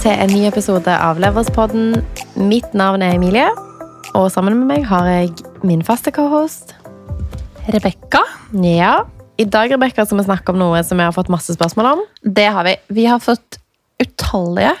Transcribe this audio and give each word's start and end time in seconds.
Til 0.00 0.16
en 0.16 0.30
ny 0.32 0.46
episode 0.48 0.88
av 0.88 1.18
Leverspodden. 1.20 1.90
Mitt 2.48 2.72
navn 2.72 3.02
er 3.04 3.18
Emilie, 3.18 3.50
og 4.16 4.30
sammen 4.32 4.54
med 4.56 4.70
meg 4.70 4.86
har 4.88 5.04
jeg 5.04 5.34
min 5.60 5.82
faste 5.84 6.08
cohost. 6.16 6.72
Rebekka. 7.68 8.22
Ja, 8.64 9.02
I 9.36 9.44
dag 9.44 9.68
Rebecca, 9.74 10.06
skal 10.08 10.22
vi 10.22 10.24
snakke 10.24 10.54
om 10.54 10.60
noe 10.62 10.80
som 10.88 10.96
vi 10.96 11.04
har 11.04 11.12
fått 11.12 11.28
masse 11.28 11.52
spørsmål 11.52 11.90
om. 11.90 12.00
Det 12.24 12.48
har 12.48 12.64
vi. 12.64 12.74
Vi 12.96 13.04
har 13.12 13.20
fått 13.20 13.60
utallige 14.00 14.72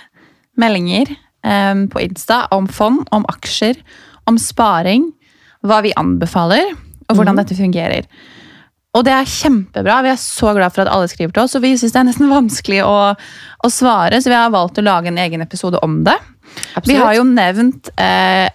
meldinger 0.56 1.12
um, 1.44 1.84
på 1.92 2.00
Insta 2.06 2.46
om 2.56 2.64
fond, 2.72 3.04
om 3.12 3.28
aksjer, 3.28 3.76
om 4.24 4.40
sparing, 4.40 5.10
hva 5.60 5.82
vi 5.84 5.92
anbefaler, 6.00 6.72
og 7.10 7.20
hvordan 7.20 7.36
dette 7.42 7.60
fungerer. 7.60 8.08
Og 8.96 9.04
det 9.06 9.12
er 9.14 9.28
kjempebra. 9.28 10.00
Vi 10.02 10.10
er 10.10 10.18
så 10.18 10.52
glad 10.56 10.74
for 10.74 10.82
at 10.82 10.90
alle 10.90 11.10
skriver 11.10 11.34
til 11.34 11.44
oss, 11.44 11.54
og 11.54 11.62
vi 11.62 11.76
syns 11.78 11.94
det 11.94 12.00
er 12.00 12.08
nesten 12.08 12.32
vanskelig 12.38 12.80
å, 12.86 12.96
å 13.14 13.72
svare, 13.72 14.18
så 14.18 14.32
vi 14.32 14.38
har 14.38 14.54
valgt 14.54 14.80
å 14.80 14.86
lage 14.86 15.12
en 15.12 15.20
egen 15.22 15.44
episode 15.44 15.80
om 15.86 16.00
det. 16.06 16.16
Vi 16.86 16.98
har 16.98 17.14
jo 17.14 17.26
nevnt 17.28 17.92
eh, 18.00 18.48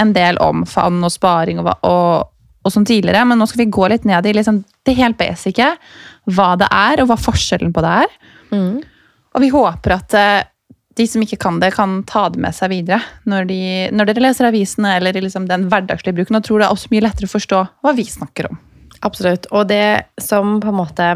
en 0.00 0.12
del 0.14 0.38
om 0.42 0.62
fond 0.68 1.02
og 1.02 1.10
sparing 1.10 1.58
og, 1.62 1.72
og, 1.86 2.30
og 2.62 2.74
sånn 2.74 2.86
tidligere, 2.86 3.24
men 3.26 3.40
nå 3.40 3.48
skal 3.50 3.64
vi 3.64 3.72
gå 3.74 3.88
litt 3.90 4.06
ned 4.06 4.28
i 4.28 4.36
liksom 4.36 4.62
det 4.86 4.94
helt 5.00 5.18
basice. 5.18 5.72
Hva 6.30 6.52
det 6.60 6.70
er, 6.70 7.02
og 7.02 7.10
hva 7.10 7.18
forskjellen 7.18 7.74
på 7.74 7.82
det 7.82 7.96
er. 8.04 8.16
Mm. 8.54 8.78
Og 9.34 9.42
vi 9.42 9.50
håper 9.50 9.96
at 9.96 10.16
eh, 10.18 10.46
de 11.00 11.06
som 11.10 11.22
ikke 11.24 11.40
kan 11.42 11.58
det, 11.62 11.74
kan 11.74 12.00
ta 12.06 12.28
det 12.30 12.38
med 12.42 12.54
seg 12.54 12.70
videre 12.70 13.02
når, 13.30 13.46
de, 13.50 13.60
når 13.94 14.10
dere 14.10 14.28
leser 14.28 14.50
avisene 14.50 14.96
eller 15.00 15.18
liksom 15.18 15.50
den 15.50 15.66
hverdagslige 15.70 16.20
bruken, 16.20 16.38
og 16.38 16.46
tror 16.46 16.62
det 16.62 16.68
er 16.68 16.78
også 16.78 16.94
mye 16.94 17.06
lettere 17.08 17.26
å 17.26 17.34
forstå 17.34 17.62
hva 17.82 17.98
vi 17.98 18.06
snakker 18.06 18.52
om. 18.52 18.66
Absolutt. 19.06 19.48
Og 19.54 19.68
det 19.70 20.12
som 20.20 20.58
på 20.60 20.70
en 20.70 20.78
måte 20.78 21.08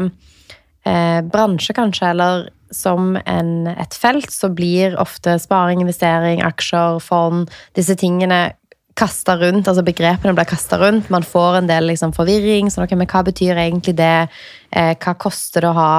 eh, 0.85 1.21
bransje, 1.21 1.75
kanskje, 1.77 2.11
eller 2.11 2.47
som 2.73 3.15
en, 3.25 3.67
et 3.69 3.95
felt, 3.95 4.31
så 4.33 4.49
blir 4.51 4.97
ofte 4.99 5.37
sparing, 5.39 5.83
investering, 5.83 6.41
aksjer, 6.43 6.99
fond, 7.03 7.51
disse 7.77 7.95
tingene 7.99 8.55
kasta 8.95 9.35
rundt, 9.37 9.67
altså 9.67 9.83
begrepene 9.83 10.33
blir 10.35 10.47
kasta 10.47 10.79
rundt. 10.79 11.09
Man 11.11 11.25
får 11.27 11.59
en 11.59 11.67
del 11.69 11.89
liksom, 11.91 12.13
forvirring. 12.15 12.71
sånn, 12.71 12.87
ok, 12.87 12.95
men 12.95 13.09
Hva 13.11 13.25
betyr 13.27 13.59
egentlig 13.59 13.97
det? 13.99 14.27
Eh, 14.71 14.95
hva 14.95 15.15
koster 15.19 15.65
det 15.65 15.71
å 15.73 15.77
ha 15.79 15.91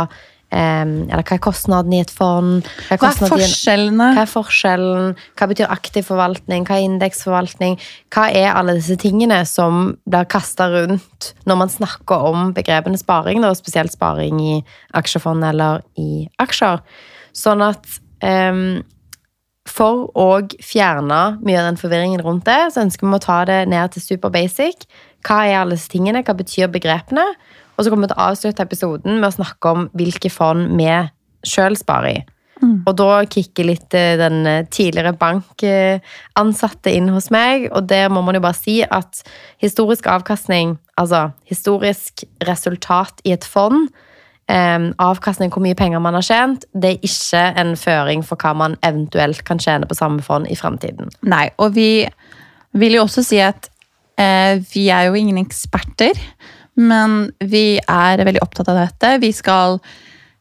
Eller 0.56 1.22
hva 1.26 1.36
er 1.36 1.42
kostnaden 1.42 1.92
i 1.92 2.00
et 2.00 2.12
fond? 2.12 2.64
Hva 2.86 2.96
er 2.96 3.00
hva 3.02 3.10
er 3.12 3.32
forskjellene? 3.34 4.08
Hva 4.16 4.24
er 4.24 4.30
forskjellen? 4.30 5.12
Hva 5.36 5.48
betyr 5.50 5.72
aktiv 5.74 6.06
forvaltning? 6.08 6.64
Hva 6.68 6.78
er 6.78 6.86
indeksforvaltning? 6.88 7.76
Hva 8.14 8.28
er 8.32 8.50
alle 8.54 8.76
disse 8.78 8.96
tingene 9.00 9.42
som 9.48 9.96
blir 10.08 10.28
kasta 10.32 10.70
rundt 10.72 11.32
når 11.48 11.60
man 11.60 11.72
snakker 11.72 12.28
om 12.30 12.50
begrepene 12.56 13.00
sparing, 13.00 13.44
og 13.44 13.58
spesielt 13.58 13.94
sparing 13.94 14.40
i 14.40 14.58
aksjefond 14.96 15.44
eller 15.46 15.84
i 16.00 16.26
aksjer? 16.42 16.80
Sånn 17.36 17.64
at 17.66 17.84
um, 18.24 18.80
for 19.66 20.06
å 20.16 20.28
fjerne 20.62 21.20
mye 21.42 21.60
av 21.60 21.68
den 21.68 21.80
forvirringen 21.80 22.22
rundt 22.24 22.46
det, 22.48 22.72
så 22.72 22.84
ønsker 22.86 23.08
vi 23.08 23.18
å 23.18 23.22
ta 23.22 23.42
det 23.48 23.60
ned 23.68 23.92
til 23.92 24.04
super 24.04 24.32
basic. 24.32 24.86
Hva 25.26 25.42
er 25.44 25.60
alle 25.60 25.76
disse 25.76 25.90
tingene? 25.92 26.22
Hva 26.24 26.36
betyr 26.38 26.70
begrepene? 26.72 27.26
Og 27.76 27.84
så 27.84 27.92
kommer 27.92 28.06
vi 28.06 28.12
til 28.14 28.18
å 28.18 28.30
avslutte 28.30 28.64
episoden 28.64 29.20
med 29.20 29.28
å 29.28 29.36
snakke 29.36 29.74
om 29.74 29.90
hvilke 29.96 30.32
fond 30.32 30.72
vi 30.78 30.88
sjøl 31.46 31.76
sparer 31.78 32.10
i. 32.14 32.24
Og 32.64 32.94
da 32.96 33.20
kicker 33.28 33.68
litt 33.68 33.94
eh, 33.96 34.14
den 34.16 34.46
eh, 34.48 34.64
tidligere 34.72 35.12
bankansatte 35.20 36.92
inn 36.92 37.10
hos 37.12 37.28
meg, 37.34 37.68
og 37.68 37.88
der 37.90 38.08
må 38.12 38.22
man 38.24 38.38
jo 38.38 38.42
bare 38.46 38.56
si 38.56 38.78
at 38.82 39.20
historisk 39.62 40.08
avkastning, 40.08 40.78
altså 40.96 41.28
historisk 41.48 42.24
resultat 42.48 43.20
i 43.28 43.34
et 43.36 43.44
fond, 43.44 43.90
eh, 44.48 44.88
avkastning 45.04 45.52
hvor 45.52 45.64
mye 45.66 45.76
penger 45.76 46.00
man 46.00 46.16
har 46.16 46.24
tjent, 46.24 46.64
det 46.72 46.94
er 46.94 47.06
ikke 47.10 47.44
en 47.60 47.76
føring 47.76 48.24
for 48.24 48.40
hva 48.40 48.54
man 48.56 48.80
eventuelt 48.86 49.44
kan 49.44 49.60
tjene 49.60 49.88
på 49.88 49.98
samme 49.98 50.24
fond 50.24 50.48
i 50.48 50.56
fremtiden. 50.56 51.12
Nei, 51.28 51.50
og 51.60 51.76
vi 51.76 52.06
vil 52.76 52.96
jo 52.96 53.04
også 53.04 53.24
si 53.26 53.42
at 53.44 53.68
eh, 54.16 54.62
vi 54.72 54.88
er 54.88 55.10
jo 55.10 55.20
ingen 55.20 55.44
eksperter, 55.44 56.16
men 56.76 57.30
vi 57.40 57.78
er 57.80 58.22
veldig 58.24 58.42
opptatt 58.44 58.68
av 58.72 58.76
dette. 58.82 59.14
Vi 59.22 59.32
skal 59.32 59.78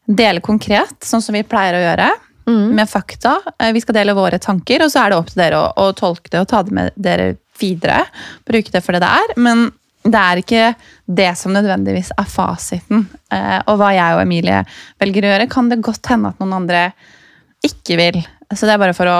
dele 0.06 0.40
konkret, 0.44 0.98
sånn 1.02 1.22
som 1.24 1.34
vi 1.34 1.42
pleier 1.42 1.74
å 1.78 1.82
gjøre, 1.84 2.10
med 2.46 2.86
fakta. 2.86 3.40
Eh, 3.58 3.72
Vi 3.74 3.80
skal 3.82 3.94
dele 3.96 4.12
våre 4.14 4.38
tanker, 4.38 4.84
og 4.84 4.90
så 4.92 5.00
er 5.02 5.10
det 5.10 5.16
opp 5.18 5.26
til 5.32 5.40
dere 5.42 5.58
å, 5.58 5.72
å 5.82 5.88
tolke 5.98 6.30
det 6.30 6.38
og 6.44 6.46
ta 6.52 6.60
det 6.62 6.70
med 6.76 6.92
dere 6.94 7.32
videre. 7.58 8.04
Bruke 8.46 8.70
det 8.70 8.84
for 8.86 8.94
det 8.94 9.00
det 9.02 9.08
er. 9.18 9.32
Men 9.42 9.64
det 10.06 10.20
er 10.20 10.36
ikke 10.44 10.66
det 11.10 11.32
som 11.40 11.50
nødvendigvis 11.56 12.12
er 12.14 12.28
fasiten. 12.30 13.08
Eh, 13.34 13.58
Og 13.66 13.80
hva 13.80 13.88
jeg 13.96 14.14
og 14.14 14.22
Emilie 14.22 14.60
velger 15.02 15.26
å 15.26 15.32
gjøre, 15.32 15.48
kan 15.50 15.72
det 15.72 15.80
godt 15.82 16.06
hende 16.12 16.30
at 16.30 16.38
noen 16.38 16.54
andre 16.60 16.84
ikke 17.66 17.98
vil. 17.98 18.20
Så 18.54 18.68
det 18.68 18.76
er 18.76 18.84
bare 18.84 18.94
for 18.94 19.10
å 19.10 19.18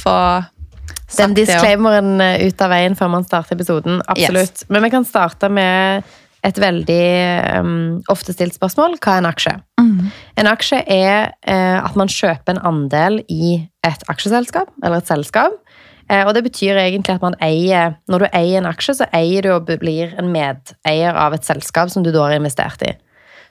få 0.00 0.16
Den 0.40 1.12
sagt 1.12 1.28
og- 1.28 1.36
disclaimeren 1.42 2.20
eh, 2.24 2.46
ut 2.48 2.62
av 2.64 2.70
veien 2.72 2.96
før 2.96 3.10
man 3.18 3.24
starter 3.28 3.52
episoden. 3.58 4.00
Absolutt. 4.08 4.64
Men 4.72 4.82
vi 4.86 4.90
kan 4.96 5.04
starte 5.04 5.50
med 5.52 6.08
et 6.42 6.58
veldig 6.58 7.02
um, 7.62 8.00
ofte 8.10 8.34
stilt 8.34 8.56
spørsmål. 8.56 8.96
Hva 9.02 9.16
er 9.16 9.22
en 9.22 9.30
aksje? 9.30 9.52
En 10.40 10.48
aksje 10.50 10.80
er 10.90 11.32
eh, 11.46 11.78
at 11.78 11.96
man 11.98 12.10
kjøper 12.10 12.54
en 12.56 12.62
andel 12.66 13.20
i 13.30 13.54
et 13.86 14.04
aksjeselskap 14.10 14.72
eller 14.82 15.02
et 15.02 15.10
selskap. 15.10 15.54
Eh, 16.10 16.24
og 16.26 16.34
det 16.34 16.44
betyr 16.48 16.80
egentlig 16.82 17.14
at 17.14 17.22
man 17.22 17.36
eier 17.42 17.94
Når 18.10 18.24
du 18.24 18.26
eier 18.32 18.58
en 18.58 18.70
aksje, 18.70 18.96
så 18.98 19.08
eier 19.14 19.44
du 19.44 19.52
og 19.54 19.70
blir 19.70 20.14
en 20.18 20.32
medeier 20.34 21.14
av 21.14 21.36
et 21.36 21.46
selskap 21.46 21.92
som 21.92 22.02
du 22.02 22.10
da 22.10 22.26
har 22.26 22.36
investert 22.38 22.82
i. 22.86 22.94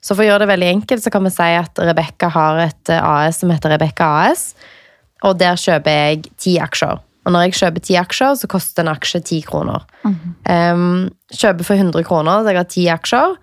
Så 0.02 0.16
for 0.16 0.26
å 0.26 0.32
gjøre 0.32 0.44
det 0.44 0.52
veldig 0.56 0.70
enkelt, 0.76 1.04
så 1.04 1.14
kan 1.14 1.24
vi 1.28 1.34
si 1.34 1.50
at 1.62 1.78
Rebekka 1.78 2.32
har 2.34 2.64
et 2.66 2.92
eh, 2.92 3.08
AS 3.14 3.42
som 3.44 3.54
heter 3.54 3.76
Rebekka 3.76 4.10
AS. 4.26 4.52
Og 5.28 5.38
der 5.38 5.60
kjøper 5.60 5.98
jeg 6.00 6.32
ti 6.42 6.58
aksjer. 6.60 7.00
Og 7.26 7.34
når 7.34 7.48
jeg 7.48 7.58
kjøper 7.60 7.84
ti 7.86 7.98
aksjer, 8.02 8.38
så 8.40 8.50
koster 8.50 8.84
en 8.84 8.94
aksje 8.94 9.22
ti 9.30 9.42
kroner. 9.46 9.84
Um, 10.04 11.10
kjøper 11.30 11.68
for 11.68 11.78
100 11.78 12.06
kroner, 12.08 12.42
så 12.42 12.54
jeg 12.54 12.60
har 12.62 12.70
ti 12.72 12.86
aksjer. 12.90 13.36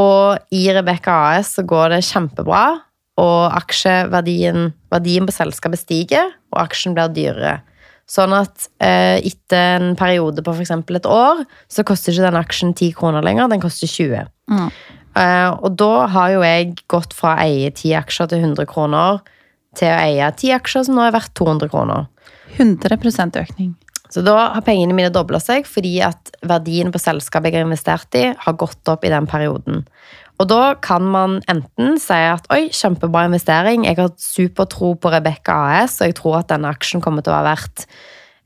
Og 0.00 0.54
i 0.54 0.64
Rebekka 0.74 1.14
AS 1.30 1.54
så 1.56 1.64
går 1.66 1.94
det 1.94 2.04
kjempebra. 2.04 2.64
Og 3.22 3.54
aksjeverdien 3.54 4.72
verdien 4.92 5.28
på 5.28 5.34
selskapet 5.34 5.80
stiger, 5.84 6.34
og 6.52 6.64
aksjen 6.66 6.96
blir 6.96 7.12
dyrere. 7.14 7.60
Sånn 8.10 8.34
at 8.36 8.66
eh, 8.84 9.22
etter 9.24 9.78
en 9.78 9.94
periode 9.96 10.42
på 10.44 10.52
f.eks. 10.52 10.74
et 10.74 11.06
år, 11.08 11.44
så 11.72 11.84
koster 11.86 12.12
ikke 12.12 12.26
den 12.26 12.40
aksjen 12.40 12.74
10 12.74 12.90
kroner 12.98 13.24
lenger, 13.24 13.48
den 13.48 13.62
koster 13.62 13.88
20. 13.88 14.26
Mm. 14.50 14.66
Eh, 15.14 15.50
og 15.54 15.78
da 15.80 15.92
har 16.12 16.34
jo 16.34 16.42
jeg 16.44 16.74
gått 16.90 17.14
fra 17.16 17.36
å 17.36 17.46
eie 17.46 17.70
10 17.70 17.94
aksjer 18.02 18.32
til 18.32 18.44
100 18.44 18.68
kroner 18.68 19.22
til 19.78 19.88
å 19.88 20.02
eie 20.02 20.28
10 20.28 20.56
aksjer 20.58 20.84
som 20.88 20.98
nå 20.98 21.06
er 21.06 21.14
verdt 21.14 21.32
200 21.38 21.70
kroner. 21.72 22.10
100 22.58 23.40
økning. 23.40 23.74
Så 24.12 24.22
da 24.22 24.34
har 24.54 24.62
pengene 24.62 24.94
mine 24.94 25.10
dobla 25.10 25.40
seg 25.42 25.66
fordi 25.66 25.96
at 26.06 26.34
verdien 26.46 26.92
på 26.94 27.00
selskapet 27.02 27.50
jeg 27.50 27.62
har 27.62 27.66
investert 27.66 28.18
i, 28.18 28.28
har 28.38 28.60
gått 28.60 28.90
opp 28.92 29.04
i 29.04 29.12
den 29.12 29.26
perioden. 29.30 29.82
Og 30.42 30.48
da 30.50 30.74
kan 30.82 31.06
man 31.06 31.38
enten 31.50 31.98
si 32.02 32.18
at 32.26 32.46
oi, 32.52 32.66
kjempebra 32.74 33.24
investering, 33.28 33.86
jeg 33.86 33.98
har 34.00 34.10
supertro 34.18 34.94
på 34.98 35.12
Rebekka 35.14 35.54
AS, 35.78 36.00
og 36.00 36.10
jeg 36.10 36.18
tror 36.18 36.40
at 36.40 36.50
denne 36.50 36.72
aksjen 36.74 37.02
kommer 37.04 37.22
til 37.22 37.30
å 37.30 37.36
være 37.38 37.52
verdt 37.52 37.84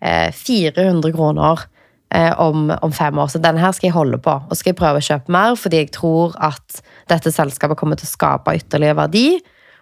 eh, 0.04 0.28
400 0.36 1.14
kroner 1.16 1.64
eh, 2.12 2.32
om, 2.44 2.68
om 2.68 2.92
fem 2.92 3.20
år. 3.20 3.32
Så 3.32 3.40
denne 3.40 3.64
her 3.64 3.72
skal 3.76 3.88
jeg 3.88 3.96
holde 3.96 4.20
på, 4.24 4.36
og 4.36 4.60
skal 4.60 4.74
jeg 4.74 4.80
prøve 4.82 5.00
å 5.00 5.08
kjøpe 5.08 5.32
mer, 5.32 5.56
fordi 5.56 5.80
jeg 5.80 5.94
tror 5.96 6.36
at 6.44 6.82
dette 7.08 7.32
selskapet 7.32 7.80
kommer 7.80 7.96
til 7.96 8.08
å 8.08 8.12
skape 8.12 8.56
ytterligere 8.60 9.00
verdi, 9.06 9.28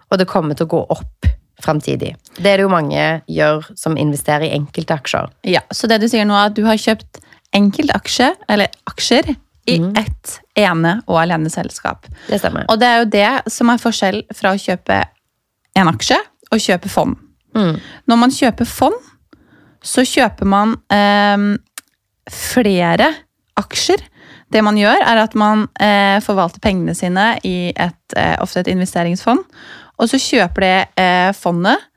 og 0.07 0.21
det 0.21 0.31
kommer 0.31 0.55
til 0.55 0.69
å 0.69 0.75
gå 0.77 0.83
opp 0.95 1.26
fremtidig. 1.63 2.13
Det 2.37 2.51
er 2.51 2.59
det 2.59 2.67
jo 2.67 2.71
mange 2.71 3.05
gjør 3.31 3.65
som 3.79 3.97
investerer 3.97 4.47
i 4.47 4.53
enkelte 4.57 4.97
aksjer. 4.97 5.31
Ja, 5.49 5.63
Så 5.73 5.89
det 5.89 6.01
du 6.01 6.07
sier 6.11 6.27
nå 6.27 6.37
er 6.37 6.51
at 6.51 6.57
du 6.57 6.63
har 6.67 6.77
kjøpt 6.77 7.21
enkeltaksje, 7.57 8.33
eller 8.49 8.73
aksjer, 8.89 9.35
i 9.67 9.77
ett 9.99 10.37
ene 10.55 10.93
og 11.09 11.17
alene 11.19 11.49
selskap. 11.51 12.07
Det 12.29 12.39
stemmer. 12.39 12.63
Og 12.71 12.79
det 12.79 12.87
er 12.87 13.01
jo 13.01 13.07
det 13.11 13.51
som 13.51 13.67
er 13.67 13.81
forskjell 13.81 14.21
fra 14.35 14.53
å 14.55 14.61
kjøpe 14.61 15.01
en 15.77 15.91
aksje 15.91 16.17
og 16.53 16.63
kjøpe 16.63 16.91
fond. 16.91 17.17
Mm. 17.57 17.75
Når 18.07 18.21
man 18.21 18.33
kjøper 18.33 18.69
fond, 18.69 18.95
så 19.83 20.05
kjøper 20.07 20.47
man 20.47 20.77
eh, 20.93 21.57
flere 22.31 23.11
aksjer. 23.59 24.03
Det 24.53 24.63
man 24.63 24.79
gjør, 24.79 25.03
er 25.03 25.19
at 25.19 25.35
man 25.35 25.65
eh, 25.83 26.21
forvalter 26.23 26.63
pengene 26.63 26.95
sine 26.95 27.33
i 27.43 27.73
et, 27.75 28.15
eh, 28.15 28.37
ofte 28.43 28.63
et 28.63 28.71
investeringsfond. 28.71 29.43
Og 29.97 30.09
så 30.11 30.19
kjøper 30.21 30.65
det 30.65 30.75
eh, 31.01 31.31
fondet 31.37 31.87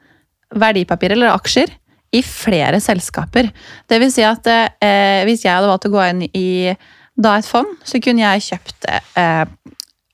verdipapirer 0.50 1.18
eller 1.18 1.36
aksjer 1.36 1.70
i 2.16 2.22
flere 2.26 2.80
selskaper. 2.82 3.50
Det 3.86 4.00
vil 4.02 4.10
si 4.10 4.24
at 4.26 4.46
eh, 4.50 5.22
hvis 5.28 5.44
jeg 5.44 5.54
hadde 5.54 5.68
valgt 5.70 5.86
å 5.86 5.92
gå 5.92 6.02
inn 6.08 6.24
i 6.26 6.72
da 7.20 7.36
et 7.38 7.46
fond, 7.46 7.70
så 7.86 8.00
kunne 8.02 8.24
jeg 8.24 8.46
kjøpt 8.48 8.88
eh, 8.90 9.44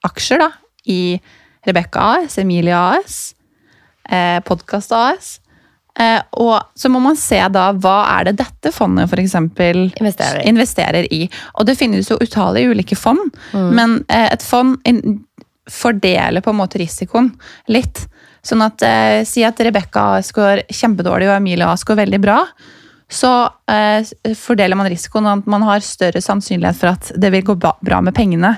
aksjer 0.06 0.42
da, 0.42 0.50
i 0.92 1.16
Rebekka 1.66 2.02
AS, 2.18 2.36
Emilie 2.42 2.76
AS, 2.76 3.34
eh, 4.10 4.38
Podkast 4.44 4.92
AS. 4.94 5.30
Eh, 5.96 6.20
og 6.36 6.60
så 6.76 6.90
må 6.92 7.00
man 7.00 7.16
se 7.16 7.38
da 7.48 7.70
hva 7.72 7.96
er 8.18 8.28
det 8.28 8.36
dette 8.42 8.72
fondet 8.74 9.08
for 9.08 9.22
eksempel 9.22 9.86
Investerer 9.96 10.42
i. 10.42 10.48
investerer 10.50 11.08
i. 11.14 11.22
Og 11.56 11.64
det 11.70 11.78
finnes 11.80 12.10
jo 12.10 12.18
utallige 12.20 12.74
ulike 12.74 12.98
fond, 13.00 13.32
men 13.54 14.02
eh, 14.12 14.28
et 14.34 14.44
fond 14.44 14.76
fordele 15.70 16.42
på 16.42 16.52
en 16.52 16.60
måte 16.60 16.80
risikoen 16.80 17.32
litt. 17.72 18.06
Sånn 18.46 18.62
at 18.62 18.82
eh, 18.86 19.20
Si 19.26 19.42
at 19.46 19.60
Rebekka 19.60 20.08
går 20.34 20.66
kjempedårlig 20.70 21.30
og 21.30 21.36
Emilie 21.38 21.66
AS 21.66 21.84
går 21.86 21.98
veldig 22.04 22.20
bra. 22.22 22.40
Så 23.10 23.30
eh, 23.70 24.06
fordeler 24.38 24.78
man 24.78 24.90
risikoen, 24.90 25.26
og 25.26 25.42
at 25.42 25.50
man 25.50 25.66
har 25.66 25.84
større 25.84 26.22
sannsynlighet 26.22 26.78
for 26.78 26.94
at 26.94 27.12
det 27.14 27.30
vil 27.34 27.44
gå 27.46 27.56
bra 27.58 28.00
med 28.02 28.14
pengene, 28.16 28.56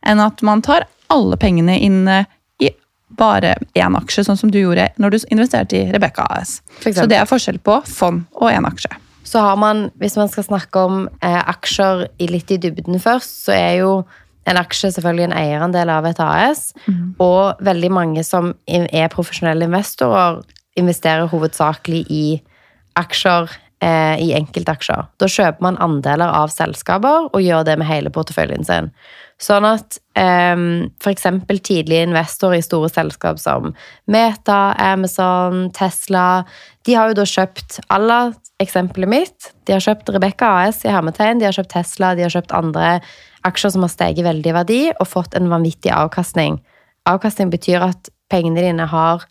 enn 0.00 0.22
at 0.24 0.40
man 0.46 0.64
tar 0.64 0.88
alle 1.12 1.36
pengene 1.40 1.76
inn 1.84 2.06
eh, 2.08 2.28
i 2.64 2.72
bare 3.20 3.56
én 3.76 3.96
aksje, 3.98 4.24
sånn 4.24 4.40
som 4.40 4.52
du 4.52 4.60
gjorde 4.62 4.88
når 5.00 5.12
du 5.12 5.18
investerte 5.28 5.76
i 5.76 5.84
Rebekka 5.92 6.24
AS. 6.38 6.60
Så 6.80 7.08
det 7.10 7.18
er 7.20 7.28
forskjell 7.28 7.60
på 7.64 7.80
fond 7.88 8.24
og 8.40 8.48
én 8.52 8.68
aksje. 8.68 8.92
Så 9.30 9.42
har 9.44 9.58
man, 9.60 9.88
hvis 10.00 10.16
man 10.18 10.30
skal 10.32 10.46
snakke 10.48 10.86
om 10.88 11.04
eh, 11.20 11.42
aksjer 11.52 12.06
i 12.18 12.30
litt 12.30 12.50
i 12.50 12.58
dybden 12.62 12.98
først, 13.02 13.44
så 13.44 13.54
er 13.54 13.74
jo 13.82 13.92
en 14.48 14.60
aksje 14.60 14.92
selvfølgelig 14.94 15.28
en 15.28 15.36
eierandel 15.36 15.92
av 15.92 16.06
et 16.08 16.20
AS. 16.24 16.70
Mm. 16.86 17.14
Og 17.22 17.64
veldig 17.66 17.90
mange 17.92 18.24
som 18.26 18.54
er 18.66 19.10
profesjonelle 19.12 19.68
investorer, 19.68 20.40
investerer 20.80 21.30
hovedsakelig 21.30 22.04
i 22.08 22.24
aksjer, 22.98 23.50
eh, 23.84 24.16
i 24.22 24.32
enkeltaksjer. 24.36 25.08
Da 25.20 25.28
kjøper 25.28 25.66
man 25.66 25.80
andeler 25.82 26.30
av 26.30 26.52
selskaper 26.54 27.28
og 27.30 27.42
gjør 27.42 27.66
det 27.68 27.78
med 27.80 27.90
hele 27.90 28.12
porteføljen 28.14 28.64
sin. 28.64 28.90
Sånn 29.40 29.64
at 29.64 29.96
eh, 30.20 30.56
f.eks. 31.00 31.26
tidlige 31.48 32.04
investorer 32.08 32.60
i 32.60 32.64
store 32.64 32.90
selskap 32.92 33.40
som 33.40 33.72
Meta, 34.10 34.74
Amazon, 34.76 35.70
Tesla 35.72 36.44
De 36.84 36.96
har 36.96 37.08
jo 37.08 37.20
da 37.22 37.24
kjøpt 37.28 37.80
alle 37.88 38.34
eksempelet 38.60 39.08
mitt. 39.08 39.50
De 39.64 39.72
har 39.72 39.84
kjøpt 39.84 40.12
Rebekka 40.12 40.48
AS 40.66 40.84
i 40.84 40.92
hermetegn, 40.92 41.40
de 41.40 41.48
har 41.48 41.56
kjøpt 41.56 41.72
Tesla, 41.72 42.14
de 42.16 42.26
har 42.26 42.32
kjøpt 42.32 42.52
andre 42.56 43.00
aksjer 43.46 43.74
som 43.74 43.84
har 43.86 43.92
steget 43.92 44.26
veldig 44.26 44.50
i 44.50 44.56
verdi 44.56 44.80
og 44.92 45.08
fått 45.08 45.36
en 45.38 45.50
vanvittig 45.50 45.92
avkastning. 45.94 46.58
Avkastning 47.08 47.52
betyr 47.52 47.84
at 47.90 48.10
pengene 48.30 48.62
dine 48.62 48.86
har 48.90 49.24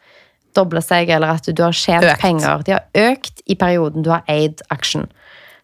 dobla 0.58 0.82
seg, 0.84 1.12
eller 1.14 1.38
at 1.38 1.46
du 1.46 1.62
har 1.64 1.76
tjent 1.76 2.08
økt. 2.08 2.22
penger. 2.22 2.64
De 2.66 2.76
har 2.76 3.12
økt 3.12 3.44
i 3.46 3.56
perioden 3.60 4.06
du 4.06 4.10
har 4.12 4.26
eid 4.32 4.64
aksjen. 4.74 5.06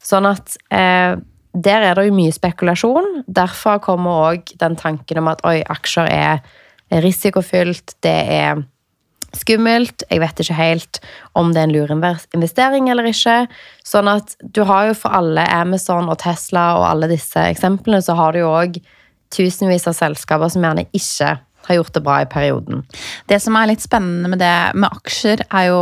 Sånn 0.06 0.28
at 0.30 0.58
eh, 0.70 1.18
der 1.56 1.88
er 1.88 1.98
det 1.98 2.06
jo 2.10 2.16
mye 2.16 2.36
spekulasjon. 2.36 3.24
Derfor 3.26 3.82
kommer 3.84 4.30
òg 4.30 4.54
den 4.62 4.78
tanken 4.80 5.22
om 5.24 5.32
at 5.32 5.42
oi, 5.48 5.62
aksjer 5.64 6.12
er 6.12 7.02
risikofylt, 7.02 7.96
det 8.06 8.18
er 8.36 8.62
skummelt. 9.38 10.06
Jeg 10.10 10.22
vet 10.24 10.42
ikke 10.42 10.58
helt 10.58 11.00
om 11.38 11.54
det 11.54 11.62
er 11.62 11.70
en 11.70 11.76
lur 11.76 11.94
investering 11.94 12.90
eller 12.92 13.10
ikke. 13.10 13.38
Sånn 13.86 14.10
at 14.12 14.36
du 14.42 14.64
har 14.68 14.90
jo 14.90 15.00
for 15.00 15.16
alle 15.18 15.46
Amazon 15.54 16.10
og 16.12 16.20
Tesla 16.24 16.68
og 16.80 16.88
alle 16.90 17.12
disse 17.12 17.48
eksemplene, 17.52 18.02
så 18.04 18.18
har 18.18 18.36
du 18.36 18.44
jo 18.44 18.54
òg 18.54 18.80
tusenvis 19.36 19.88
av 19.90 19.98
selskaper 19.98 20.52
som 20.54 20.66
gjerne 20.66 20.88
ikke 20.96 21.36
har 21.66 21.80
gjort 21.80 21.96
det 21.96 22.04
bra 22.06 22.22
i 22.22 22.30
perioden. 22.30 22.84
Det 23.30 23.40
som 23.42 23.58
er 23.58 23.72
litt 23.72 23.84
spennende 23.84 24.30
med 24.32 24.42
det 24.42 24.56
med 24.78 24.90
aksjer, 24.92 25.46
er 25.50 25.70
jo 25.72 25.82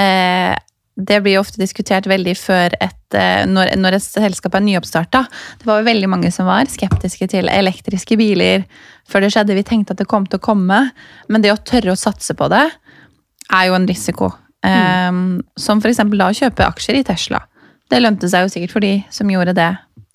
eh, 0.00 0.54
det 0.94 1.18
blir 1.24 1.36
jo 1.36 1.42
ofte 1.42 1.58
diskutert 1.58 2.06
veldig 2.06 2.36
før 2.38 2.74
et, 2.78 3.16
eh, 3.18 3.42
når, 3.50 3.72
når 3.80 3.96
et 3.96 4.04
selskap 4.04 4.54
er 4.54 4.62
nyoppstarta. 4.62 5.24
Det 5.58 5.66
var 5.66 5.80
jo 5.80 5.88
veldig 5.88 6.10
mange 6.10 6.30
som 6.34 6.46
var 6.46 6.70
skeptiske 6.70 7.26
til 7.32 7.50
elektriske 7.50 8.18
biler 8.20 8.62
før 9.10 9.24
det 9.24 9.32
skjedde. 9.34 9.56
Vi 9.58 9.66
tenkte 9.66 9.96
at 9.96 10.02
det 10.02 10.08
kom 10.10 10.28
til 10.28 10.38
å 10.38 10.44
komme, 10.44 10.80
men 11.28 11.42
det 11.42 11.50
å 11.50 11.58
tørre 11.58 11.96
å 11.96 11.98
satse 11.98 12.36
på 12.38 12.48
det 12.52 12.68
er 13.50 13.66
jo 13.68 13.74
en 13.76 13.88
risiko. 13.90 14.30
Mm. 14.64 15.10
Um, 15.10 15.24
som 15.60 15.82
f.eks. 15.82 16.00
da 16.14 16.30
å 16.30 16.38
kjøpe 16.38 16.68
aksjer 16.70 17.00
i 17.00 17.04
Tesla. 17.04 17.42
Det 17.90 18.00
lønte 18.00 18.30
seg 18.30 18.46
jo 18.46 18.54
sikkert 18.54 18.72
for 18.72 18.86
de 18.86 18.94
som 19.12 19.28
gjorde 19.28 19.52
det 19.58 19.72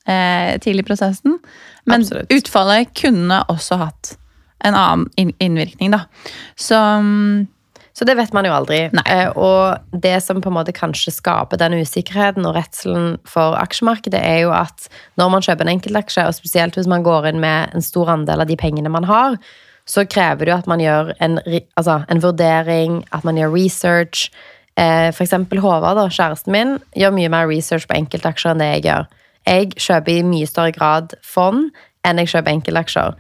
eh, 0.09 0.55
tidlig 0.63 0.87
i 0.87 0.87
prosessen. 0.87 1.37
Men 1.89 2.07
Absolutt. 2.07 2.31
utfallet 2.33 2.95
kunne 2.97 3.43
også 3.51 3.77
hatt 3.83 4.15
en 4.65 4.75
annen 4.75 5.35
innvirkning, 5.39 5.93
da. 5.93 6.05
Så 6.59 6.75
um, 6.75 7.47
så 7.99 8.05
det 8.07 8.13
vet 8.15 8.31
man 8.31 8.45
jo 8.47 8.53
aldri. 8.55 8.77
Eh, 9.11 9.29
og 9.35 9.75
det 9.91 10.15
som 10.23 10.37
på 10.39 10.47
en 10.47 10.55
måte 10.55 10.71
kanskje 10.71 11.11
skaper 11.11 11.59
den 11.59 11.75
usikkerheten 11.81 12.45
og 12.47 12.55
redselen 12.55 13.17
for 13.27 13.57
aksjemarkedet, 13.59 14.21
er 14.23 14.45
jo 14.45 14.53
at 14.55 14.85
når 15.19 15.33
man 15.33 15.43
kjøper 15.43 15.67
en 15.67 15.73
enkeltaksje, 15.73 16.23
og 16.23 16.37
spesielt 16.37 16.77
hvis 16.79 16.87
man 16.87 17.03
går 17.03 17.27
inn 17.27 17.41
med 17.43 17.75
en 17.75 17.83
stor 17.83 18.13
andel 18.13 18.45
av 18.45 18.47
de 18.47 18.55
pengene 18.59 18.91
man 18.93 19.07
har, 19.09 19.35
så 19.89 20.05
krever 20.07 20.47
det 20.47 20.53
jo 20.53 20.59
at 20.61 20.69
man 20.71 20.79
gjør 20.79 21.11
en, 21.19 21.41
altså, 21.75 21.97
en 22.07 22.23
vurdering, 22.23 23.01
at 23.11 23.27
man 23.27 23.41
gjør 23.41 23.51
research. 23.51 24.29
Eh, 24.79 25.09
for 25.11 25.25
eksempel 25.25 25.59
Håvard, 25.59 25.99
da, 25.99 26.07
kjæresten 26.07 26.55
min, 26.55 26.77
gjør 26.95 27.17
mye 27.17 27.33
mer 27.35 27.51
research 27.51 27.89
på 27.89 27.97
enkeltaksjer 27.99 28.53
enn 28.53 28.63
det 28.63 28.69
jeg 28.77 28.85
gjør. 28.87 29.09
Jeg 29.49 29.75
kjøper 29.75 30.13
i 30.13 30.23
mye 30.29 30.47
større 30.47 30.77
grad 30.77 31.19
fond 31.25 31.67
enn 32.07 32.23
jeg 32.23 32.31
kjøper 32.31 32.55
enkeltaksjer. 32.55 33.19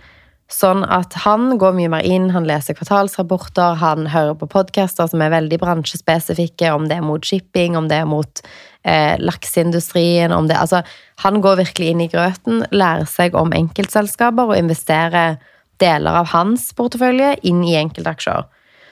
Sånn 0.49 0.81
at 0.89 1.13
han 1.27 1.59
går 1.61 1.75
mye 1.77 1.91
mer 1.93 2.05
inn, 2.09 2.31
han 2.33 2.47
leser 2.49 2.73
kvartalsrapporter, 2.73 3.75
han 3.77 4.07
hører 4.09 4.33
på 4.39 4.47
podcaster 4.49 5.05
som 5.11 5.21
er 5.21 5.29
veldig 5.35 5.59
bransjespesifikke, 5.61 6.71
om 6.73 6.87
det 6.89 6.97
er 6.97 7.05
mot 7.05 7.21
shipping, 7.21 7.77
om 7.77 7.85
det 7.91 7.99
er 8.01 8.09
mot 8.09 8.41
eh, 8.81 9.13
lakseindustrien 9.21 10.33
om 10.33 10.49
det, 10.49 10.57
altså, 10.57 10.81
Han 11.21 11.41
går 11.43 11.59
virkelig 11.59 11.91
inn 11.91 12.01
i 12.01 12.09
grøten, 12.09 12.63
lærer 12.71 13.05
seg 13.05 13.35
om 13.35 13.53
enkeltselskaper 13.53 14.49
og 14.49 14.57
investerer 14.57 15.37
deler 15.79 16.17
av 16.23 16.31
hans 16.33 16.71
portefølje 16.73 17.35
inn 17.43 17.61
i 17.67 17.77
enkeltaksjer. 17.77 18.47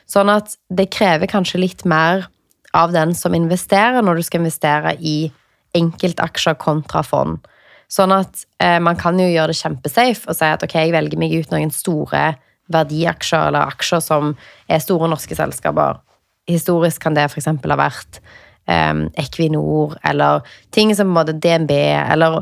Sånn 0.08 0.30
at 0.30 0.56
det 0.70 0.92
krever 0.94 1.28
kanskje 1.28 1.64
litt 1.64 1.86
mer 1.86 2.28
av 2.78 2.94
den 2.94 3.16
som 3.16 3.34
investerer, 3.36 4.04
når 4.04 4.20
du 4.20 4.28
skal 4.28 4.44
investere 4.44 4.94
i 5.00 5.32
enkeltaksjer 5.76 6.60
kontra 6.62 7.02
fond. 7.04 7.40
Sånn 7.92 8.12
at 8.12 8.44
eh, 8.64 8.80
man 8.84 9.00
kan 9.00 9.20
jo 9.20 9.28
gjøre 9.30 9.54
det 9.54 9.62
kjempesafe 9.62 10.28
og 10.28 10.36
si 10.36 10.48
at 10.48 10.64
ok, 10.66 10.76
jeg 10.76 10.96
velger 10.96 11.20
meg 11.22 11.38
ut 11.38 11.54
noen 11.54 11.72
store 11.72 12.34
verdiaksjer 12.74 13.48
eller 13.48 13.72
aksjer 13.72 14.04
som 14.04 14.34
er 14.68 14.84
store 14.84 15.08
norske 15.08 15.38
selskaper. 15.38 16.02
Historisk 16.52 17.04
kan 17.04 17.16
det 17.16 17.30
f.eks. 17.30 17.48
ha 17.48 17.80
vært 17.80 18.20
eh, 18.68 19.06
Equinor 19.24 19.96
eller 20.08 20.44
ting 20.76 20.92
som 20.96 21.16
på 21.16 21.24
DNB 21.32 21.72
eller 22.02 22.42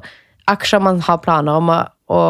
aksjer 0.49 0.81
man 0.81 1.01
har 1.05 1.21
planer 1.21 1.61
om 1.61 1.69
å, 1.73 1.79
å 2.13 2.23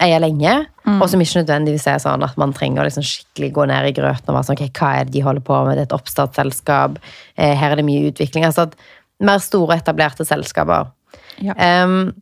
eie 0.00 0.20
lenge, 0.22 0.52
mm. 0.86 0.96
og 0.96 1.08
som 1.12 1.20
ikke 1.20 1.42
nødvendigvis 1.42 1.86
er 1.92 1.98
sånn 2.00 2.24
at 2.24 2.38
man 2.40 2.54
trenger 2.56 2.82
å 2.82 2.86
liksom 2.88 3.04
skikkelig 3.04 3.50
gå 3.56 3.66
ned 3.68 3.90
i 3.90 3.92
grøten 3.96 4.32
og 4.32 4.38
være 4.38 4.48
sånn 4.48 4.56
ok, 4.56 4.80
hva 4.80 4.92
er 4.96 5.08
det 5.08 5.14
de 5.16 5.24
holder 5.24 5.44
på 5.44 5.58
med, 5.66 5.76
det 5.76 5.84
er 5.84 5.90
et 5.90 5.96
oppstartsselskap, 5.96 6.96
eh, 7.36 7.52
her 7.60 7.74
er 7.74 7.80
det 7.80 7.86
mye 7.88 8.08
utvikling. 8.08 8.46
Altså 8.48 8.68
at 8.68 8.78
mer 9.20 9.42
store, 9.44 9.76
etablerte 9.76 10.24
selskaper. 10.24 10.88
Ja. 11.44 11.56
Um, 11.84 12.14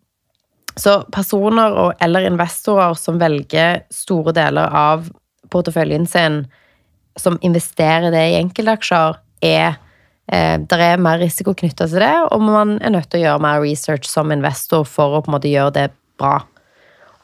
så 0.79 1.01
personer 1.15 1.75
og, 1.75 1.93
eller 2.05 2.29
investorer 2.29 2.95
som 2.99 3.19
velger 3.21 3.83
store 3.95 4.35
deler 4.37 4.71
av 4.75 5.09
porteføljen 5.53 6.07
sin, 6.07 6.43
som 7.19 7.39
investerer 7.43 8.13
det 8.15 8.25
i 8.31 8.39
enkeltaksjer, 8.39 9.19
er 9.43 9.79
eh, 10.31 10.59
Det 10.59 10.79
er 10.83 11.01
mer 11.03 11.19
risiko 11.19 11.55
knytta 11.55 11.89
til 11.89 12.03
det, 12.03 12.15
og 12.31 12.43
man 12.43 12.79
er 12.83 12.95
nødt 12.95 13.11
til 13.11 13.21
å 13.21 13.25
gjøre 13.27 13.43
mer 13.43 13.63
research 13.63 14.07
som 14.11 14.33
investor 14.35 14.85
for 14.85 15.19
å 15.19 15.23
på 15.23 15.31
en 15.31 15.39
måte 15.39 15.51
gjøre 15.51 15.75
det 15.75 15.89
bra. 16.21 16.41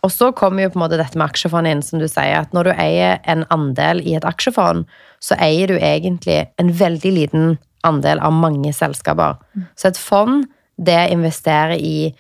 Og 0.04 0.12
så 0.12 0.30
kommer 0.36 0.64
jo 0.64 0.72
på 0.74 0.78
en 0.78 0.84
måte 0.84 0.98
dette 1.00 1.16
med 1.16 1.30
aksjefond 1.30 1.68
inn, 1.68 1.82
som 1.82 2.02
du 2.02 2.06
sier, 2.08 2.42
at 2.42 2.52
når 2.52 2.68
du 2.68 2.72
eier 2.74 3.22
en 3.30 3.46
andel 3.54 4.02
i 4.04 4.16
et 4.18 4.26
aksjefond, 4.28 4.84
så 5.24 5.38
eier 5.40 5.70
du 5.70 5.78
egentlig 5.78 6.42
en 6.60 6.72
veldig 6.76 7.12
liten 7.14 7.56
andel 7.84 8.20
av 8.24 8.34
mange 8.36 8.72
selskaper. 8.76 9.38
Mm. 9.54 9.66
Så 9.80 9.88
et 9.88 10.00
fond, 10.00 10.44
det 10.76 11.00
investerer 11.14 11.78
i 11.78 12.12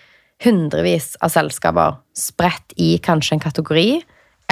hundrevis 0.44 1.14
av 1.24 1.32
selskaper 1.34 1.96
spredt 2.16 2.74
i 2.80 2.96
kanskje 3.02 3.38
en 3.38 3.44
kategori, 3.44 3.88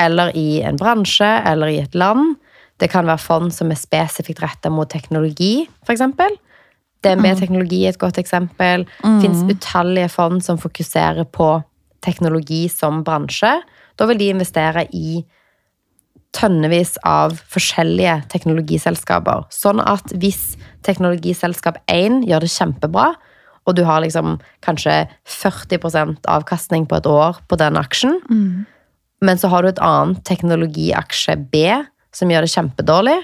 eller 0.01 0.33
i 0.37 0.63
en 0.65 0.79
bransje, 0.81 1.29
eller 1.47 1.73
i 1.73 1.83
et 1.83 1.95
land. 1.95 2.37
Det 2.81 2.89
kan 2.91 3.07
være 3.07 3.23
fond 3.23 3.53
som 3.55 3.71
er 3.71 3.81
spesifikt 3.81 4.43
retta 4.43 4.73
mot 4.73 4.91
teknologi, 4.91 5.69
f.eks. 5.87 6.03
DNB-teknologi 7.03 7.83
er 7.85 7.93
et 7.93 8.01
godt 8.01 8.19
eksempel. 8.23 8.87
Mm. 9.03 9.21
Fins 9.25 9.43
utallige 9.51 10.11
fond 10.13 10.43
som 10.45 10.59
fokuserer 10.63 11.27
på 11.27 11.57
teknologi 12.03 12.69
som 12.71 13.03
bransje. 13.07 13.57
Da 13.99 14.07
vil 14.09 14.21
de 14.21 14.31
investere 14.33 14.87
i 14.95 15.23
tønnevis 16.33 16.95
av 17.05 17.35
forskjellige 17.53 18.23
teknologiselskaper. 18.33 19.45
Sånn 19.53 19.83
at 19.85 20.15
hvis 20.17 20.55
teknologiselskap 20.87 21.83
1 21.93 22.23
gjør 22.31 22.47
det 22.47 22.53
kjempebra, 22.55 23.11
og 23.67 23.77
du 23.79 23.85
har 23.87 24.03
liksom 24.03 24.39
kanskje 24.65 25.05
40% 25.29 26.27
avkastning 26.31 26.87
på 26.91 26.99
et 26.99 27.07
år 27.07 27.39
på 27.49 27.59
den 27.61 27.79
aksjen, 27.79 28.19
mm. 28.31 28.65
men 29.23 29.39
så 29.39 29.51
har 29.53 29.63
du 29.63 29.71
et 29.71 29.83
annet 29.83 30.23
teknologiaksje 30.29 31.37
B 31.53 31.69
som 32.13 32.33
gjør 32.33 32.45
det 32.45 32.53
kjempedårlig, 32.53 33.21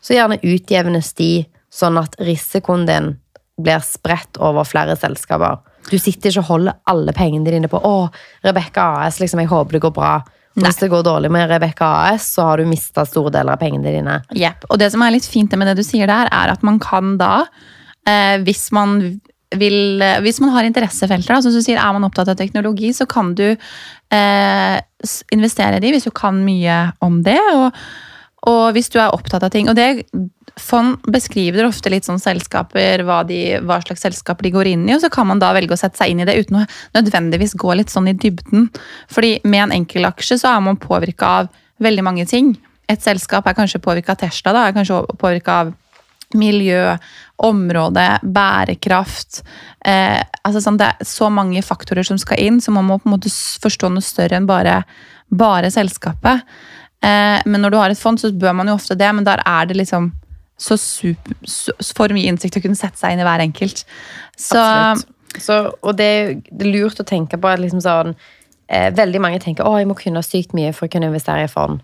så 0.00 0.16
gjerne 0.16 0.40
utjevnes 0.46 1.12
de 1.18 1.32
sånn 1.72 1.98
at 2.00 2.16
risikoen 2.22 2.86
din 2.88 3.14
blir 3.60 3.82
spredt 3.84 4.40
over 4.40 4.64
flere 4.68 4.96
selskaper. 4.96 5.60
Du 5.90 5.96
sitter 5.98 6.30
ikke 6.30 6.44
og 6.44 6.50
holder 6.50 6.78
alle 6.90 7.12
pengene 7.16 7.50
dine 7.50 7.68
på 7.68 7.80
'Å, 7.80 8.10
Rebekka 8.44 9.04
AS, 9.04 9.20
liksom, 9.20 9.40
jeg 9.40 9.48
håper 9.48 9.72
det 9.72 9.82
går 9.82 9.96
bra'. 9.96 10.22
Hvis 10.60 10.80
det 10.80 10.90
går 10.90 11.04
dårlig 11.06 11.30
med 11.30 11.48
Rebekka 11.48 11.86
AS, 12.10 12.34
så 12.34 12.42
har 12.42 12.58
du 12.58 12.66
mista 12.66 13.04
store 13.06 13.30
deler 13.30 13.54
av 13.54 13.60
pengene 13.60 13.92
dine. 13.94 14.22
Yep. 14.34 14.66
Og 14.70 14.78
det 14.78 14.90
som 14.92 15.02
er 15.02 15.14
litt 15.14 15.26
fint 15.26 15.52
med 15.56 15.70
det 15.70 15.76
du 15.78 15.84
sier 15.86 16.10
der, 16.10 16.26
er 16.26 16.52
at 16.52 16.64
man 16.66 16.80
kan 16.82 17.16
da, 17.20 17.46
eh, 18.06 18.36
hvis 18.42 18.70
man 18.72 19.20
vil, 19.58 20.02
hvis 20.22 20.38
man 20.42 20.52
har 20.54 20.68
interessefelter, 20.68 21.36
altså, 21.36 21.50
du 21.50 21.62
sier, 21.64 21.80
er 21.80 21.96
man 21.96 22.06
opptatt 22.06 22.30
av 22.30 22.38
teknologi, 22.38 22.92
så 22.94 23.06
kan 23.10 23.32
du 23.38 23.48
eh, 23.50 24.76
investere 25.34 25.80
i 25.80 25.82
de 25.82 25.94
hvis 25.96 26.06
du 26.06 26.14
kan 26.14 26.38
mye 26.44 26.84
om 27.06 27.20
det. 27.26 27.40
og 27.56 27.74
og 28.48 28.70
hvis 28.72 28.88
du 28.88 28.96
er 28.96 29.12
opptatt 29.12 29.44
av 29.44 29.50
ting 29.52 29.68
Og 29.68 29.76
det 29.76 30.04
fond 30.60 30.96
beskriver 31.08 31.66
ofte 31.66 31.92
litt 31.92 32.06
sånn 32.08 32.20
selskaper, 32.20 33.04
hva, 33.06 33.20
de, 33.24 33.60
hva, 33.64 33.78
slags 33.84 34.02
selskaper 34.04 34.44
de 34.44 34.52
går 34.52 34.68
inn 34.72 34.82
i, 34.88 34.94
og 34.96 35.00
så 35.00 35.08
kan 35.12 35.28
man 35.30 35.40
da 35.40 35.52
velge 35.56 35.72
å 35.72 35.78
sette 35.78 35.96
seg 35.96 36.12
inn 36.12 36.20
i 36.20 36.26
det 36.28 36.34
uten 36.36 36.58
å 36.60 36.64
nødvendigvis 36.98 37.54
gå 37.60 37.76
litt 37.78 37.92
sånn 37.92 38.10
i 38.10 38.16
dybden. 38.18 38.66
Fordi 39.08 39.38
med 39.46 39.62
en 39.62 39.76
enkeltaksje 39.78 40.40
så 40.42 40.50
er 40.50 40.64
man 40.66 40.80
påvirka 40.80 41.30
av 41.38 41.48
veldig 41.80 42.04
mange 42.04 42.26
ting. 42.28 42.50
Et 42.92 43.00
selskap 43.00 43.46
er 43.48 43.56
kanskje 43.56 43.80
påvirka 43.80 44.12
av 44.16 44.20
Tesla, 44.24 44.52
da, 44.52 44.66
er 44.66 44.76
kanskje 44.76 45.00
påvirka 45.22 45.60
av 45.62 45.72
miljø, 46.38 46.96
område, 47.40 48.06
bærekraft. 48.22 49.40
Eh, 49.84 50.20
altså 50.44 50.62
sånn, 50.64 50.78
det 50.80 50.90
er 50.90 51.08
så 51.08 51.30
mange 51.32 51.62
faktorer 51.64 52.06
som 52.06 52.18
skal 52.20 52.40
inn, 52.42 52.60
så 52.60 52.74
man 52.74 52.86
må 52.88 52.98
på 53.00 53.08
en 53.08 53.16
måte 53.16 53.32
forstå 53.32 53.90
noe 53.92 54.04
større 54.04 54.38
enn 54.38 54.48
bare, 54.48 54.82
bare 55.28 55.72
selskapet. 55.72 56.44
Eh, 57.00 57.38
men 57.46 57.64
når 57.64 57.72
du 57.72 57.78
har 57.80 57.92
et 57.92 58.00
fond, 58.00 58.20
så 58.20 58.32
bør 58.32 58.56
man 58.60 58.68
jo 58.68 58.76
ofte 58.76 58.98
det, 58.98 59.08
men 59.16 59.26
der 59.26 59.42
er 59.46 59.70
det 59.70 59.78
liksom 59.80 60.10
så, 60.60 60.76
super, 60.76 61.38
for 61.96 62.12
mye 62.12 62.28
innsikt 62.28 62.58
å 62.58 62.64
kunne 62.64 62.78
sette 62.78 63.00
seg 63.00 63.14
inn 63.14 63.22
i 63.22 63.26
hver 63.26 63.40
enkelt. 63.46 63.86
Så, 64.36 64.60
så 65.40 65.62
og 65.80 65.96
det, 65.96 66.10
det, 66.50 66.66
er 66.66 66.74
lurt 66.74 67.00
å 67.00 67.08
tenke 67.08 67.40
på 67.40 67.48
at 67.48 67.62
liksom 67.62 67.80
sånn 67.84 68.14
eh, 68.68 68.90
Veldig 68.96 69.20
mange 69.20 69.40
tenker 69.42 69.68
å, 69.68 69.78
jeg 69.80 69.88
må 69.88 69.96
kunne 69.98 70.22
sykt 70.24 70.54
mye 70.56 70.74
for 70.76 70.88
å 70.88 70.92
kunne 70.92 71.08
investere 71.08 71.48
i 71.48 71.50
fond. 71.50 71.80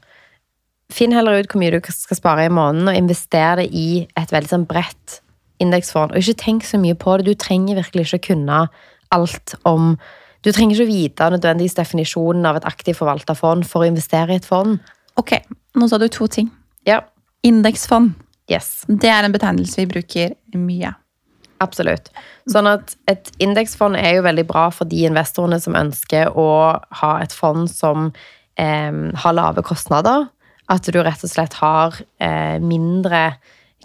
Finn 0.92 1.14
heller 1.14 1.40
ut 1.40 1.50
hvor 1.50 1.60
mye 1.60 1.74
du 1.74 1.80
skal 1.90 2.18
spare 2.18 2.46
i 2.46 2.52
måneden, 2.52 2.90
og 2.90 2.98
investere 2.98 3.62
det 3.62 3.70
i 3.74 4.04
et 4.18 4.34
veldig 4.34 4.52
sånn 4.52 4.68
bredt 4.68 5.20
indeksfond. 5.62 6.12
Og 6.12 6.20
ikke 6.20 6.42
tenk 6.44 6.66
så 6.68 6.78
mye 6.80 6.96
på 6.98 7.16
det. 7.18 7.26
Du 7.26 7.38
trenger 7.40 7.80
virkelig 7.80 8.06
ikke 8.06 8.20
å 8.20 8.26
kunne 8.30 8.60
alt 9.14 9.56
om 9.68 9.96
Du 10.44 10.52
trenger 10.54 10.76
ikke 10.76 10.84
å 10.84 10.92
vite 10.92 11.26
nødvendigvis 11.32 11.74
definisjonen 11.74 12.44
av 12.46 12.60
et 12.60 12.66
aktivt 12.68 13.00
forvalta 13.00 13.34
fond 13.34 13.64
for 13.66 13.82
å 13.82 13.88
investere 13.88 14.30
i 14.30 14.38
et 14.38 14.44
fond. 14.46 14.76
Ok, 15.18 15.32
nå 15.74 15.88
sa 15.90 15.98
du 15.98 16.06
to 16.12 16.28
ting. 16.30 16.52
Ja. 16.86 17.00
Indeksfond. 17.42 18.12
Yes. 18.46 18.84
Det 18.86 19.10
er 19.10 19.26
en 19.26 19.34
betegnelse 19.34 19.80
vi 19.80 19.88
bruker 19.90 20.36
mye. 20.54 20.92
Absolutt. 21.64 22.12
Sånn 22.52 22.68
at 22.70 22.94
Et 23.10 23.32
indeksfond 23.42 23.96
er 23.98 24.18
jo 24.18 24.26
veldig 24.26 24.46
bra 24.46 24.68
for 24.70 24.86
de 24.86 25.02
investorene 25.08 25.58
som 25.58 25.74
ønsker 25.74 26.30
å 26.36 26.48
ha 27.00 27.12
et 27.24 27.34
fond 27.34 27.66
som 27.70 28.12
eh, 28.60 28.92
har 29.24 29.34
lave 29.34 29.64
kostnader, 29.66 30.28
at 30.72 30.88
du 30.90 30.98
rett 30.98 31.22
og 31.22 31.30
slett 31.30 31.56
har 31.60 31.96
eh, 32.22 32.58
mindre 32.62 33.36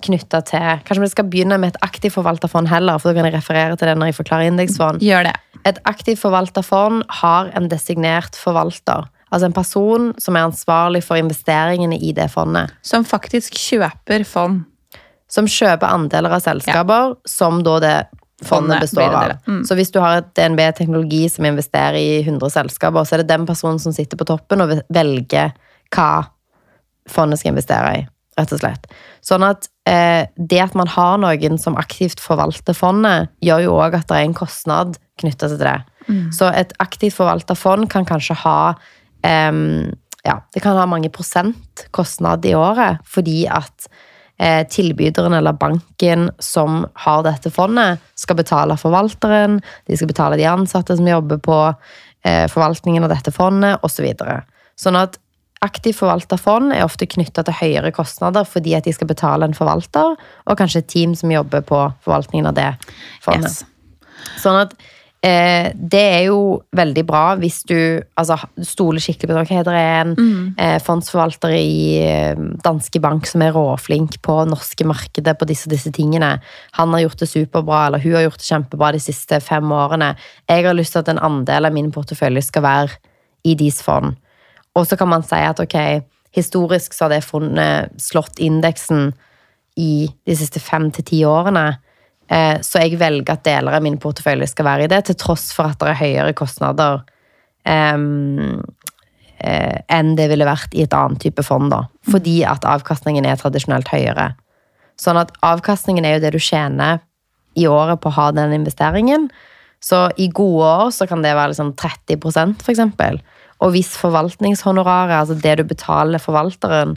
knytta 0.01 0.39
til 0.47 0.81
Kanskje 0.87 1.03
vi 1.03 1.11
skal 1.11 1.27
begynne 1.29 1.57
med 1.61 1.75
et 1.75 1.83
aktivt 1.85 2.15
forvalta 2.15 2.49
fond 2.49 2.69
heller, 2.71 2.97
for 2.97 3.11
da 3.11 3.19
kan 3.19 3.27
jeg 3.29 3.35
referere 3.35 3.77
til 3.77 3.91
det 3.91 3.97
når 3.99 4.11
jeg 4.11 4.19
forklarer 4.21 4.49
indeksfond. 4.49 5.03
Gjør 5.05 5.27
det. 5.29 5.35
Et 5.69 5.81
aktivt 5.89 6.21
forvalta 6.21 6.63
fond 6.65 7.03
har 7.21 7.51
en 7.57 7.69
designert 7.69 8.37
forvalter. 8.39 9.05
Altså 9.31 9.47
en 9.47 9.55
person 9.55 10.09
som 10.19 10.35
er 10.35 10.47
ansvarlig 10.49 11.03
for 11.05 11.19
investeringene 11.21 11.99
i 12.01 12.11
det 12.17 12.27
fondet. 12.33 12.73
Som 12.83 13.05
faktisk 13.07 13.55
kjøper 13.55 14.25
fond. 14.27 14.65
Som 15.31 15.47
kjøper 15.47 15.87
andeler 15.87 16.33
av 16.35 16.41
selskaper 16.43 17.13
ja. 17.13 17.19
som 17.29 17.61
da 17.63 17.77
det 17.83 17.95
fondet 18.43 18.81
består 18.81 19.13
av. 19.13 19.37
Mm. 19.45 19.61
Så 19.69 19.77
hvis 19.77 19.93
du 19.93 20.01
har 20.01 20.19
et 20.19 20.31
DNB 20.35 20.63
Teknologi 20.75 21.27
som 21.29 21.45
investerer 21.47 21.99
i 21.99 22.19
100 22.25 22.51
selskaper, 22.57 23.05
så 23.05 23.15
er 23.15 23.23
det 23.23 23.31
den 23.31 23.45
personen 23.47 23.79
som 23.79 23.93
sitter 23.95 24.19
på 24.19 24.27
toppen 24.27 24.65
og 24.65 24.73
velger 24.89 25.53
hva 25.93 26.11
fondet 27.09 27.41
skal 27.41 27.53
investere 27.53 27.93
i, 27.99 28.03
rett 28.39 28.53
og 28.55 28.61
slett. 28.61 28.89
Sånn 29.25 29.45
at 29.45 29.69
eh, 29.89 30.27
det 30.35 30.61
at 30.63 30.77
man 30.77 30.89
har 30.91 31.17
noen 31.21 31.57
som 31.61 31.79
aktivt 31.79 32.21
forvalter 32.23 32.77
fondet, 32.77 33.31
gjør 33.43 33.65
jo 33.67 33.79
òg 33.79 33.97
at 33.99 34.09
det 34.11 34.19
er 34.19 34.27
en 34.27 34.37
kostnad 34.37 34.99
knytta 35.21 35.51
til 35.51 35.61
det. 35.61 35.79
Mm. 36.07 36.29
Så 36.35 36.51
et 36.53 36.73
aktivt 36.83 37.17
forvalta 37.19 37.57
fond 37.57 37.89
kan 37.91 38.07
kanskje 38.07 38.37
ha 38.43 38.59
eh, 39.25 39.51
ja, 40.23 40.37
det 40.53 40.61
kan 40.61 40.77
ha 40.77 40.85
mange 40.89 41.09
prosent 41.13 41.85
kostnad 41.95 42.45
i 42.45 42.53
året 42.57 43.01
fordi 43.09 43.43
at 43.49 43.89
eh, 44.41 44.67
tilbyderen 44.69 45.33
eller 45.37 45.57
banken 45.57 46.29
som 46.39 46.85
har 47.05 47.25
dette 47.25 47.51
fondet, 47.53 48.01
skal 48.15 48.39
betale 48.39 48.77
forvalteren, 48.77 49.59
de 49.87 49.97
skal 49.97 50.11
betale 50.11 50.39
de 50.39 50.47
ansatte 50.49 50.97
som 50.97 51.09
jobber 51.09 51.41
på 51.41 51.59
eh, 52.25 52.47
forvaltningen 52.51 53.05
av 53.05 53.13
dette 53.13 53.33
fondet, 53.33 53.81
osv. 53.85 54.07
Så 54.17 54.87
sånn 54.87 54.99
at 55.01 55.19
Aktivt 55.61 55.99
forvalta 55.99 56.39
fond 56.41 56.73
er 56.73 56.85
ofte 56.87 57.05
knytta 57.05 57.43
til 57.45 57.53
høyere 57.59 57.91
kostnader 57.93 58.47
fordi 58.49 58.73
at 58.73 58.87
de 58.87 58.93
skal 58.95 59.09
betale 59.11 59.45
en 59.45 59.57
forvalter, 59.57 60.15
og 60.17 60.57
kanskje 60.57 60.81
et 60.81 60.89
team 60.89 61.13
som 61.17 61.33
jobber 61.33 61.61
på 61.61 61.83
forvaltningen 62.01 62.49
av 62.49 62.57
det 62.57 62.71
fondet. 63.21 63.61
Yes. 63.61 64.39
Sånn 64.41 64.57
at 64.57 64.73
eh, 65.21 65.69
det 65.77 66.01
er 66.01 66.23
jo 66.31 66.39
veldig 66.77 67.03
bra 67.05 67.35
hvis 67.37 67.59
du 67.69 67.77
altså, 68.17 68.39
stoler 68.65 69.03
skikkelig 69.05 69.29
på 69.29 69.43
okay, 69.43 69.61
det 69.67 69.75
er 69.77 69.99
en 69.99 70.15
mm. 70.17 70.47
eh, 70.57 70.79
fondsforvalter 70.81 71.53
i 71.59 71.77
eh, 72.07 72.41
Danske 72.65 73.03
Bank 73.03 73.29
som 73.29 73.45
er 73.45 73.53
råflink 73.53 74.17
på 74.25 74.39
norske 74.49 74.87
markedet 74.89 75.37
på 75.37 75.49
disse 75.49 75.69
disse 75.69 75.93
tingene. 75.93 76.31
Han 76.79 76.97
har 76.97 77.05
gjort 77.05 77.21
det 77.21 77.29
superbra, 77.35 77.83
eller 77.85 78.01
hun 78.01 78.17
har 78.17 78.25
gjort 78.25 78.41
det 78.41 78.49
kjempebra 78.49 78.91
de 78.97 79.03
siste 79.05 79.41
fem 79.45 79.77
årene. 79.77 80.15
Jeg 80.49 80.65
har 80.65 80.77
lyst 80.77 80.97
til 80.97 81.05
at 81.05 81.13
en 81.13 81.21
andel 81.21 81.69
av 81.69 81.77
min 81.77 81.93
portefølje 81.93 82.47
skal 82.49 82.65
være 82.65 82.99
i 83.45 83.53
deres 83.57 83.81
fond. 83.85 84.17
Og 84.77 84.87
så 84.87 84.97
kan 84.99 85.09
man 85.11 85.25
si 85.27 85.39
at 85.43 85.59
ok, 85.59 85.77
historisk 86.35 86.95
så 86.95 87.05
har 87.05 87.15
det 87.15 87.25
funnet 87.27 88.01
slått 88.01 88.39
indeksen 88.39 89.11
i 89.79 90.07
de 90.27 90.35
siste 90.35 90.61
fem 90.63 90.89
til 90.95 91.07
ti 91.07 91.23
årene. 91.27 91.65
Eh, 92.31 92.57
så 92.63 92.83
jeg 92.85 92.99
velger 92.99 93.35
at 93.35 93.43
deler 93.47 93.75
av 93.75 93.83
min 93.83 93.99
portefølje 93.99 94.51
skal 94.51 94.67
være 94.67 94.87
i 94.87 94.91
det, 94.91 95.03
til 95.07 95.19
tross 95.19 95.49
for 95.55 95.71
at 95.71 95.81
det 95.81 95.91
er 95.91 95.99
høyere 95.99 96.37
kostnader 96.37 97.01
um, 97.67 98.61
enn 99.41 100.11
det 100.13 100.27
ville 100.29 100.45
vært 100.45 100.75
i 100.77 100.83
et 100.85 100.93
annet 100.93 101.23
type 101.23 101.43
fond. 101.43 101.71
da. 101.73 101.83
Fordi 102.05 102.43
at 102.45 102.67
avkastningen 102.67 103.25
er 103.25 103.39
tradisjonelt 103.41 103.89
høyere. 103.89 104.31
Sånn 105.01 105.17
at 105.17 105.33
avkastningen 105.41 106.05
er 106.05 106.17
jo 106.17 106.23
det 106.27 106.35
du 106.35 106.39
tjener 106.39 107.01
i 107.57 107.65
året 107.67 107.99
på 108.01 108.11
å 108.11 108.17
ha 108.19 108.27
den 108.35 108.53
investeringen. 108.53 109.29
Så 109.81 110.11
i 110.21 110.29
gode 110.29 110.67
år 110.67 110.91
så 110.93 111.07
kan 111.09 111.23
det 111.25 111.33
være 111.33 111.55
liksom 111.55 111.73
30% 111.73 112.61
for 112.61 112.73
eksempel. 112.73 113.17
Og 113.61 113.75
hvis 113.75 113.93
forvaltningshonoraret, 114.01 115.19
altså 115.19 115.37
det 115.37 115.57
du 115.59 115.65
betaler 115.69 116.21
forvalteren, 116.21 116.95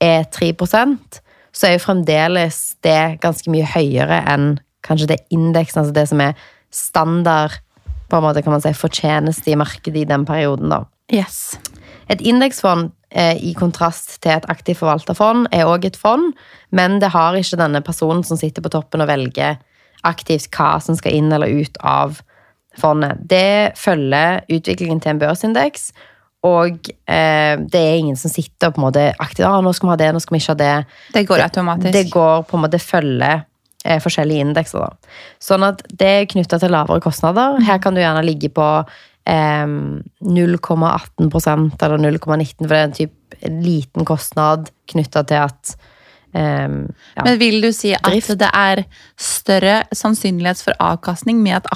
er 0.00 0.24
3% 0.32 1.20
så 1.52 1.66
er 1.66 1.76
jo 1.76 1.84
fremdeles 1.84 2.60
det 2.86 3.20
ganske 3.22 3.50
mye 3.52 3.66
høyere 3.66 4.22
enn 4.30 4.54
kanskje 4.86 5.10
det 5.12 5.18
indeksen, 5.34 5.82
altså 5.82 5.96
det 5.96 6.06
som 6.08 6.22
er 6.24 6.38
standard 6.74 7.58
på 8.10 8.18
en 8.18 8.24
måte 8.24 8.42
kan 8.42 8.54
man 8.54 8.62
si, 8.62 8.72
fortjeneste 8.74 9.52
i 9.52 9.58
markedet 9.58 10.04
i 10.04 10.08
den 10.08 10.24
perioden. 10.26 10.70
da. 10.72 10.84
Yes. 11.12 11.58
Et 12.10 12.22
indeksfond 12.26 12.90
eh, 13.10 13.36
i 13.36 13.52
kontrast 13.54 14.16
til 14.22 14.34
et 14.34 14.48
aktivt 14.50 14.80
forvalterfond 14.80 15.50
er 15.54 15.68
òg 15.70 15.86
et 15.86 15.98
fond, 15.98 16.32
men 16.70 16.98
det 17.02 17.12
har 17.14 17.38
ikke 17.38 17.60
denne 17.60 17.82
personen 17.86 18.24
som 18.26 18.38
sitter 18.40 18.64
på 18.64 18.72
toppen 18.72 19.02
og 19.04 19.10
velger 19.10 19.60
aktivt 20.06 20.48
hva 20.54 20.78
som 20.82 20.96
skal 20.96 21.14
inn 21.14 21.30
eller 21.34 21.50
ut 21.50 21.76
av 21.84 22.22
fondet. 22.80 23.20
Det 23.30 23.76
følger 23.78 24.40
utviklingen 24.48 25.02
til 25.02 25.14
en 25.14 25.20
børsindeks. 25.22 25.90
Og 26.46 26.88
eh, 26.88 27.54
det 27.60 27.80
er 27.80 27.98
ingen 28.00 28.16
som 28.16 28.32
sitter 28.32 28.72
på 28.72 28.80
en 28.80 28.86
måte 28.86 29.02
aktivt 29.20 29.44
ah, 29.44 29.60
nå 29.60 29.74
skal 29.76 29.90
vi 29.90 29.92
ha 29.92 30.00
det, 30.00 30.08
nå 30.16 30.22
skal 30.24 30.36
vi 30.36 30.40
ikke 30.40 30.54
ha 30.54 30.60
det. 30.62 30.74
Det 31.12 31.26
går 31.28 31.44
automatisk. 31.44 31.92
Det, 31.92 31.92
det 31.98 32.14
går 32.14 32.46
på 32.48 32.56
en 32.56 32.64
måte 32.64 32.80
følger 32.80 33.42
eh, 33.84 34.00
forskjellige 34.00 34.46
indekser. 34.46 34.86
Da. 34.86 35.14
Sånn 35.42 35.66
at 35.68 35.84
det 35.90 36.10
er 36.22 36.28
knytta 36.32 36.60
til 36.62 36.72
lavere 36.72 37.04
kostnader. 37.04 37.60
Her 37.66 37.82
kan 37.84 37.96
du 37.96 38.00
gjerne 38.00 38.24
ligge 38.24 38.48
på 38.56 38.68
eh, 39.28 39.76
0,18% 40.40 41.86
eller 41.86 42.04
0,19, 42.08 42.64
for 42.64 42.72
det 42.72 42.80
er 42.80 42.88
en 42.88 42.98
typ 43.02 43.40
liten 43.60 44.08
kostnad 44.08 44.72
knytta 44.90 45.26
til 45.28 45.48
at 45.48 45.76
Um, 46.30 46.92
ja. 47.16 47.24
Men 47.26 47.40
vil 47.40 47.56
du 47.58 47.72
si 47.74 47.90
at 47.90 48.06
Drift. 48.06 48.36
det 48.38 48.50
er 48.54 48.84
større 49.18 49.80
sannsynlighet 49.90 50.60
for 50.62 50.78
avkastning 50.78 51.40
med 51.42 51.56
et 51.56 51.70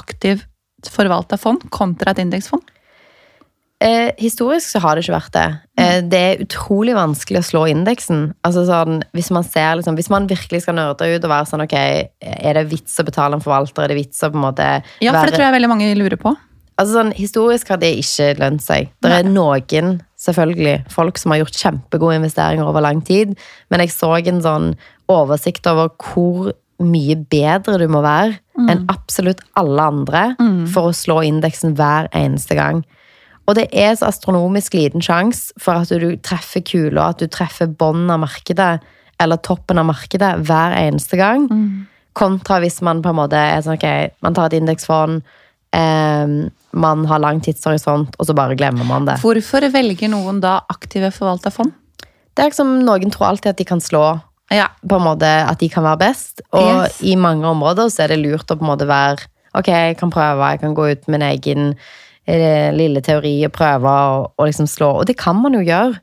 aktivt 0.84 0.94
forvalta 0.94 1.38
fond 1.38 1.62
kontra 1.70 2.12
et 2.12 2.22
indeksfond? 2.22 2.62
Eh, 3.84 4.12
historisk 4.18 4.70
så 4.70 4.80
har 4.80 4.94
det 4.96 5.04
ikke 5.04 5.16
vært 5.16 5.34
det. 5.34 5.48
Eh, 5.76 6.00
det 6.00 6.18
er 6.18 6.42
utrolig 6.44 6.94
vanskelig 6.94 7.40
å 7.40 7.44
slå 7.44 7.64
indeksen. 7.68 8.32
Altså 8.46 8.64
sånn, 8.64 9.02
hvis, 9.12 9.30
man 9.30 9.44
ser, 9.44 9.76
liksom, 9.76 9.96
hvis 9.98 10.10
man 10.10 10.28
virkelig 10.30 10.62
skal 10.62 10.76
nerde 10.78 11.10
ut 11.10 11.24
og 11.24 11.30
være 11.30 11.50
sånn 11.50 11.64
ok, 11.64 11.74
Er 11.74 12.54
det 12.54 12.70
vits 12.70 12.96
å 13.00 13.04
betale 13.04 13.36
en 13.36 13.44
forvalter? 13.44 13.84
Er 13.84 13.92
det 13.92 13.98
vits 13.98 14.22
å 14.22 14.30
på 14.30 14.38
en 14.38 14.46
måte 14.46 14.68
Ja, 15.02 15.12
for 15.12 15.26
det 15.26 15.34
tror 15.34 15.48
jeg 15.48 15.56
veldig 15.58 15.72
mange 15.74 15.92
lurer 15.98 16.16
på. 16.16 16.34
Altså 16.78 16.96
sånn, 16.96 17.12
Historisk 17.14 17.68
har 17.70 17.78
det 17.82 17.92
ikke 17.98 18.32
lønt 18.40 18.62
seg. 18.62 18.90
Det 19.02 19.12
er 19.12 19.28
noen 19.28 20.00
selvfølgelig, 20.18 20.88
folk 20.90 21.18
som 21.20 21.34
har 21.34 21.42
gjort 21.42 21.60
kjempegode 21.60 22.16
investeringer 22.22 22.64
over 22.64 22.80
lang 22.80 23.02
tid, 23.04 23.34
men 23.68 23.82
jeg 23.84 23.92
så 23.92 24.14
en 24.16 24.40
sånn 24.40 24.70
oversikt 25.12 25.66
over 25.68 25.92
hvor 26.00 26.54
mye 26.82 27.16
bedre 27.30 27.78
du 27.78 27.86
må 27.90 28.00
være 28.04 28.34
mm. 28.58 28.68
enn 28.70 28.82
absolutt 28.90 29.42
alle 29.58 29.86
andre 29.92 30.24
mm. 30.40 30.64
for 30.74 30.90
å 30.90 30.96
slå 30.96 31.20
indeksen 31.26 31.76
hver 31.78 32.10
eneste 32.16 32.56
gang. 32.58 32.82
Og 33.44 33.58
det 33.58 33.68
er 33.76 33.92
så 33.96 34.08
astronomisk 34.08 34.76
liten 34.76 35.04
sjanse 35.04 35.52
for 35.60 35.82
at 35.82 35.92
du 35.92 36.16
treffer 36.24 36.64
kula, 36.64 37.10
at 37.12 37.20
du 37.20 37.28
treffer 37.28 37.68
bånden 37.68 38.12
av 38.14 38.22
markedet 38.24 38.78
eller 39.22 39.40
toppen 39.46 39.78
av 39.78 39.86
markedet 39.86 40.32
hver 40.48 40.74
eneste 40.78 41.18
gang. 41.20 41.46
Mm. 41.50 41.84
Kontra 42.16 42.60
hvis 42.62 42.80
man 42.86 43.02
på 43.04 43.12
en 43.12 43.20
måte 43.20 43.38
er 43.38 43.62
sånn 43.62 43.76
ok, 43.76 43.88
man 44.24 44.36
tar 44.36 44.48
et 44.48 44.58
indeksfond, 44.58 45.22
eh, 45.76 46.36
man 46.74 47.06
har 47.06 47.22
lang 47.22 47.40
tidshorisont, 47.44 48.16
og 48.18 48.26
så 48.26 48.34
bare 48.36 48.56
glemmer 48.58 48.88
man 48.88 49.06
det. 49.06 49.20
Hvorfor 49.22 49.68
velger 49.74 50.10
noen 50.10 50.40
da 50.42 50.60
aktive 50.72 51.12
forvalta 51.14 51.52
fond? 51.54 51.74
Det 52.34 52.42
er 52.42 52.50
liksom, 52.50 52.80
Noen 52.82 53.12
tror 53.14 53.28
alltid 53.30 53.52
at 53.52 53.60
de 53.60 53.66
kan 53.68 53.82
slå 53.82 54.06
Ja. 54.52 54.68
på 54.86 54.96
en 54.98 55.06
måte 55.06 55.26
at 55.26 55.58
de 55.58 55.68
kan 55.72 55.84
være 55.86 55.98
best. 55.98 56.42
Og 56.52 56.84
Yes. 56.84 56.98
i 57.02 57.14
mange 57.16 57.46
områder 57.48 57.88
så 57.90 58.04
er 58.04 58.08
det 58.12 58.20
lurt 58.20 58.50
å 58.50 58.56
på 58.58 58.64
en 58.66 58.72
måte 58.74 58.86
være 58.88 59.24
Ok, 59.54 59.68
jeg 59.68 59.96
kan 59.96 60.10
prøve, 60.10 60.48
jeg 60.50 60.60
kan 60.60 60.74
gå 60.74 60.88
ut 60.90 61.04
med 61.08 61.22
en 61.22 61.28
egen 61.30 61.74
eh, 62.26 62.72
lille 62.74 63.00
teori 63.00 63.44
og 63.46 63.52
prøve 63.54 63.92
og 64.34 64.48
liksom 64.48 64.66
slå. 64.66 64.88
Og 64.98 65.06
det 65.06 65.14
kan 65.16 65.36
man 65.38 65.54
jo 65.54 65.60
gjøre, 65.62 65.94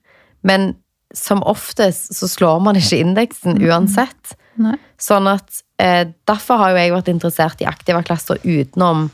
men 0.48 0.76
som 1.14 1.44
oftest 1.44 2.14
så 2.16 2.30
slår 2.32 2.62
man 2.64 2.80
ikke 2.80 3.02
indeksen 3.04 3.60
uansett. 3.60 4.38
Nei. 4.56 4.78
Sånn 4.98 5.28
at 5.28 5.62
eh, 5.84 6.06
Derfor 6.28 6.58
har 6.62 6.72
jo 6.72 6.78
jeg 6.80 6.94
vært 6.94 7.12
interessert 7.12 7.60
i 7.62 7.68
aktive 7.68 8.00
klasser 8.08 8.40
utenom 8.46 9.10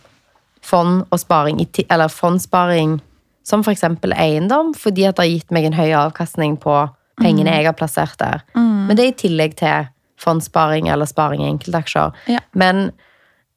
fond 0.61 1.05
og 1.09 1.19
sparing, 1.19 1.57
eller 1.89 2.07
fondssparing, 2.11 2.99
som 3.43 3.63
f.eks. 3.65 3.83
eiendom, 4.13 4.73
fordi 4.77 5.07
at 5.07 5.15
det 5.17 5.23
har 5.25 5.31
gitt 5.31 5.51
meg 5.55 5.65
en 5.65 5.77
høy 5.79 5.93
avkastning 5.95 6.57
på 6.61 6.77
pengene 7.21 7.49
jeg 7.55 7.65
har 7.65 7.73
plassert 7.73 8.17
der. 8.19 8.43
Men 8.87 8.97
det 8.97 9.05
er 9.05 9.13
i 9.13 9.21
tillegg 9.21 9.55
til 9.59 9.87
fondssparing 10.21 10.89
eller 10.89 11.05
sparing 11.09 11.43
i 11.43 11.49
enkeltaksjer. 11.51 12.15
Ja. 12.31 12.39
Men 12.57 12.89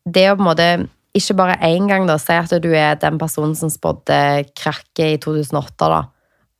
det 0.04 0.30
å 0.30 0.36
på 0.36 0.44
en 0.44 0.50
måte 0.50 0.68
ikke 1.16 1.34
bare 1.40 1.56
én 1.66 1.88
gang 1.90 2.06
da, 2.06 2.18
si 2.22 2.34
at 2.36 2.52
du 2.62 2.70
er 2.76 3.00
den 3.00 3.18
personen 3.18 3.56
som 3.58 3.70
spådde 3.72 4.44
krakket 4.58 5.16
i 5.16 5.18
2008, 5.22 5.88
da. 5.90 6.02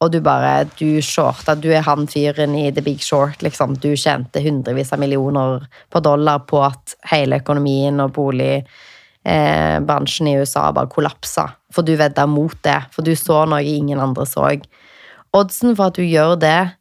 Og 0.01 0.09
du 0.15 0.21
bare, 0.25 0.65
du 0.79 1.03
shorta, 1.05 1.55
du 1.55 1.69
er 1.77 1.83
han 1.85 2.07
fyren 2.09 2.55
i 2.57 2.73
The 2.73 2.83
Big 2.83 3.01
Short, 3.05 3.43
liksom. 3.45 3.77
Du 3.83 3.97
tjente 4.01 4.41
hundrevis 4.41 4.93
av 4.97 5.01
millioner 5.03 5.67
på 5.93 6.01
dollar 6.01 6.39
på 6.49 6.63
at 6.65 6.95
hele 7.11 7.37
økonomien 7.43 8.01
og 8.01 8.15
boligbransjen 8.17 10.27
eh, 10.27 10.33
i 10.33 10.39
USA 10.41 10.73
bare 10.73 10.89
kollapsa. 10.91 11.51
For 11.71 11.83
du 11.85 11.93
vedda 12.01 12.25
mot 12.27 12.57
det. 12.65 12.81
For 12.95 13.03
du 13.05 13.13
så 13.13 13.45
noe 13.45 13.61
ingen 13.61 14.01
andre 14.01 14.25
så. 14.27 14.49
Oddsen 15.37 15.77
for 15.77 15.93
at 15.93 15.97
du 16.01 16.05
gjør 16.09 16.41
det 16.41 16.80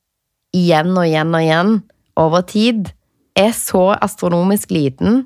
igjen 0.56 0.96
og 0.96 1.06
igjen 1.06 1.36
og 1.36 1.44
igjen 1.44 1.76
over 2.20 2.46
tid, 2.48 2.90
er 3.38 3.54
så 3.56 3.94
astronomisk 4.02 4.72
liten. 4.76 5.24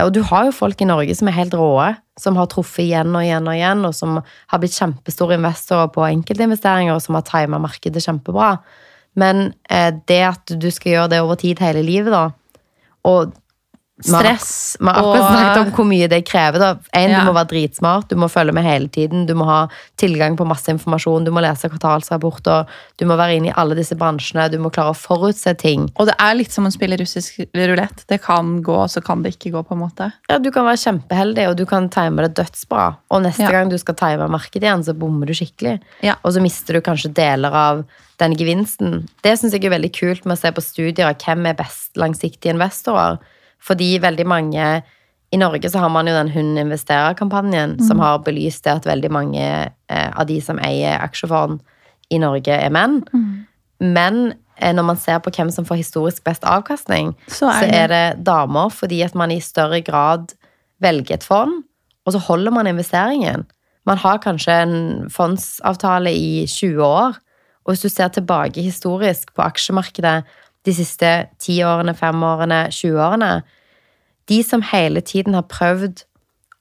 Og 0.00 0.10
du 0.16 0.24
har 0.26 0.48
jo 0.48 0.56
folk 0.56 0.80
i 0.82 0.88
Norge 0.88 1.14
som 1.14 1.28
er 1.30 1.36
helt 1.36 1.54
råe, 1.54 1.92
som 2.18 2.38
har 2.38 2.48
truffet 2.50 2.88
igjen 2.88 3.14
og 3.14 3.22
igjen 3.22 3.46
og 3.46 3.54
igjen, 3.54 3.84
og 3.86 3.94
som 3.94 4.16
har 4.18 4.62
blitt 4.62 4.74
kjempestore 4.74 5.38
investorer 5.38 5.92
på 5.94 6.06
enkeltinvesteringer, 6.08 6.96
og 6.96 7.04
som 7.04 7.18
har 7.18 7.26
tima 7.28 7.60
markedet 7.62 8.02
kjempebra. 8.02 8.56
Men 9.20 9.52
eh, 9.70 9.92
det 10.08 10.22
at 10.26 10.56
du 10.58 10.68
skal 10.74 10.96
gjøre 10.96 11.12
det 11.12 11.22
over 11.22 11.38
tid 11.38 11.62
hele 11.62 11.84
livet, 11.86 12.10
da, 12.14 12.26
og 13.06 13.34
Stress 14.02 14.76
Vi 14.80 14.86
har 14.86 14.94
akkurat 14.98 15.30
snakket 15.30 15.60
om 15.60 15.68
hvor 15.76 15.86
mye 15.86 16.08
det 16.10 16.24
krever. 16.26 16.58
da. 16.58 16.70
En, 16.92 17.10
Ja. 17.10 17.20
Du 17.20 17.26
må 17.30 17.34
være 17.34 17.48
dritsmart, 17.52 18.08
du 18.08 18.16
må 18.16 18.26
følge 18.28 18.52
med 18.52 18.64
hele 18.64 18.88
tiden, 18.88 19.26
du 19.26 19.34
må 19.34 19.44
ha 19.46 19.68
tilgang 19.96 20.36
på 20.36 20.44
masse 20.46 20.66
informasjon, 20.66 21.24
du 21.24 21.30
må 21.30 21.40
lese 21.40 21.68
kvartalsrapporter, 21.70 22.66
du 22.98 23.04
må 23.06 23.16
være 23.16 23.36
inne 23.36 23.48
i 23.52 23.54
alle 23.56 23.76
disse 23.76 23.94
bransjene, 23.94 24.50
du 24.50 24.58
må 24.58 24.72
klare 24.74 24.90
å 24.90 24.98
forutse 24.98 25.54
ting. 25.56 25.90
Og 25.96 26.06
det 26.06 26.16
er 26.18 26.34
litt 26.34 26.50
som 26.50 26.66
å 26.66 26.72
spille 26.72 26.98
russisk 26.98 27.38
rulett. 27.54 28.04
Det 28.08 28.20
kan 28.22 28.62
gå, 28.62 28.74
og 28.82 28.90
så 28.90 29.02
kan 29.04 29.22
det 29.22 29.36
ikke 29.38 29.52
gå, 29.54 29.62
på 29.64 29.72
en 29.76 29.82
måte. 29.84 30.12
Ja, 30.28 30.38
Du 30.38 30.50
kan 30.50 30.64
være 30.66 30.76
kjempeheldig, 30.82 31.48
og 31.50 31.56
du 31.56 31.64
kan 31.64 31.88
time 31.88 32.22
det 32.26 32.34
dødsbra. 32.34 32.96
Og 33.10 33.22
neste 33.22 33.42
Ja. 33.42 33.50
gang 33.50 33.68
du 33.70 33.78
skal 33.78 33.94
time 33.94 34.28
markedet 34.28 34.64
igjen, 34.64 34.82
så 34.84 34.92
bommer 34.98 35.26
du 35.26 35.32
skikkelig. 35.32 35.80
Ja. 36.02 36.16
Og 36.24 36.32
så 36.32 36.42
mister 36.42 36.74
du 36.74 36.80
kanskje 36.80 37.14
deler 37.14 37.52
av 37.52 37.84
den 38.18 38.34
gevinsten. 38.34 39.08
Det 39.22 39.38
syns 39.38 39.52
jeg 39.52 39.64
er 39.64 39.70
veldig 39.78 39.92
kult 39.92 40.26
med 40.26 40.36
å 40.36 40.40
se 40.40 40.50
på 40.50 40.60
studier 40.62 41.06
av 41.08 41.14
hvem 41.16 41.46
er 41.48 41.54
best 41.54 41.94
langsiktige 41.96 42.52
investorer. 42.52 43.18
Fordi 43.64 43.96
veldig 44.02 44.26
mange 44.28 44.68
I 45.32 45.40
Norge 45.40 45.70
så 45.70 45.80
har 45.82 45.90
man 45.90 46.06
jo 46.06 46.14
den 46.14 46.30
Hun 46.30 46.54
investerer-kampanjen, 46.60 47.78
som 47.82 47.98
har 47.98 48.20
belyst 48.22 48.64
det 48.64 48.76
at 48.76 48.86
veldig 48.86 49.10
mange 49.10 49.44
eh, 49.44 50.10
av 50.14 50.28
de 50.28 50.40
som 50.40 50.60
eier 50.62 51.00
aksjefond 51.00 51.60
i 52.12 52.20
Norge, 52.22 52.52
er 52.54 52.70
menn. 52.70 53.00
Men 53.80 54.34
eh, 54.60 54.72
når 54.76 54.86
man 54.92 55.00
ser 55.00 55.18
på 55.24 55.32
hvem 55.34 55.50
som 55.50 55.66
får 55.66 55.80
historisk 55.80 56.24
best 56.24 56.44
avkastning, 56.44 57.14
Så 57.26 57.48
er 57.48 57.58
så 57.58 57.66
er 57.66 57.88
det 57.88 58.24
damer 58.26 58.70
fordi 58.70 59.02
at 59.02 59.14
man 59.14 59.32
i 59.32 59.40
større 59.40 59.80
grad 59.80 60.36
velger 60.80 61.14
et 61.14 61.24
fond, 61.24 61.64
og 62.06 62.12
så 62.12 62.18
holder 62.18 62.52
man 62.52 62.66
investeringen. 62.66 63.46
Man 63.86 63.98
har 63.98 64.18
kanskje 64.18 64.52
en 64.62 65.10
fondsavtale 65.10 66.12
i 66.12 66.46
20 66.46 66.84
år, 66.84 67.18
og 67.64 67.72
hvis 67.72 67.84
du 67.84 67.88
ser 67.88 68.08
tilbake 68.08 68.62
historisk 68.62 69.34
på 69.34 69.42
aksjemarkedet 69.42 70.22
de 70.64 70.72
siste 70.74 71.10
ti 71.42 71.58
årene, 71.64 71.94
fem 71.96 72.22
årene, 72.24 72.68
20 72.72 73.00
årene 73.04 73.32
De 74.28 74.42
som 74.42 74.62
hele 74.64 75.00
tiden 75.04 75.34
har 75.36 75.44
prøvd 75.50 76.04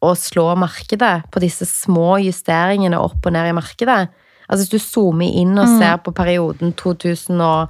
å 0.04 0.12
slå 0.20 0.56
markedet 0.60 1.24
på 1.32 1.40
disse 1.40 1.66
små 1.70 2.18
justeringene 2.20 3.00
opp 3.00 3.26
og 3.26 3.32
ned 3.36 3.48
i 3.52 3.56
markedet 3.56 4.02
Altså 4.44 4.60
Hvis 4.66 4.74
du 4.74 4.80
zoomer 4.84 5.30
inn 5.40 5.58
og 5.58 5.68
ser 5.80 5.98
på 6.04 6.12
perioden 6.12 6.74
2010 6.76 7.68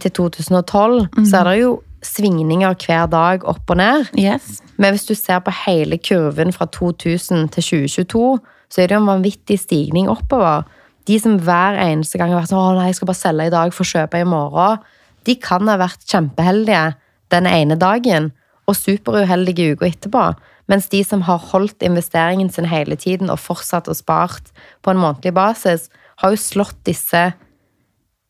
til 0.00 0.10
2012, 0.16 1.08
så 1.28 1.36
er 1.36 1.44
det 1.50 1.58
jo 1.60 1.82
svingninger 2.04 2.74
hver 2.80 3.06
dag 3.12 3.44
opp 3.48 3.70
og 3.70 3.76
ned. 3.80 4.06
Yes. 4.18 4.62
Men 4.76 4.94
hvis 4.94 5.06
du 5.08 5.14
ser 5.14 5.38
på 5.44 5.52
hele 5.64 5.98
kurven 5.98 6.52
fra 6.52 6.66
2000 6.66 7.48
til 7.54 7.62
2022, 7.62 8.38
så 8.70 8.82
er 8.82 8.86
det 8.88 8.96
jo 8.96 9.02
en 9.02 9.12
vanvittig 9.12 9.58
stigning 9.60 10.08
oppover. 10.10 10.64
De 11.08 11.18
som 11.20 11.36
hver 11.36 11.76
eneste 11.82 12.18
gang 12.18 12.32
har 12.32 12.40
vært 12.40 12.52
sånn 12.52 12.62
'Å 12.62 12.76
nei, 12.78 12.86
jeg 12.88 12.96
skal 12.96 13.06
bare 13.06 13.22
selge 13.22 13.46
i 13.46 13.54
dag 13.54 13.72
få 13.72 13.84
kjøpe 13.84 14.20
i 14.20 14.24
morgen', 14.24 14.80
de 15.24 15.34
kan 15.36 15.68
ha 15.68 15.76
vært 15.76 16.04
kjempeheldige 16.08 16.94
den 17.30 17.46
ene 17.46 17.76
dagen 17.76 18.32
og 18.68 18.76
superuheldige 18.76 19.74
uka 19.74 19.86
etterpå. 19.86 20.34
Mens 20.68 20.88
de 20.88 21.02
som 21.04 21.22
har 21.22 21.38
holdt 21.38 21.84
investeringen 21.84 22.50
sin 22.52 22.64
hele 22.64 22.96
tiden 22.96 23.30
og 23.30 23.38
fortsatt 23.38 23.88
og 23.88 23.96
spart 23.96 24.52
på 24.82 24.90
en 24.90 25.00
månedlig 25.00 25.34
basis, 25.36 25.90
har 26.22 26.30
jo 26.30 26.40
slått 26.40 26.78
disse 26.84 27.34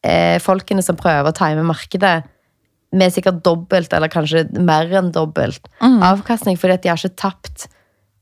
eh, 0.03 0.39
folkene 0.43 0.83
som 0.83 0.97
prøver 0.97 1.31
å 1.31 1.37
time 1.37 1.63
markedet 1.67 2.25
med 2.95 3.13
sikkert 3.13 3.43
dobbelt, 3.43 3.93
eller 3.93 4.11
kanskje 4.11 4.47
mer 4.63 4.91
enn 4.95 5.11
dobbelt, 5.15 5.67
avkastning, 5.83 6.59
fordi 6.59 6.77
at 6.77 6.83
de 6.85 6.93
har 6.93 7.01
ikke 7.01 7.19
tapt 7.19 7.67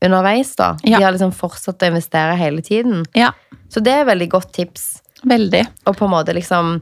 underveis. 0.03 0.55
da. 0.57 0.73
Ja. 0.83 0.97
De 0.97 1.05
har 1.05 1.13
liksom 1.13 1.33
fortsatt 1.35 1.83
å 1.83 1.91
investere 1.91 2.37
hele 2.39 2.63
tiden. 2.65 3.05
Ja, 3.17 3.31
Så 3.73 3.81
det 3.81 3.93
er 3.93 4.03
et 4.03 4.11
veldig 4.11 4.29
godt 4.29 4.53
tips. 4.53 5.01
veldig. 5.23 5.63
Og 5.87 5.95
på 5.97 6.05
en 6.05 6.11
måte 6.13 6.35
liksom 6.35 6.81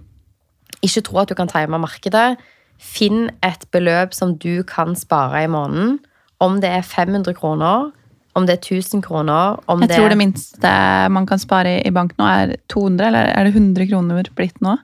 ikke 0.82 1.04
tro 1.06 1.22
at 1.22 1.30
du 1.30 1.36
kan 1.38 1.48
time 1.48 1.78
markedet. 1.80 2.40
Finn 2.82 3.30
et 3.46 3.66
beløp 3.72 4.16
som 4.18 4.36
du 4.36 4.64
kan 4.68 4.96
spare 4.98 5.44
i 5.46 5.50
måneden. 5.52 6.00
Om 6.42 6.60
det 6.64 6.72
er 6.74 6.82
500 6.82 7.36
kroner, 7.38 7.92
om 8.34 8.48
det 8.48 8.56
er 8.56 8.78
1000 8.80 9.04
kroner 9.06 9.60
om 9.70 9.82
Jeg 9.84 9.92
det 9.92 9.98
tror 10.00 10.10
det 10.10 10.18
minste 10.18 10.72
man 11.12 11.28
kan 11.28 11.40
spare 11.42 11.82
i 11.86 11.92
bank 11.94 12.16
nå, 12.18 12.26
er 12.26 12.56
200, 12.72 13.08
eller 13.08 13.30
er 13.36 13.46
det 13.46 13.54
100 13.54 13.90
kroner 13.92 14.32
blitt 14.36 14.62
nå? 14.64 14.78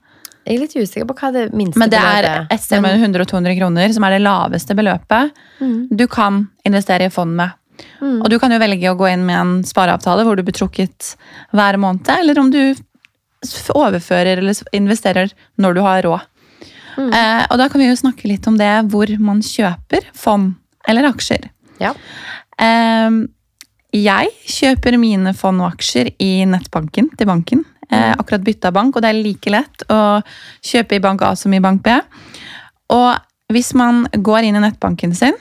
Jeg 0.47 0.55
er 0.55 0.61
litt 0.63 0.75
usikker 0.77 1.07
på 1.09 1.15
hva 1.17 1.31
det 1.35 1.45
minste 1.55 1.79
Men 1.79 1.91
det 1.91 1.99
er 1.99 2.23
beløpet 2.23 2.53
et 2.55 2.63
sted 2.63 2.83
mellom 2.83 3.01
100 3.07 3.23
og 3.23 3.31
200 3.33 3.57
kroner, 3.57 3.95
som 3.95 4.05
er 4.07 4.15
det 4.15 4.21
laveste 4.23 4.77
beløpet 4.77 5.41
du 5.91 6.05
kan 6.11 6.45
investere 6.67 7.07
i 7.07 7.11
fond 7.11 7.33
med. 7.35 7.55
Og 8.01 8.27
du 8.31 8.37
kan 8.41 8.53
jo 8.53 8.61
velge 8.61 8.91
å 8.91 8.97
gå 8.97 9.09
inn 9.11 9.25
med 9.27 9.37
en 9.37 9.53
spareavtale 9.67 10.25
hvor 10.25 10.37
du 10.37 10.43
blir 10.45 10.55
trukket 10.57 11.15
hver 11.55 11.77
måned, 11.81 12.09
eller 12.13 12.39
om 12.41 12.49
du 12.53 12.61
overfører 13.75 14.41
eller 14.41 14.75
investerer 14.75 15.33
når 15.61 15.77
du 15.77 15.81
har 15.85 16.01
råd. 16.05 16.25
Eh, 16.97 17.43
og 17.51 17.59
da 17.61 17.67
kan 17.69 17.81
vi 17.81 17.91
jo 17.91 17.97
snakke 17.99 18.29
litt 18.29 18.47
om 18.49 18.57
det 18.57 18.71
hvor 18.89 19.11
man 19.21 19.43
kjøper 19.45 20.07
fond 20.17 20.55
eller 20.89 21.05
aksjer. 21.11 21.49
Ja. 21.81 21.93
Eh, 22.57 23.19
jeg 23.97 24.31
kjøper 24.49 24.97
mine 24.99 25.33
fond 25.37 25.61
og 25.61 25.75
aksjer 25.75 26.09
i 26.23 26.31
nettbanken 26.49 27.11
til 27.17 27.29
banken. 27.29 27.63
Eh, 27.87 28.13
akkurat 28.17 28.43
bytta 28.43 28.73
bank, 28.75 28.97
og 28.97 29.05
det 29.05 29.13
er 29.13 29.21
like 29.21 29.53
lett 29.53 29.85
å 29.93 30.19
kjøpe 30.65 30.97
i 30.97 31.03
bank 31.03 31.23
A 31.23 31.35
som 31.39 31.53
i 31.55 31.61
bank 31.63 31.85
B. 31.85 31.93
Og 32.91 33.53
hvis 33.53 33.71
man 33.79 34.03
går 34.11 34.49
inn 34.49 34.57
i 34.59 34.63
nettbanken 34.63 35.13
sin, 35.15 35.37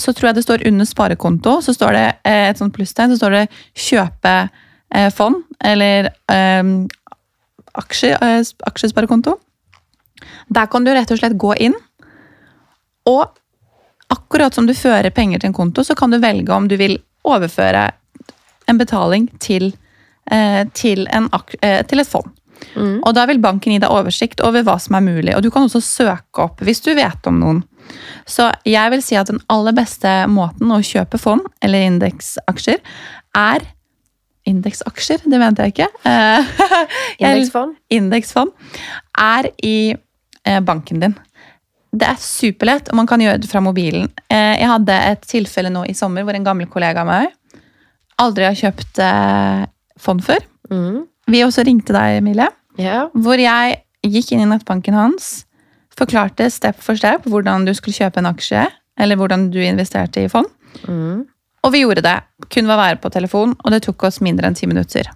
så 0.00 0.12
tror 0.12 0.30
jeg 0.30 0.38
det 0.38 0.44
står 0.46 0.66
under 0.68 0.88
sparekonto, 0.88 1.58
så 1.62 1.74
står 1.76 1.96
det 1.96 2.06
eh, 2.28 2.48
et 2.50 2.60
sånt 2.60 2.74
plusstegn, 2.74 3.12
så 3.12 3.20
står 3.20 3.36
det 3.36 3.42
kjøpe 3.76 4.34
eh, 4.94 5.08
fond, 5.12 5.42
eller 5.64 6.08
um, 6.32 6.74
aksje, 7.78 8.16
aksjesparekonto. 8.68 9.36
Der 10.52 10.68
kan 10.72 10.84
du 10.84 10.92
rett 10.92 11.12
og 11.12 11.20
slett 11.20 11.38
gå 11.40 11.54
inn, 11.68 11.76
og 13.08 13.24
akkurat 14.12 14.54
som 14.54 14.68
du 14.68 14.74
fører 14.76 15.12
penger 15.14 15.42
til 15.42 15.50
en 15.50 15.56
konto, 15.56 15.84
så 15.84 15.96
kan 15.98 16.12
du 16.12 16.20
velge 16.22 16.52
om 16.54 16.68
du 16.68 16.76
vil 16.80 16.98
overføre 17.26 17.88
en 18.70 18.78
betaling 18.78 19.26
til, 19.42 19.72
til, 20.76 21.06
en, 21.10 21.26
til 21.88 22.02
et 22.02 22.08
fond. 22.08 22.28
Og 22.76 23.10
da 23.16 23.24
vil 23.28 23.40
banken 23.42 23.74
gi 23.74 23.80
deg 23.82 23.92
oversikt 23.92 24.42
over 24.44 24.64
hva 24.66 24.76
som 24.82 24.96
er 24.98 25.04
mulig. 25.04 25.34
Og 25.36 25.42
du 25.44 25.50
kan 25.50 25.66
også 25.66 25.82
søke 25.82 26.44
opp 26.44 26.62
hvis 26.64 26.82
du 26.84 26.92
vet 26.96 27.28
om 27.28 27.40
noen. 27.40 27.62
Så 28.28 28.48
jeg 28.68 28.90
vil 28.94 29.02
si 29.04 29.16
at 29.18 29.30
den 29.30 29.40
aller 29.52 29.74
beste 29.76 30.10
måten 30.30 30.70
å 30.74 30.80
kjøpe 30.84 31.18
fond 31.20 31.44
eller 31.62 31.86
indeksaksjer 31.90 32.80
er 33.38 33.68
Indeksaksjer, 34.42 35.20
det 35.30 35.38
mente 35.38 35.62
jeg 35.62 35.70
ikke. 35.70 35.86
Eh, 36.02 36.48
Indeksfond? 37.22 37.76
indeksfond 37.94 38.50
er 39.22 39.46
i 39.62 39.92
eh, 39.94 40.58
banken 40.66 40.98
din. 41.04 41.14
Det 41.94 42.08
er 42.08 42.18
superlett, 42.18 42.88
og 42.90 42.98
man 42.98 43.06
kan 43.06 43.22
gjøre 43.22 43.38
det 43.44 43.50
fra 43.52 43.62
mobilen. 43.62 44.08
Eh, 44.26 44.56
jeg 44.58 44.66
hadde 44.66 44.96
et 45.12 45.22
tilfelle 45.30 45.70
nå 45.70 45.84
i 45.86 45.94
sommer 45.94 46.26
hvor 46.26 46.34
en 46.34 46.42
gammel 46.48 46.66
kollega 46.72 47.04
av 47.04 47.10
meg 47.12 47.30
aldri 48.18 48.48
har 48.48 48.58
kjøpt 48.58 48.98
fond 50.02 50.20
før. 50.26 50.42
Mm. 50.74 50.98
Vi 51.30 51.44
også 51.46 51.62
ringte 51.66 51.94
deg, 51.94 52.18
Emilie, 52.20 52.50
Yeah. 52.80 53.10
hvor 53.14 53.36
jeg 53.36 53.78
gikk 54.02 54.30
inn 54.32 54.42
i 54.42 54.48
nettbanken 54.48 54.94
hans, 54.96 55.44
forklarte 55.98 56.48
step 56.52 56.80
for 56.82 56.98
step 56.98 57.26
hvordan 57.28 57.66
du 57.68 57.74
skulle 57.76 57.96
kjøpe 57.96 58.22
en 58.22 58.30
aksje, 58.30 58.66
eller 59.00 59.18
hvordan 59.18 59.50
du 59.52 59.60
investerte 59.64 60.24
i 60.24 60.30
fond. 60.32 60.48
Mm. 60.88 61.24
Og 61.62 61.74
vi 61.74 61.82
gjorde 61.84 62.04
det. 62.04 62.16
Kun 62.52 62.70
å 62.70 62.78
være 62.78 63.00
på 63.02 63.10
telefon, 63.14 63.54
og 63.62 63.74
det 63.74 63.84
tok 63.86 64.08
oss 64.08 64.20
mindre 64.24 64.48
enn 64.48 64.58
ti 64.58 64.68
minutter. 64.70 65.08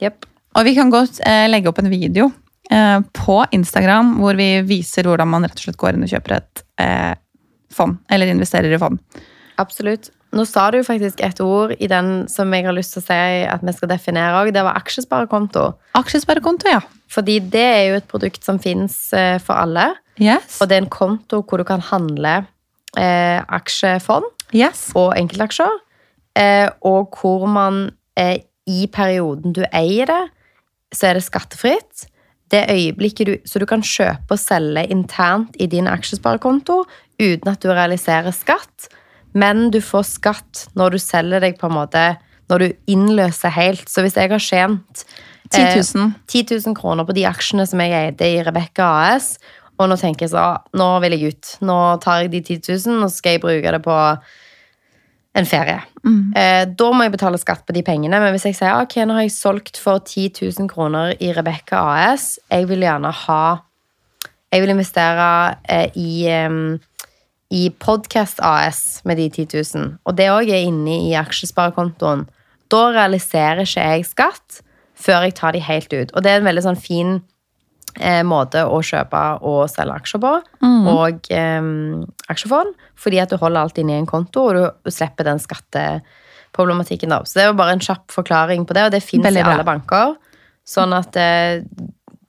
Yep. 0.00 0.24
Og 0.58 0.66
vi 0.66 0.74
kan 0.76 0.92
godt 0.92 1.20
eh, 1.26 1.46
legge 1.50 1.70
opp 1.70 1.80
en 1.82 1.90
video 1.92 2.30
eh, 2.70 3.00
på 3.14 3.36
Instagram 3.54 4.16
hvor 4.22 4.38
vi 4.38 4.52
viser 4.66 5.06
hvordan 5.06 5.30
man 5.30 5.46
rett 5.46 5.58
og 5.60 5.66
slett 5.66 5.80
går 5.80 5.96
inn 5.98 6.06
og 6.06 6.14
kjøper 6.14 6.38
et 6.38 6.64
eh, 6.82 7.12
fond, 7.74 8.00
eller 8.10 8.32
investerer 8.32 8.72
i 8.74 8.80
fond. 8.80 8.98
Absolutt. 9.60 10.10
Nå 10.34 10.44
sa 10.46 10.68
du 10.70 10.78
faktisk 10.86 11.20
et 11.26 11.40
ord 11.42 11.74
i 11.82 11.88
den 11.90 12.24
som 12.30 12.52
jeg 12.54 12.64
har 12.64 12.74
lyst 12.74 12.94
til 12.94 13.02
å 13.02 13.06
si 13.08 13.22
at 13.50 13.62
vi 13.66 13.74
skal 13.74 13.90
definere 13.90 14.40
òg. 14.40 14.52
Det 14.54 14.62
var 14.62 14.78
aksjesparekonto. 14.78 15.64
Aksjesparekonto, 15.98 16.70
ja. 16.70 16.80
Fordi 17.10 17.40
det 17.50 17.66
er 17.66 17.82
jo 17.88 17.96
et 17.98 18.06
produkt 18.10 18.46
som 18.46 18.60
fins 18.62 19.08
for 19.42 19.58
alle. 19.58 19.88
Yes. 20.20 20.60
Og 20.60 20.68
det 20.68 20.76
er 20.76 20.84
en 20.84 20.92
konto 20.92 21.40
hvor 21.42 21.60
du 21.60 21.66
kan 21.68 21.82
handle 21.84 22.42
eh, 22.98 23.40
aksjefond 23.40 24.28
yes. 24.54 24.90
og 24.98 25.14
enkeltaksjer. 25.18 25.80
Eh, 26.38 26.68
og 26.86 27.16
hvor 27.20 27.46
man 27.50 27.88
eh, 28.18 28.44
i 28.70 28.86
perioden 28.92 29.56
du 29.56 29.64
eier 29.72 30.10
det, 30.10 30.22
så 30.94 31.10
er 31.10 31.18
det 31.18 31.26
skattefritt. 31.26 32.06
Det 32.50 32.64
øyeblikket 32.70 33.26
du, 33.26 33.36
Så 33.46 33.58
du 33.62 33.66
kan 33.66 33.82
kjøpe 33.82 34.34
og 34.34 34.38
selge 34.38 34.86
internt 34.90 35.54
i 35.58 35.66
din 35.70 35.86
aksjesparekonto 35.86 36.82
uten 37.20 37.50
at 37.52 37.62
du 37.62 37.70
realiserer 37.70 38.34
skatt. 38.34 38.90
Men 39.32 39.70
du 39.70 39.78
får 39.80 40.08
skatt 40.08 40.66
når 40.74 40.96
du 40.96 40.98
selger 40.98 41.40
deg 41.40 41.58
på 41.60 41.68
en 41.68 41.78
måte 41.78 42.16
Når 42.50 42.58
du 42.58 42.72
innløser 42.90 43.52
helt. 43.54 43.86
Så 43.86 44.02
hvis 44.02 44.16
jeg 44.18 44.30
har 44.30 44.42
tjent 44.42 45.04
10 45.50 45.78
000. 45.94 46.12
10 46.26 46.46
000 46.66 46.74
kroner 46.74 47.06
på 47.06 47.14
de 47.14 47.22
aksjene 47.26 47.66
som 47.66 47.78
jeg 47.78 47.94
eide 47.94 48.26
i 48.26 48.42
Rebekka 48.42 48.88
AS, 49.14 49.36
og 49.80 49.88
nå 49.88 49.96
tenker 49.96 50.26
jeg 50.26 50.34
så, 50.34 50.44
nå 50.76 50.90
vil 51.04 51.16
jeg 51.16 51.32
ut. 51.32 51.50
Nå 51.64 51.78
tar 52.04 52.24
jeg 52.24 52.34
de 52.34 52.42
10 52.44 52.60
000, 52.68 53.00
og 53.00 53.08
så 53.08 53.16
skal 53.16 53.36
jeg 53.36 53.44
bruke 53.44 53.72
det 53.72 53.80
på 53.84 53.96
en 55.38 55.46
ferie. 55.46 55.78
Eh, 56.36 56.64
da 56.68 56.90
må 56.92 57.06
jeg 57.06 57.14
betale 57.14 57.40
skatt 57.40 57.64
på 57.66 57.74
de 57.76 57.84
pengene. 57.86 58.20
Men 58.20 58.34
hvis 58.34 58.48
jeg 58.48 58.58
sier 58.58 58.82
ok, 58.82 58.98
nå 59.06 59.16
har 59.16 59.26
jeg 59.26 59.34
solgt 59.36 59.80
for 59.80 60.02
10 60.02 60.28
000 60.42 60.70
kroner 60.70 61.14
i 61.22 61.32
Rebekka 61.36 61.80
AS, 61.94 62.34
jeg 62.50 62.68
vil 62.70 62.86
gjerne 62.86 63.12
ha 63.24 63.42
Jeg 64.50 64.64
vil 64.64 64.72
investere 64.72 65.26
eh, 65.70 65.92
i, 65.94 66.26
eh, 66.26 67.04
i 67.54 67.68
Podcast 67.70 68.40
AS 68.42 69.00
med 69.06 69.20
de 69.22 69.28
10 69.30 69.46
000, 69.76 69.92
og 70.02 70.16
det 70.18 70.26
òg 70.26 70.50
er 70.50 70.66
inne 70.66 70.96
i 71.06 71.12
aksjesparekontoen. 71.14 72.24
Da 72.66 72.80
realiserer 72.90 73.62
ikke 73.62 73.84
jeg 73.92 74.08
skatt 74.08 74.58
før 74.98 75.22
jeg 75.22 75.36
tar 75.38 75.54
de 75.54 75.62
helt 75.62 75.94
ut. 75.94 76.10
Og 76.10 76.24
det 76.24 76.32
er 76.32 76.40
en 76.40 76.48
veldig 76.50 76.64
sånn 76.66 76.82
fin 76.82 77.20
måte 78.24 78.62
å 78.64 78.80
kjøpe 78.84 79.20
og 79.46 79.64
selge 79.72 79.96
aksjer 79.98 80.22
på, 80.22 80.32
og 80.94 81.30
eh, 81.34 81.70
aksjefond, 82.32 82.74
fordi 82.94 83.20
at 83.22 83.30
du 83.32 83.36
holder 83.40 83.60
alt 83.60 83.78
inne 83.78 83.96
i 83.96 84.00
en 84.00 84.08
konto, 84.08 84.48
og 84.48 84.54
du, 84.54 84.64
du 84.86 84.90
slipper 84.94 85.26
den 85.26 85.40
skatteproblematikken. 85.42 87.10
da. 87.10 87.22
Så 87.24 87.38
det 87.38 87.44
er 87.44 87.52
jo 87.52 87.58
bare 87.60 87.76
en 87.76 87.84
kjapp 87.84 88.10
forklaring 88.14 88.66
på 88.66 88.76
det, 88.76 88.84
og 88.88 88.92
det 88.94 89.02
fins 89.04 89.26
i 89.26 89.42
alle 89.42 89.66
banker. 89.66 90.16
Sånn 90.70 90.92
at 90.94 91.16
eh, 91.18 91.64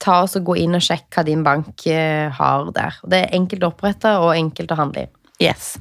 ta 0.01 0.21
oss 0.25 0.37
og 0.39 0.47
gå 0.49 0.57
inn 0.63 0.77
og 0.77 0.83
sjekk 0.83 1.09
hva 1.13 1.25
din 1.27 1.43
bank 1.45 1.85
eh, 1.89 2.27
har 2.33 2.71
der. 2.75 2.97
Det 3.05 3.25
er 3.25 3.35
enkelt 3.37 3.65
å 3.65 3.71
opprette 3.73 4.15
og 4.21 4.33
enkelt 4.33 4.73
å 4.73 4.79
handle 4.79 5.05
i. 5.05 5.11
Yes. 5.41 5.75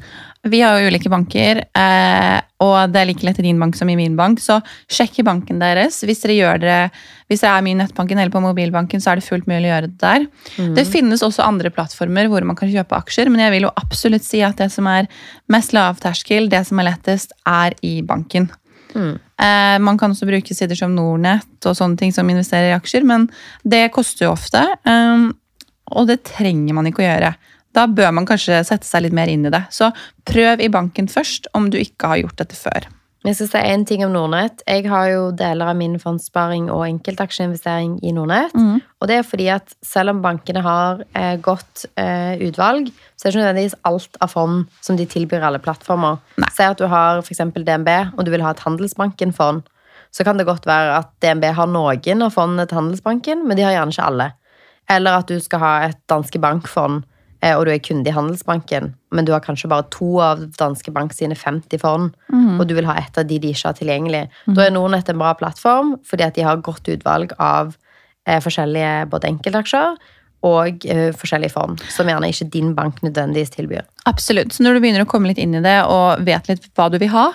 Vi 0.48 0.62
har 0.64 0.78
jo 0.80 0.88
ulike 0.88 1.10
banker, 1.12 1.58
eh, 1.76 2.38
og 2.64 2.92
det 2.92 3.00
er 3.00 3.08
like 3.10 3.24
lett 3.26 3.38
i 3.42 3.44
din 3.44 3.58
bank 3.60 3.76
som 3.76 3.90
i 3.92 3.96
min 3.96 4.14
bank. 4.16 4.40
Så 4.40 4.56
sjekk 4.88 5.18
i 5.20 5.24
banken 5.26 5.58
deres. 5.60 5.98
Hvis 6.00 6.22
dere 6.22 6.36
gjør 6.38 6.60
det, 6.62 6.78
hvis 7.28 7.42
dere 7.44 7.58
er 7.58 7.66
mye 7.66 7.76
i 7.76 7.80
nettbanken 7.82 8.18
eller 8.18 8.32
på 8.32 8.40
mobilbanken, 8.40 9.02
så 9.04 9.12
er 9.12 9.20
det 9.20 9.26
fullt 9.26 9.50
mulig 9.50 9.68
å 9.68 9.74
gjøre 9.74 9.90
det 9.90 9.98
der. 10.00 10.24
Det 10.78 10.86
finnes 10.88 11.20
også 11.26 11.44
andre 11.44 11.68
plattformer 11.68 12.30
hvor 12.32 12.46
man 12.48 12.56
kan 12.56 12.72
kjøpe 12.72 12.96
aksjer, 12.96 13.28
men 13.28 13.44
jeg 13.44 13.52
vil 13.52 13.68
jo 13.68 13.74
absolutt 13.76 14.24
si 14.24 14.40
at 14.40 14.56
det 14.56 14.70
som 14.72 14.88
er 14.88 15.10
mest 15.52 15.76
lavterskel, 15.76 16.48
det 16.48 16.64
som 16.66 16.80
er 16.80 16.88
lettest, 16.88 17.36
er 17.44 17.76
i 17.84 18.00
banken. 18.00 18.48
Eh, 18.96 19.78
man 19.78 19.98
kan 20.00 20.10
også 20.10 20.26
bruke 20.26 20.56
sider 20.56 20.74
som 20.74 20.96
Nordnett 20.96 21.68
og 21.68 21.76
sånne 21.76 22.00
ting 22.00 22.12
som 22.16 22.28
investerer 22.32 22.72
i 22.72 22.76
aksjer, 22.78 23.04
men 23.04 23.28
det 23.62 23.90
koster 23.92 24.26
jo 24.26 24.32
ofte, 24.32 24.64
eh, 24.88 25.28
og 25.90 26.06
det 26.08 26.22
trenger 26.24 26.74
man 26.74 26.88
ikke 26.88 27.04
å 27.04 27.08
gjøre. 27.10 27.34
Da 27.76 27.86
bør 27.86 28.10
man 28.16 28.26
kanskje 28.26 28.62
sette 28.66 28.88
seg 28.88 29.06
litt 29.06 29.16
mer 29.16 29.30
inn 29.30 29.46
i 29.46 29.52
det. 29.52 29.62
Så 29.74 29.92
prøv 30.28 30.62
i 30.62 30.70
banken 30.72 31.10
først 31.10 31.50
om 31.54 31.70
du 31.70 31.78
ikke 31.80 32.10
har 32.10 32.24
gjort 32.24 32.40
dette 32.42 32.58
før. 32.58 32.88
Jeg 33.20 33.36
skal 33.36 33.48
si 33.50 33.60
en 33.68 33.82
ting 33.84 34.00
om 34.06 34.14
Nordnett. 34.14 34.62
Jeg 34.64 34.86
har 34.88 35.10
jo 35.10 35.24
deler 35.36 35.68
av 35.68 35.76
min 35.76 35.98
fondssparing 36.00 36.70
og 36.72 36.86
enkeltaksjeinvestering 36.86 37.98
i 38.00 38.14
Nordnett. 38.16 38.54
Og 38.96 39.10
det 39.10 39.18
er 39.18 39.26
fordi 39.28 39.50
at 39.52 39.74
selv 39.84 40.14
om 40.14 40.22
bankene 40.24 40.62
har 40.64 41.02
eh, 41.12 41.34
godt 41.36 41.84
eh, 42.00 42.40
utvalg, 42.48 42.88
så 43.20 43.28
er 43.28 43.28
det 43.28 43.34
ikke 43.34 43.42
nødvendigvis 43.42 43.76
alt 43.90 44.16
av 44.24 44.32
fond 44.32 44.64
som 44.80 44.96
de 44.96 45.04
tilbyr 45.04 45.44
alle 45.44 45.60
plattformer. 45.60 46.16
Si 46.48 46.64
at 46.64 46.80
du 46.80 46.88
har 46.88 47.20
f.eks. 47.20 47.44
DNB, 47.60 47.92
og 48.16 48.24
du 48.24 48.32
vil 48.32 48.46
ha 48.46 48.54
et 48.56 48.64
Handelsbanken-fond. 48.64 49.68
Så 50.10 50.24
kan 50.24 50.40
det 50.40 50.48
godt 50.48 50.64
være 50.66 50.96
at 51.02 51.12
DNB 51.20 51.50
har 51.60 51.68
noen 51.68 52.24
av 52.24 52.32
fondene 52.32 52.64
til 52.66 52.80
Handelsbanken, 52.80 53.44
men 53.44 53.60
de 53.60 53.68
har 53.68 53.76
gjerne 53.76 53.92
ikke 53.92 54.08
alle. 54.08 54.30
Eller 54.90 55.20
at 55.20 55.28
du 55.28 55.36
skal 55.44 55.60
ha 55.60 55.74
et 55.90 56.00
Danske 56.08 56.40
Bank-fond, 56.40 57.04
og 57.56 57.64
du 57.64 57.70
er 57.72 57.80
kunde 57.80 58.10
i 58.10 58.12
Handelsbanken, 58.12 58.90
men 59.16 59.24
du 59.24 59.32
har 59.32 59.40
kanskje 59.40 59.70
bare 59.72 59.86
to 59.94 60.18
av 60.20 60.42
Danske 60.58 60.92
Bank 60.92 61.14
sine 61.16 61.36
50 61.38 61.80
fond, 61.80 62.10
og 62.60 62.66
du 62.68 62.74
vil 62.76 62.88
ha 62.88 62.98
et 63.00 63.16
av 63.16 63.24
de 63.24 63.38
de 63.40 63.52
ikke 63.54 63.70
har 63.70 63.78
tilgjengelig. 63.78 64.22
Da 64.52 64.66
er 64.66 64.74
Nordnett 64.74 65.08
en 65.08 65.20
bra 65.22 65.32
plattform, 65.38 65.94
fordi 66.04 66.26
at 66.26 66.36
de 66.36 66.44
har 66.44 66.60
godt 66.60 66.90
utvalg 66.92 67.32
av 67.38 67.72
eh, 68.28 68.42
forskjellige 68.44 69.08
både 69.12 69.30
enkeltaksjer 69.32 69.96
og 70.46 70.86
eh, 70.88 71.10
forskjellige 71.16 71.52
fond, 71.52 71.80
som 71.92 72.08
gjerne 72.08 72.30
ikke 72.32 72.48
din 72.52 72.74
bank 72.76 73.02
nødvendigvis 73.04 73.52
tilbyr. 73.56 73.84
Absolutt. 74.08 74.54
Så 74.54 74.64
når 74.64 74.76
du 74.76 74.84
begynner 74.84 75.04
å 75.04 75.10
komme 75.10 75.28
litt 75.32 75.40
inn 75.40 75.56
i 75.56 75.64
det 75.64 75.78
og 75.88 76.22
vet 76.24 76.48
litt 76.48 76.70
hva 76.76 76.88
du 76.92 76.98
vil 77.00 77.12
ha, 77.12 77.30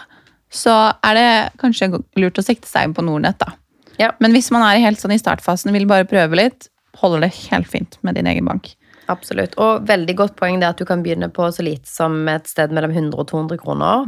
så 0.53 0.73
er 1.05 1.17
det 1.17 1.29
kanskje 1.61 1.91
lurt 2.21 2.39
å 2.39 2.45
sikte 2.45 2.69
seg 2.69 2.87
inn 2.87 2.95
på 2.97 3.05
Nordnett. 3.05 3.41
da. 3.41 3.53
Ja. 4.01 4.11
Men 4.19 4.33
hvis 4.35 4.49
man 4.53 4.65
er 4.65 4.81
helt 4.83 5.01
sånn 5.01 5.13
i 5.15 5.21
startfasen 5.21 5.73
vil 5.75 5.87
bare 5.89 6.07
prøve 6.09 6.39
litt, 6.39 6.69
holder 6.99 7.25
det 7.25 7.35
helt 7.49 7.69
fint 7.69 7.97
med 8.07 8.17
din 8.17 8.27
egen 8.29 8.47
bank. 8.47 8.73
Absolutt. 9.11 9.55
Og 9.61 9.85
veldig 9.87 10.15
godt 10.17 10.35
poeng 10.39 10.59
det 10.61 10.69
at 10.71 10.79
du 10.81 10.85
kan 10.87 11.03
begynne 11.05 11.29
på 11.33 11.47
så 11.53 11.65
lite 11.65 11.89
som 11.89 12.27
et 12.31 12.47
sted 12.49 12.73
mellom 12.73 12.93
100 12.93 13.19
og 13.21 13.27
200 13.29 13.59
kroner. 13.61 14.05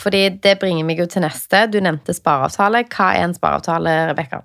Fordi 0.00 0.22
det 0.44 0.58
bringer 0.62 0.86
meg 0.88 1.02
jo 1.02 1.08
til 1.10 1.24
neste. 1.24 1.66
Du 1.72 1.80
nevnte 1.84 2.16
spareavtale. 2.16 2.84
Hva 2.88 3.10
er 3.16 3.26
en 3.26 3.36
spareavtale, 3.36 3.96
Rebekka? 4.12 4.42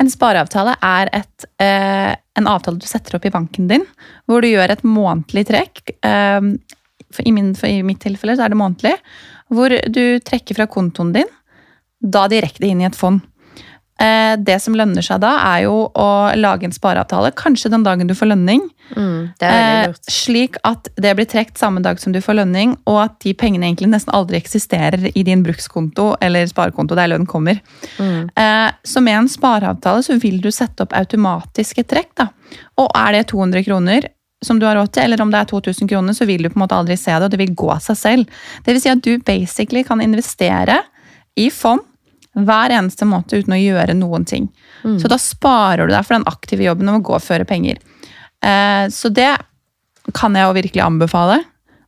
En 0.00 0.10
spareavtale 0.10 0.76
er 0.84 1.10
et, 1.12 1.48
eh, 1.60 2.14
en 2.36 2.46
avtale 2.46 2.78
du 2.78 2.86
setter 2.86 3.16
opp 3.16 3.26
i 3.26 3.32
banken 3.34 3.68
din, 3.68 3.84
hvor 4.26 4.40
du 4.42 4.48
gjør 4.48 4.70
et 4.70 4.84
månedlig 4.84 5.46
trekk. 5.48 5.82
Eh, 6.02 6.40
i, 7.24 7.32
min, 7.32 7.54
I 7.64 7.82
mitt 7.82 8.00
tilfelle 8.04 8.36
så 8.36 8.44
er 8.44 8.52
det 8.52 8.60
månedlig. 8.60 8.94
Hvor 9.48 9.72
du 9.88 10.18
trekker 10.20 10.54
fra 10.54 10.66
kontoen 10.66 11.12
din, 11.12 11.28
da 12.00 12.28
direkte 12.28 12.68
inn 12.68 12.82
i 12.82 12.88
et 12.88 12.96
fond. 12.96 13.20
Eh, 13.98 14.36
det 14.38 14.60
som 14.62 14.76
lønner 14.78 15.02
seg 15.02 15.18
da, 15.24 15.32
er 15.54 15.64
jo 15.66 15.88
å 15.90 16.08
lage 16.38 16.68
en 16.68 16.74
spareavtale, 16.74 17.32
kanskje 17.38 17.72
den 17.72 17.86
dagen 17.86 18.06
du 18.06 18.14
får 18.14 18.30
lønning. 18.30 18.62
Det 19.38 19.48
er 19.48 19.88
Eh, 19.88 19.94
slik 20.08 20.56
at 20.64 20.88
det 20.96 21.14
blir 21.16 21.26
trukket 21.26 21.58
samme 21.58 21.82
dag 21.82 21.98
som 22.00 22.12
du 22.12 22.20
får 22.20 22.38
lønning, 22.40 22.76
og 22.86 23.00
at 23.02 23.18
de 23.24 23.34
pengene 23.34 23.66
egentlig 23.66 23.90
nesten 23.90 24.14
aldri 24.14 24.38
eksisterer 24.38 25.10
i 25.14 25.22
din 25.26 25.42
brukskonto 25.42 26.16
eller 26.22 26.46
sparekonto 26.46 26.94
der 26.94 27.10
lønn 27.10 27.26
kommer. 27.26 27.60
Mm. 27.98 28.30
så 28.84 29.00
med 29.02 29.16
en 29.16 29.28
spareavtale 29.28 30.02
så 30.02 30.18
vil 30.20 30.40
du 30.40 30.50
sette 30.50 30.82
opp 30.82 30.92
automatiske 30.92 31.84
trekk. 31.84 32.14
da. 32.16 32.28
Og 32.78 32.90
er 32.94 33.12
det 33.12 33.26
200 33.28 33.64
kroner 33.64 34.08
som 34.42 34.58
du 34.58 34.66
har 34.66 34.76
råd 34.76 34.92
til, 34.92 35.02
eller 35.02 35.20
om 35.22 35.30
det 35.30 35.40
er 35.40 35.50
2000 35.50 35.88
kroner, 35.88 36.14
så 36.14 36.26
vil 36.26 36.42
du 36.42 36.48
på 36.48 36.58
en 36.58 36.62
måte 36.62 36.76
aldri 36.76 36.96
se 36.96 37.10
det, 37.10 37.24
og 37.24 37.30
det 37.30 37.40
vil 37.40 37.54
gå 37.54 37.70
av 37.74 37.82
seg 37.82 37.96
selv. 37.96 38.26
Det 38.64 38.74
vil 38.74 38.80
si 38.80 38.92
at 38.92 39.02
du 39.02 39.18
basically 39.18 39.82
kan 39.84 40.00
investere 40.00 40.78
i 41.36 41.50
fond 41.50 41.82
hver 42.36 42.70
eneste 42.70 43.06
måned 43.08 43.32
uten 43.32 43.54
å 43.56 43.58
gjøre 43.60 43.94
noen 43.96 44.24
ting. 44.28 44.48
Så 45.00 45.08
da 45.10 45.16
sparer 45.18 45.86
du 45.88 45.92
deg 45.94 46.04
for 46.06 46.14
den 46.18 46.26
aktive 46.28 46.62
jobben 46.68 46.88
om 46.88 47.00
å 47.00 47.02
gå 47.04 47.14
og 47.16 47.22
føre 47.24 47.44
penger. 47.48 47.78
Eh, 48.44 48.88
Så 48.88 49.08
det 49.12 49.36
kan 50.14 50.34
jeg 50.34 50.44
jo 50.46 50.52
virkelig 50.54 50.82
anbefale. 50.84 51.40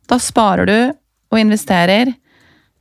Da 0.07 0.17
sparer 0.19 0.65
du 0.67 0.93
og 1.31 1.39
investerer 1.39 2.13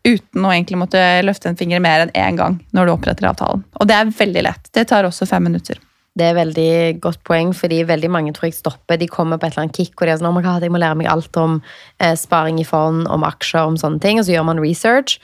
uten 0.05 0.45
å 0.45 0.51
egentlig 0.51 0.79
måtte 0.81 0.99
løfte 1.23 1.49
en 1.51 1.57
finger 1.57 1.81
mer 1.81 2.01
enn 2.07 2.11
én 2.17 2.37
gang 2.37 2.59
når 2.73 2.87
du 2.87 2.93
oppretter 2.95 3.29
avtalen. 3.29 3.63
Og 3.81 3.87
det 3.87 3.95
er 3.95 4.11
veldig 4.11 4.43
lett. 4.43 4.71
Det 4.73 4.89
tar 4.89 5.05
også 5.05 5.29
fem 5.29 5.45
minutter. 5.45 5.79
Det 6.17 6.25
er 6.27 6.35
veldig 6.35 7.01
godt 7.01 7.21
poeng, 7.23 7.53
fordi 7.55 7.85
veldig 7.87 8.11
mange 8.11 8.33
tror 8.35 8.49
jeg 8.49 8.57
stopper. 8.59 8.99
De 8.99 9.07
kommer 9.07 9.39
på 9.39 9.47
et 9.47 9.53
eller 9.55 9.69
annet 9.69 9.77
kick, 9.77 9.93
og 10.01 10.07
de 10.09 10.11
er 10.13 10.19
sånn, 10.19 10.27
oh 10.35 10.43
God, 10.43 10.65
jeg 10.65 10.73
må 10.75 10.81
lære 10.83 10.97
meg 10.99 11.07
alt 11.07 11.37
om 11.39 11.61
eh, 12.01 12.17
sparing 12.19 12.59
i 12.61 12.65
fond, 12.67 13.07
om 13.07 13.23
aksjer, 13.29 13.63
om 13.71 13.77
sånne 13.79 14.01
ting. 14.03 14.19
Og 14.19 14.27
så 14.27 14.35
gjør 14.35 14.49
man 14.49 14.59
research, 14.61 15.21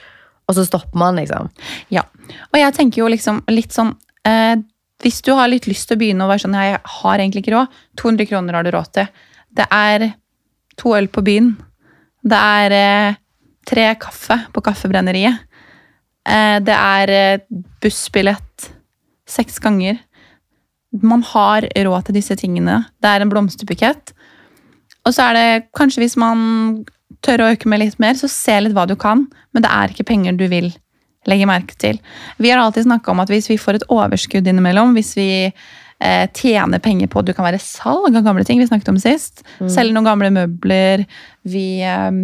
og 0.47 0.55
så 0.55 0.63
stopper 0.65 0.99
man, 0.99 1.19
liksom. 1.19 1.49
Ja. 1.93 2.05
Og 2.53 2.59
jeg 2.59 2.75
tenker 2.77 3.03
jo 3.03 3.11
liksom 3.11 3.41
litt 3.51 3.75
sånn 3.75 3.93
eh, 4.27 4.55
Hvis 5.03 5.21
du 5.23 5.33
har 5.37 5.49
litt 5.51 5.67
lyst 5.67 5.89
til 5.89 5.97
å 5.97 6.01
begynne 6.01 6.25
å 6.25 6.29
være 6.31 6.45
sånn 6.45 6.55
Jeg 6.57 6.79
har 7.01 7.19
egentlig 7.19 7.43
ikke 7.43 7.53
råd. 7.53 7.75
200 7.99 8.29
kroner 8.31 8.57
har 8.57 8.65
du 8.65 8.71
råd 8.73 8.93
til. 8.95 9.11
Det 9.57 9.67
er 9.71 10.07
to 10.79 10.95
øl 10.97 11.09
på 11.11 11.23
byen. 11.25 11.51
Det 12.27 12.39
er 12.39 12.75
eh, 12.77 13.19
tre 13.67 13.91
kaffe 13.99 14.39
på 14.55 14.63
Kaffebrenneriet. 14.63 15.43
Eh, 16.27 16.57
det 16.63 16.75
er 16.75 17.13
eh, 17.13 17.45
bussbillett 17.83 18.71
seks 19.27 19.59
ganger. 19.63 19.99
Man 21.03 21.23
har 21.33 21.67
råd 21.67 22.07
til 22.07 22.17
disse 22.17 22.37
tingene. 22.39 22.85
Det 23.03 23.11
er 23.11 23.23
en 23.23 23.31
blomsterbukett. 23.31 24.15
Og 25.07 25.15
så 25.15 25.29
er 25.29 25.37
det 25.37 25.49
kanskje 25.77 26.03
hvis 26.03 26.17
man 26.19 26.85
tør 27.25 27.43
å 27.43 27.49
øke 27.53 27.69
med 27.69 27.81
litt 27.81 27.97
mer, 28.01 28.17
så 28.19 28.29
se 28.31 28.59
litt 28.61 28.75
hva 28.77 28.87
du 28.89 28.95
kan. 28.99 29.25
Men 29.55 29.65
det 29.65 29.71
er 29.73 29.93
ikke 29.93 30.07
penger 30.11 30.37
du 30.37 30.45
vil 30.51 30.71
legge 31.27 31.49
merke 31.49 31.75
til. 31.79 31.99
Vi 32.39 32.51
har 32.51 32.61
alltid 32.61 32.87
snakka 32.87 33.11
om 33.11 33.21
at 33.23 33.31
hvis 33.31 33.49
vi 33.51 33.59
får 33.59 33.79
et 33.79 33.89
overskudd 33.91 34.47
innimellom, 34.47 34.95
hvis 34.95 35.11
vi 35.17 35.29
eh, 35.47 36.25
tjener 36.31 36.79
penger 36.83 37.11
på 37.11 37.23
Du 37.25 37.33
kan 37.35 37.47
være 37.47 37.61
salg 37.61 38.15
av 38.15 38.23
gamle 38.23 38.45
ting, 38.47 38.61
vi 38.61 38.69
snakket 38.69 38.93
om 38.93 39.01
sist. 39.01 39.43
Mm. 39.59 39.69
Selge 39.73 39.97
noen 39.97 40.07
gamle 40.07 40.31
møbler. 40.39 41.05
Vi 41.43 41.67
eh, 41.83 42.23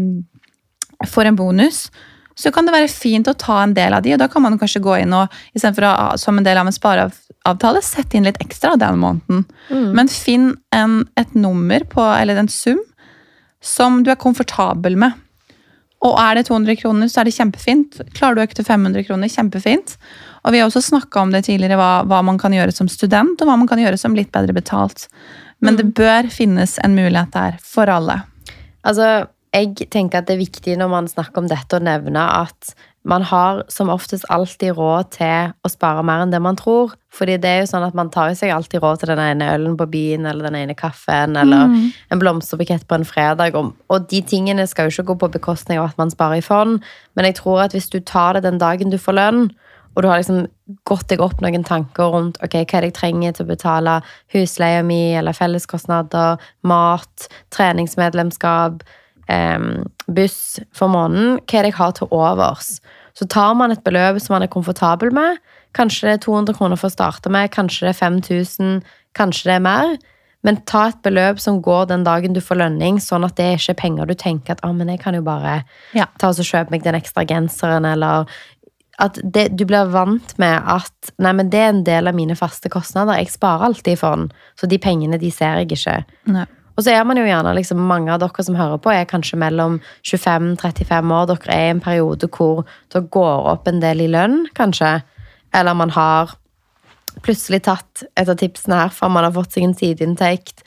får 1.09 1.29
en 1.29 1.39
bonus. 1.39 1.87
Så 2.35 2.49
kan 2.49 2.65
det 2.65 2.73
være 2.73 2.89
fint 2.89 3.27
å 3.29 3.35
ta 3.37 3.59
en 3.61 3.75
del 3.77 3.93
av 3.93 4.01
de, 4.01 4.15
og 4.15 4.21
da 4.23 4.27
kan 4.31 4.41
man 4.41 4.57
kanskje 4.57 4.81
gå 4.81 4.95
inn 5.03 5.11
og 5.13 5.33
istedenfor 5.53 6.17
som 6.17 6.39
en 6.39 6.47
del 6.47 6.57
av 6.57 6.65
en 6.65 6.73
spareavtale, 6.73 7.83
sette 7.85 8.17
inn 8.17 8.25
litt 8.25 8.39
ekstra 8.41 8.73
den 8.81 8.97
måneden. 9.01 9.43
Mm. 9.69 9.91
Men 9.99 10.09
finn 10.09 10.47
en, 10.73 11.03
et 11.19 11.35
nummer 11.37 11.85
på, 11.91 12.01
eller 12.01 12.41
en 12.41 12.49
sum 12.49 12.81
som 13.63 14.01
du 14.03 14.11
er 14.11 14.19
komfortabel 14.19 14.97
med. 14.99 15.15
Og 16.03 16.17
er 16.19 16.35
det 16.35 16.49
200 16.49 16.75
kroner, 16.81 17.07
så 17.07 17.21
er 17.21 17.29
det 17.29 17.35
kjempefint. 17.37 18.01
Klarer 18.17 18.35
du 18.35 18.41
å 18.41 18.45
øke 18.47 18.57
til 18.57 18.67
500 18.67 19.05
kroner, 19.07 19.31
kjempefint. 19.31 19.95
Og 20.43 20.51
vi 20.51 20.59
har 20.59 20.67
også 20.67 20.83
snakka 20.83 21.21
om 21.23 21.31
det 21.31 21.45
tidligere, 21.47 21.77
hva, 21.79 22.03
hva, 22.09 22.19
man 22.27 22.39
kan 22.41 22.55
gjøre 22.55 22.75
som 22.75 22.89
student, 22.91 23.39
og 23.39 23.47
hva 23.47 23.55
man 23.61 23.69
kan 23.69 23.79
gjøre 23.79 23.99
som 23.99 24.17
litt 24.17 24.33
bedre 24.35 24.55
betalt. 24.55 25.07
Men 25.63 25.77
mm. 25.77 25.79
det 25.79 25.87
bør 25.95 26.27
finnes 26.33 26.75
en 26.83 26.97
mulighet 26.97 27.31
der 27.35 27.55
for 27.63 27.87
alle. 27.91 28.19
Altså, 28.83 29.29
jeg 29.55 29.87
tenker 29.93 30.19
at 30.19 30.27
det 30.27 30.35
er 30.35 30.43
viktig 30.43 30.75
når 30.81 30.91
man 30.91 31.07
snakker 31.07 31.45
om 31.45 31.47
dette, 31.47 31.79
å 31.79 31.85
nevne 31.87 32.25
at 32.43 32.73
man 33.03 33.23
har 33.27 33.63
som 33.67 33.89
oftest 33.91 34.25
alltid 34.31 34.77
råd 34.77 35.09
til 35.17 35.51
å 35.51 35.71
spare 35.71 36.03
mer 36.07 36.23
enn 36.23 36.31
det 36.31 36.39
man 36.43 36.55
tror. 36.59 36.93
Fordi 37.13 37.35
det 37.41 37.49
er 37.49 37.59
jo 37.61 37.69
sånn 37.73 37.85
at 37.85 37.97
man 37.97 38.09
tar 38.13 38.31
seg 38.39 38.53
alltid 38.55 38.81
råd 38.81 39.01
til 39.01 39.11
den 39.11 39.21
ene 39.21 39.49
ølen 39.53 39.75
på 39.77 39.89
byen, 39.91 40.25
eller 40.29 40.47
den 40.47 40.57
ene 40.61 40.75
kaffen, 40.77 41.35
eller 41.37 41.67
mm. 41.69 41.81
en 42.15 42.21
blomsterbukett 42.21 42.87
på 42.87 42.97
en 42.97 43.05
fredag. 43.07 43.59
Og 43.59 44.07
de 44.09 44.23
tingene 44.25 44.65
skal 44.71 44.87
jo 44.87 44.95
ikke 44.95 45.11
gå 45.11 45.17
på 45.25 45.33
bekostning 45.35 45.81
av 45.81 45.91
at 45.91 45.99
man 45.99 46.13
sparer 46.13 46.39
i 46.39 46.45
fond, 46.45 46.79
men 47.13 47.29
jeg 47.29 47.41
tror 47.41 47.65
at 47.65 47.75
hvis 47.75 47.91
du 47.91 47.99
tar 47.99 48.37
det 48.37 48.47
den 48.47 48.61
dagen 48.61 48.93
du 48.93 48.97
får 49.01 49.19
lønn, 49.19 49.45
og 49.93 50.01
du 50.01 50.09
har 50.09 50.23
liksom 50.23 50.47
gått 50.89 51.11
deg 51.11 51.21
opp 51.21 51.43
noen 51.43 51.67
tanker 51.67 52.15
rundt 52.15 52.39
ok, 52.41 52.55
hva 52.63 52.79
er 52.79 52.87
det 52.87 52.93
jeg 52.93 52.97
trenger 52.97 53.35
til 53.35 53.45
å 53.45 53.51
betale 53.51 53.99
husleia 54.33 54.81
mi, 54.81 55.11
eller 55.19 55.37
felleskostnader, 55.37 56.41
mat, 56.65 57.27
treningsmedlemskap 57.53 58.81
buss 60.07 60.59
for 60.75 60.91
måneden, 60.91 61.39
hva 61.39 61.59
er 61.59 61.67
det 61.67 61.73
jeg 61.73 61.79
har 61.79 61.93
til 61.97 62.11
overs? 62.11 62.77
Så 63.17 63.27
tar 63.29 63.53
man 63.57 63.71
et 63.71 63.83
beløp 63.85 64.19
som 64.21 64.35
man 64.35 64.45
er 64.45 64.51
komfortabel 64.51 65.13
med. 65.13 65.37
Kanskje 65.77 66.09
det 66.09 66.15
er 66.17 66.23
200 66.25 66.57
kroner 66.57 66.79
for 66.79 66.89
å 66.89 66.93
starte 66.93 67.31
med, 67.33 67.51
kanskje 67.53 67.87
det 67.87 67.93
er 67.93 68.01
5000, 68.01 68.81
kanskje 69.17 69.49
det 69.49 69.55
er 69.59 69.63
mer. 69.65 69.95
Men 70.43 70.59
ta 70.67 70.89
et 70.91 70.99
beløp 71.05 71.39
som 71.39 71.61
går 71.63 71.87
den 71.89 72.03
dagen 72.03 72.35
du 72.35 72.41
får 72.43 72.59
lønning, 72.59 72.99
sånn 72.99 73.23
at 73.23 73.37
det 73.37 73.45
er 73.47 73.61
ikke 73.61 73.79
penger 73.85 74.09
du 74.09 74.15
tenker 74.19 74.57
at 74.57 74.63
ah, 74.67 74.73
men 74.75 74.91
jeg 74.91 74.99
kan 74.99 75.15
jo 75.15 75.23
bare 75.23 75.61
ja. 75.95 76.09
ta 76.19 76.33
og 76.33 76.43
kjøpe 76.43 76.73
meg 76.73 76.83
den 76.83 76.99
ekstra 76.99 77.23
genseren, 77.29 77.87
eller 77.87 78.27
at 79.01 79.17
det, 79.23 79.47
du 79.57 79.63
blir 79.65 79.89
vant 79.93 80.35
med 80.41 80.67
at 80.69 81.13
nei, 81.23 81.31
men 81.33 81.49
det 81.53 81.61
er 81.61 81.71
en 81.71 81.85
del 81.87 82.11
av 82.11 82.17
mine 82.17 82.35
faste 82.37 82.69
kostnader. 82.69 83.17
Jeg 83.17 83.31
sparer 83.33 83.69
alltid 83.69 83.95
i 83.95 83.99
fond, 83.99 84.35
så 84.59 84.69
de 84.69 84.77
pengene 84.81 85.17
de 85.21 85.31
ser 85.33 85.63
jeg 85.63 85.71
ikke. 85.79 85.95
Nei. 86.35 86.45
Og 86.73 86.85
så 86.85 86.93
er 86.93 87.03
man 87.05 87.19
jo 87.19 87.25
gjerne 87.27 87.53
liksom, 87.57 87.81
Mange 87.89 88.13
av 88.13 88.21
dere 88.23 88.45
som 88.45 88.57
hører 88.57 88.79
på, 88.81 88.91
er 88.93 89.09
kanskje 89.09 89.39
mellom 89.41 89.79
25-35 90.01 91.13
år. 91.17 91.27
Dere 91.29 91.57
er 91.57 91.67
i 91.67 91.73
en 91.75 91.83
periode 91.83 92.29
hvor 92.33 92.63
det 92.93 93.05
går 93.13 93.49
opp 93.53 93.69
en 93.69 93.81
del 93.83 94.05
i 94.05 94.09
lønn, 94.11 94.47
kanskje. 94.57 94.95
Eller 95.53 95.77
man 95.77 95.93
har 95.93 96.33
plutselig 97.23 97.61
tatt 97.67 98.05
et 98.17 98.29
av 98.29 98.37
tipsene 98.39 98.79
herfra, 98.79 99.11
man 99.11 99.27
har 99.27 99.35
fått 99.35 99.53
seg 99.53 99.67
en 99.67 99.77
sideinntekt. 99.77 100.63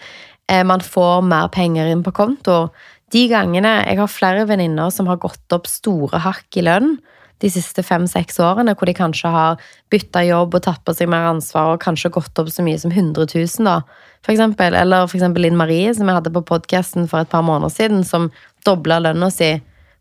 Eh, 0.46 0.62
man 0.62 0.84
får 0.84 1.26
mer 1.26 1.50
penger 1.54 1.90
inn 1.90 2.04
på 2.06 2.14
konto. 2.14 2.68
De 3.10 3.26
gangene 3.30 3.84
Jeg 3.86 3.98
har 3.98 4.10
flere 4.10 4.46
venninner 4.46 4.90
som 4.90 5.06
har 5.10 5.18
gått 5.22 5.52
opp 5.54 5.66
store 5.70 6.18
hakk 6.22 6.58
i 6.58 6.64
lønn 6.66 6.96
de 7.44 7.51
siste 7.53 7.83
fem-seks 7.85 8.38
årene, 8.40 8.72
hvor 8.77 8.88
de 8.88 8.96
kanskje 8.96 9.31
har 9.33 9.62
bytta 9.92 10.22
jobb 10.25 10.57
og 10.57 10.64
tatt 10.64 10.83
på 10.87 10.94
seg 10.96 11.11
mer 11.12 11.29
ansvar 11.29 11.75
og 11.75 11.83
kanskje 11.83 12.14
gått 12.14 12.40
opp 12.40 12.49
så 12.53 12.64
mye 12.64 12.81
som 12.81 12.94
100 12.94 13.29
000, 13.35 13.66
da 13.68 13.81
for 14.27 14.35
eksempel. 14.35 14.75
Eller 14.75 15.07
for 15.07 15.18
eksempel 15.18 15.46
Linn 15.46 15.59
Marie, 15.59 15.92
som 15.94 16.09
jeg 16.09 16.18
hadde 16.18 16.35
på 16.35 16.44
podkasten 16.49 17.07
for 17.11 17.22
et 17.22 17.31
par 17.33 17.46
måneder 17.46 17.72
siden, 17.72 18.03
som 18.05 18.31
dobla 18.66 18.99
lønna 19.05 19.31
si 19.31 19.55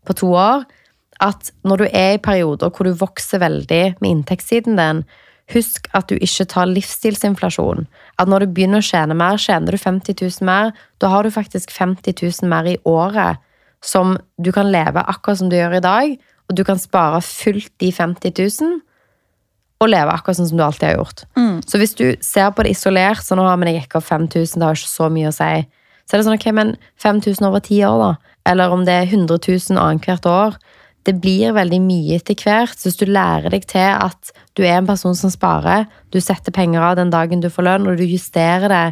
på 0.06 0.16
to 0.18 0.32
år. 0.34 0.66
At 1.22 1.52
når 1.64 1.84
du 1.84 1.86
er 1.92 2.16
i 2.16 2.22
perioder 2.22 2.72
hvor 2.74 2.88
du 2.88 2.98
vokser 2.98 3.40
veldig 3.40 3.84
med 4.02 4.10
inntektssiden 4.10 4.76
din, 4.80 5.04
husk 5.54 5.86
at 5.94 6.10
du 6.10 6.18
ikke 6.18 6.48
tar 6.50 6.66
livsstilsinflasjon. 6.68 7.86
At 8.18 8.28
når 8.28 8.44
du 8.44 8.54
begynner 8.56 8.82
å 8.82 8.86
tjene 8.86 9.14
mer, 9.14 9.38
tjener 9.38 9.76
du 9.76 9.78
50 9.78 10.18
000 10.18 10.46
mer, 10.48 10.72
da 10.98 11.12
har 11.12 11.22
du 11.22 11.30
faktisk 11.30 11.70
50 11.70 12.18
000 12.42 12.50
mer 12.50 12.66
i 12.66 12.78
året 12.82 13.38
som 13.84 14.16
du 14.42 14.50
kan 14.52 14.72
leve 14.72 15.04
akkurat 15.06 15.38
som 15.38 15.52
du 15.52 15.54
gjør 15.54 15.78
i 15.78 15.84
dag, 15.84 16.16
og 16.46 16.58
du 16.58 16.62
kan 16.66 16.78
spare 16.78 17.22
fullt 17.24 17.72
de 17.82 17.90
50 17.92 18.34
000 18.62 18.76
og 19.82 19.90
leve 19.92 20.12
akkurat 20.12 20.38
sånn 20.38 20.48
som 20.48 20.60
du 20.60 20.64
alltid 20.64 20.88
har 20.88 20.94
gjort. 21.00 21.24
Mm. 21.36 21.58
Så 21.68 21.80
hvis 21.80 21.96
du 21.98 22.06
ser 22.24 22.48
på 22.54 22.64
det 22.64 22.72
isolert, 22.72 23.20
så 23.24 23.36
nå 23.36 23.44
har 23.44 23.58
vi 23.60 23.74
gikk 23.76 23.98
opp 23.98 24.06
5000, 24.06 24.60
det 24.60 24.68
har 24.68 24.78
ikke 24.78 24.92
så 24.92 25.10
mye 25.12 25.32
å 25.32 25.36
si. 25.36 25.50
Så 26.06 26.14
er 26.14 26.22
det 26.22 26.26
sånn, 26.28 26.38
ok, 26.38 26.48
men 26.56 26.72
5000 27.02 27.48
over 27.48 27.62
ti 27.66 27.82
år, 27.84 27.98
da? 28.00 28.34
Eller 28.46 28.72
om 28.72 28.86
det 28.86 28.94
er 28.94 29.08
100 29.10 29.36
000 29.42 29.80
annethvert 29.82 30.28
år. 30.30 30.56
Det 31.06 31.16
blir 31.22 31.54
veldig 31.54 31.80
mye 31.82 32.18
etter 32.20 32.38
hvert. 32.38 32.78
Så 32.78 32.88
hvis 32.88 33.00
du 33.02 33.10
lærer 33.10 33.50
deg 33.52 33.66
til 33.68 33.90
at 33.90 34.32
du 34.58 34.62
er 34.64 34.78
en 34.78 34.88
person 34.88 35.16
som 35.18 35.32
sparer, 35.34 35.84
du 36.14 36.20
setter 36.22 36.54
penger 36.54 36.82
av 36.86 36.96
den 36.98 37.10
dagen 37.12 37.42
du 37.42 37.50
får 37.52 37.66
lønn, 37.66 37.90
og 37.90 37.98
du 37.98 38.06
justerer 38.06 38.70
det 38.72 38.84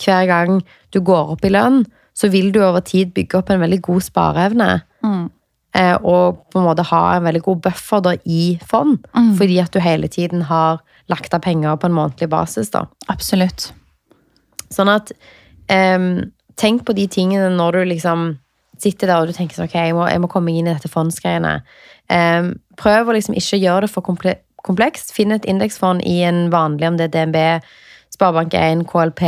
hver 0.00 0.24
gang 0.30 0.62
du 0.94 1.02
går 1.04 1.34
opp 1.34 1.44
i 1.44 1.52
lønn, 1.52 1.82
så 2.16 2.30
vil 2.32 2.48
du 2.54 2.62
over 2.62 2.82
tid 2.86 3.12
bygge 3.16 3.38
opp 3.38 3.50
en 3.52 3.60
veldig 3.62 3.80
god 3.84 4.06
spareevne. 4.06 4.70
Mm. 5.04 5.26
Eh, 5.76 5.96
og 6.02 6.40
på 6.50 6.58
en 6.58 6.66
måte 6.66 6.86
ha 6.88 7.02
en 7.14 7.26
veldig 7.28 7.42
god 7.46 7.62
buffer 7.68 8.02
da, 8.02 8.16
i 8.24 8.58
fond. 8.66 8.98
Mm. 9.14 9.34
Fordi 9.38 9.58
at 9.62 9.72
du 9.74 9.80
hele 9.82 10.08
tiden 10.10 10.42
har 10.48 10.80
lagt 11.10 11.34
av 11.34 11.42
penger 11.44 11.76
på 11.76 11.86
en 11.86 11.96
månedlig 11.96 12.30
basis. 12.30 12.72
da. 12.74 12.86
Absolutt. 13.08 13.70
Sånn 14.70 14.90
at 14.90 15.12
um, 15.70 16.30
Tenk 16.60 16.82
på 16.84 16.92
de 16.92 17.06
tingene 17.08 17.48
når 17.56 17.78
du 17.78 17.84
liksom 17.94 18.34
sitter 18.80 19.08
der 19.08 19.22
og 19.22 19.30
du 19.30 19.32
tenker 19.32 19.56
sånn, 19.56 19.68
ok, 19.70 19.76
jeg 19.80 19.94
må, 19.96 20.02
jeg 20.10 20.20
må 20.20 20.28
komme 20.28 20.52
inn 20.52 20.66
i 20.66 20.74
dette 20.74 20.90
fondsgreiene. 20.92 21.54
Um, 22.12 22.50
prøv 22.76 23.08
å 23.08 23.14
liksom 23.16 23.36
ikke 23.38 23.60
gjøre 23.62 23.86
det 23.86 23.92
for 23.94 24.04
komplekst. 24.04 25.14
Finn 25.16 25.32
et 25.32 25.46
indeksfond 25.48 26.04
i 26.04 26.18
en 26.26 26.48
vanlig, 26.52 26.88
om 26.88 26.98
det 26.98 27.08
er 27.08 27.14
DNB, 27.14 27.38
Sparebank1, 28.12 28.84
KLP, 28.90 29.24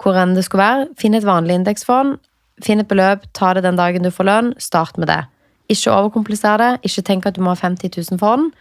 hvor 0.00 0.16
enn 0.20 0.32
det 0.38 0.46
skulle 0.46 0.64
være. 0.64 0.88
Finn 1.00 1.18
et 1.18 1.28
vanlig 1.28 1.58
indeksfond. 1.60 2.16
Finn 2.64 2.80
et 2.80 2.88
beløp, 2.88 3.26
ta 3.36 3.52
det 3.56 3.66
den 3.66 3.80
dagen 3.80 4.06
du 4.06 4.12
får 4.14 4.30
lønn. 4.30 4.52
Start 4.62 4.96
med 5.00 5.12
det. 5.12 5.20
Ikke 5.72 5.92
overkomplisere 5.92 6.60
det. 6.60 6.72
Ikke 6.90 7.04
tenk 7.06 7.26
at 7.26 7.36
du 7.36 7.42
må 7.44 7.54
ha 7.54 7.60
50 7.60 7.92
000 7.96 8.20
fond. 8.20 8.52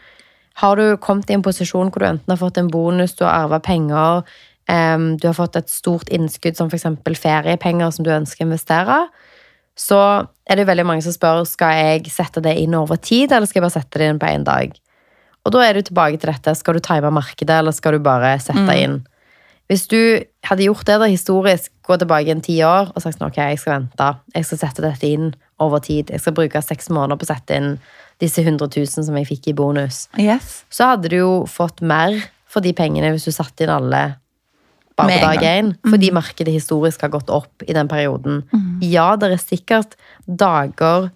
Har 0.61 0.77
du 0.77 0.97
kommet 1.01 1.29
i 1.29 1.35
en 1.37 1.43
posisjon 1.45 1.89
hvor 1.89 2.03
du 2.03 2.07
enten 2.07 2.31
har 2.31 2.39
fått 2.39 2.59
en 2.61 2.69
bonus, 2.71 3.15
du 3.17 3.25
har 3.25 3.47
arva 3.47 3.59
penger, 3.63 4.21
um, 4.69 5.07
du 5.17 5.27
har 5.27 5.37
fått 5.37 5.57
et 5.57 5.71
stort 5.71 6.11
innskudd 6.13 6.59
som 6.59 6.69
f.eks. 6.69 6.85
feriepenger 7.19 7.91
som 7.91 8.05
du 8.05 8.11
ønsker 8.13 8.45
å 8.45 8.51
investere, 8.51 8.99
så 9.73 9.99
er 10.45 10.59
det 10.59 10.67
veldig 10.69 10.85
mange 10.85 11.01
som 11.01 11.15
spør 11.15 11.41
skal 11.49 11.79
jeg 11.79 12.11
sette 12.13 12.43
det 12.45 12.53
inn 12.61 12.75
over 12.77 12.99
tid, 13.01 13.31
eller 13.31 13.49
skal 13.49 13.59
jeg 13.59 13.65
bare 13.65 13.77
sette 13.79 13.99
det 14.01 14.11
inn 14.11 14.21
på 14.21 14.29
én 14.29 14.45
dag. 14.45 14.75
Og 15.43 15.55
da 15.55 15.63
er 15.65 15.75
du 15.75 15.81
tilbake 15.83 16.21
til 16.21 16.29
dette. 16.29 16.53
Skal 16.55 16.77
du 16.77 16.83
time 16.83 17.09
markedet, 17.11 17.57
eller 17.57 17.73
skal 17.75 17.97
du 17.97 18.03
bare 18.05 18.37
sette 18.39 18.63
mm. 18.63 18.77
inn? 18.77 18.99
Hvis 19.71 19.87
du 19.91 19.99
hadde 20.45 20.67
gjort 20.67 20.85
det 20.87 20.99
da 21.01 21.07
historisk, 21.09 21.71
gå 21.83 21.97
tilbake 21.99 22.31
en 22.31 22.43
ti 22.45 22.59
år 22.63 22.93
og 22.93 23.01
sagt 23.01 23.17
sånn, 23.17 23.31
ok, 23.31 23.39
jeg 23.41 23.59
skal 23.59 23.73
vente, 23.79 24.09
jeg 24.35 24.47
skal 24.47 24.61
sette 24.61 24.85
dette 24.85 25.09
inn 25.09 25.33
over 25.63 25.83
tid, 25.83 26.11
jeg 26.11 26.21
skal 26.21 26.35
bruke 26.37 26.61
seks 26.63 26.91
måneder 26.93 27.19
på 27.19 27.27
å 27.27 27.31
sette 27.33 27.59
inn 27.59 27.71
disse 28.21 28.43
100 28.43 28.69
000 28.69 29.07
som 29.07 29.17
jeg 29.19 29.29
fikk 29.29 29.49
i 29.51 29.55
bonus, 29.57 30.07
yes. 30.21 30.61
så 30.71 30.93
hadde 30.93 31.11
du 31.11 31.17
jo 31.17 31.31
fått 31.49 31.81
mer 31.81 32.15
for 32.49 32.63
de 32.63 32.73
pengene 32.77 33.09
hvis 33.13 33.25
du 33.27 33.33
satte 33.33 33.65
inn 33.65 33.73
alle 33.73 34.03
bare 34.99 35.17
på 35.17 35.25
dag 35.25 35.43
én. 35.49 35.73
Fordi 35.87 36.11
mm. 36.11 36.17
markedet 36.19 36.53
historisk 36.53 37.01
har 37.01 37.11
gått 37.13 37.31
opp 37.33 37.65
i 37.65 37.73
den 37.73 37.89
perioden. 37.89 38.43
Mm. 38.53 38.79
Ja, 38.85 39.13
det 39.17 39.31
er 39.33 39.41
sikkert 39.41 39.97
dager 40.25 41.09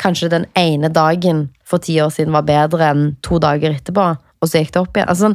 Kanskje 0.00 0.30
den 0.32 0.46
ene 0.56 0.88
dagen 0.88 1.50
for 1.68 1.82
ti 1.84 1.98
år 2.00 2.08
siden 2.14 2.32
var 2.32 2.46
bedre 2.48 2.86
enn 2.88 3.02
to 3.20 3.36
dager 3.36 3.74
etterpå, 3.76 4.06
og 4.16 4.48
så 4.48 4.62
gikk 4.62 4.70
det 4.72 4.80
opp 4.80 4.94
igjen. 4.96 5.10
Altså, 5.12 5.26
sånn, 5.28 5.34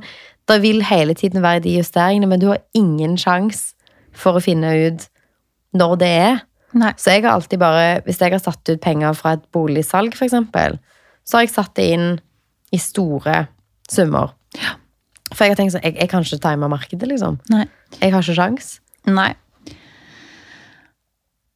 det 0.49 0.55
vil 0.63 0.81
hele 0.89 1.13
tiden 1.13 1.43
være 1.43 1.62
de 1.67 1.75
justeringene, 1.75 2.31
men 2.31 2.41
du 2.41 2.47
har 2.49 2.63
ingen 2.73 3.13
sjanse 3.21 3.75
for 4.10 4.39
å 4.39 4.41
finne 4.41 4.71
ut 4.88 5.05
når 5.77 5.93
det 6.01 6.10
er. 6.23 6.41
Nei. 6.73 6.91
Så 6.99 7.13
jeg 7.13 7.23
har 7.23 7.36
alltid 7.36 7.62
bare, 7.62 8.01
hvis 8.06 8.19
jeg 8.19 8.34
har 8.34 8.41
satt 8.43 8.71
ut 8.71 8.82
penger 8.84 9.15
fra 9.17 9.36
et 9.38 9.45
boligsalg, 9.56 10.15
f.eks., 10.15 10.36
så 11.25 11.38
har 11.38 11.45
jeg 11.45 11.54
satt 11.54 11.73
det 11.78 11.86
inn 11.95 12.10
i 12.75 12.80
store 12.82 13.45
summer. 13.89 14.34
Ja. 14.60 14.75
For 15.32 15.45
jeg 15.45 15.56
har 15.56 15.60
tenkt 15.60 15.75
sånn, 15.75 15.86
jeg, 15.86 15.97
jeg 15.99 16.12
kan 16.12 16.25
ikke 16.25 16.41
time 16.43 16.69
markedet, 16.71 17.10
liksom. 17.10 17.39
Nei. 17.54 17.65
Jeg 17.99 18.13
har 18.13 18.25
ikke 18.25 18.38
sjans. 18.38 18.78
Nei. 19.10 19.32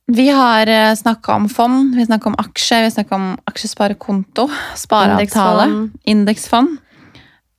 Vi 0.10 0.26
har 0.34 0.70
snakka 0.98 1.36
om 1.38 1.46
fond, 1.54 1.94
vi 1.94 2.06
snakka 2.08 2.32
om 2.32 2.38
aksje, 2.42 2.80
vi 2.82 2.94
snakka 2.96 3.18
om 3.18 3.28
aksjesparekonto, 3.52 4.48
spareavtale, 4.80 5.68
indeksfond. 6.10 6.80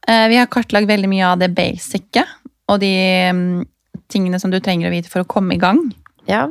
Vi 0.02 0.38
har 0.40 0.48
kartlagt 0.50 0.90
veldig 0.90 1.10
mye 1.12 1.28
av 1.28 1.38
det 1.38 1.52
basice 1.54 2.24
og 2.70 2.80
de 2.82 2.90
mm, 3.30 3.60
tingene 4.10 4.40
som 4.42 4.50
du 4.50 4.58
trenger 4.58 4.88
å 4.90 4.94
vite 4.94 5.10
for 5.12 5.22
å 5.22 5.28
komme 5.30 5.54
i 5.54 5.62
gang. 5.62 5.78
Ja, 6.26 6.48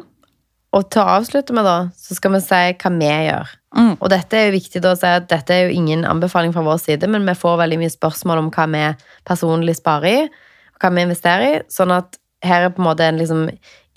og 0.76 0.90
til 0.94 1.02
å 1.02 1.16
avslutte 1.18 1.56
med, 1.56 1.66
da, 1.66 1.90
så 1.98 2.18
skal 2.18 2.36
vi 2.36 2.42
si 2.46 2.60
hva 2.82 2.92
vi 2.94 3.10
gjør. 3.10 3.56
Mm. 3.78 3.94
Og 3.96 4.08
dette 4.12 4.38
er 4.38 4.50
jo 4.50 4.58
viktig 4.58 4.82
å 4.86 4.96
si 4.98 5.10
at 5.10 5.30
dette 5.30 5.56
er 5.56 5.68
jo 5.68 5.78
ingen 5.78 6.06
anbefaling 6.06 6.54
fra 6.54 6.66
vår 6.66 6.82
side, 6.84 7.10
men 7.10 7.26
vi 7.26 7.38
får 7.38 7.62
veldig 7.64 7.80
mye 7.82 7.94
spørsmål 7.94 8.44
om 8.44 8.52
hva 8.54 8.68
vi 8.74 8.84
personlig 9.30 9.80
sparer 9.80 10.10
i, 10.10 10.28
og 10.76 10.84
hva 10.84 10.94
vi 10.94 11.06
investerer 11.08 11.48
i. 11.48 11.64
Sånn 11.74 11.94
at 11.96 12.20
her 12.46 12.68
er 12.68 12.76
på 12.76 12.84
en 12.84 12.90
måte 12.90 13.08
en 13.08 13.20
liksom 13.20 13.48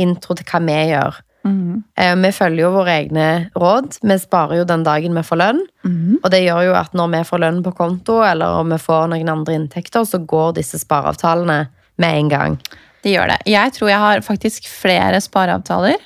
intro 0.02 0.37
til 0.38 0.48
hva 0.48 0.62
vi 0.64 0.78
gjør. 0.92 1.20
Mm. 1.42 1.82
Eh, 1.98 2.14
vi 2.22 2.30
følger 2.32 2.62
jo 2.62 2.74
våre 2.76 2.94
egne 3.02 3.28
råd. 3.58 3.98
Vi 4.06 4.16
sparer 4.22 4.61
jo 4.61 4.68
den 4.68 4.85
dagen 4.87 5.16
vi 5.18 5.24
får 5.26 5.40
lønn. 5.40 5.64
Mm. 5.85 6.20
Og 6.22 6.30
det 6.32 6.44
gjør 6.44 6.68
jo 6.68 6.76
at 6.78 6.94
når 6.96 7.12
vi 7.16 7.24
får 7.28 7.42
lønn 7.44 7.62
på 7.66 7.74
konto, 7.76 8.20
eller 8.24 8.62
om 8.62 8.72
vi 8.72 8.80
får 8.80 9.11
noen 9.12 9.32
andre 9.32 9.58
inntekter, 9.58 10.06
så 10.08 10.22
går 10.22 10.56
disse 10.61 10.80
spareavtalene 10.82 11.64
med 12.00 12.20
en 12.20 12.32
gang. 12.32 12.61
Det 13.02 13.16
gjør 13.16 13.32
det. 13.32 13.40
Jeg 13.50 13.74
tror 13.74 13.90
jeg 13.90 14.02
har 14.04 14.22
faktisk 14.22 14.68
flere 14.70 15.18
spareavtaler 15.22 15.98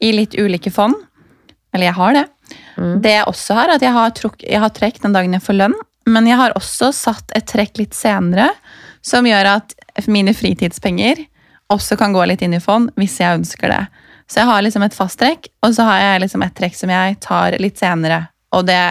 i 0.00 0.12
litt 0.16 0.36
ulike 0.38 0.72
fond. 0.72 0.96
Eller 1.74 1.90
jeg 1.90 1.98
har 1.98 2.16
det. 2.16 2.26
Mm. 2.76 2.94
Det 3.04 3.14
jeg 3.14 3.28
også 3.30 3.56
har, 3.58 3.74
at 3.76 3.84
jeg 3.84 3.94
har, 3.94 4.12
truk, 4.16 4.42
jeg 4.42 4.62
har 4.62 4.72
trekk 4.74 5.02
den 5.02 5.14
dagen 5.16 5.36
jeg 5.36 5.44
får 5.44 5.58
lønn. 5.58 5.76
Men 6.10 6.26
jeg 6.26 6.40
har 6.40 6.56
også 6.58 6.90
satt 6.96 7.34
et 7.36 7.46
trekk 7.46 7.78
litt 7.78 7.94
senere, 7.94 8.48
som 9.04 9.26
gjør 9.28 9.52
at 9.56 9.74
mine 10.10 10.34
fritidspenger 10.36 11.26
også 11.70 11.96
kan 12.00 12.14
gå 12.14 12.24
litt 12.26 12.42
inn 12.42 12.56
i 12.56 12.62
fond 12.62 12.90
hvis 12.98 13.20
jeg 13.20 13.38
ønsker 13.40 13.70
det. 13.70 13.84
Så 14.30 14.42
jeg 14.42 14.50
har 14.50 14.62
liksom 14.62 14.82
et 14.86 14.94
fast 14.94 15.18
trekk, 15.20 15.48
og 15.64 15.74
så 15.74 15.86
har 15.88 16.02
jeg 16.02 16.24
liksom 16.24 16.42
et 16.46 16.54
trekk 16.56 16.76
som 16.78 16.90
jeg 16.92 17.16
tar 17.22 17.56
litt 17.62 17.78
senere. 17.80 18.24
Og 18.54 18.66
det 18.66 18.82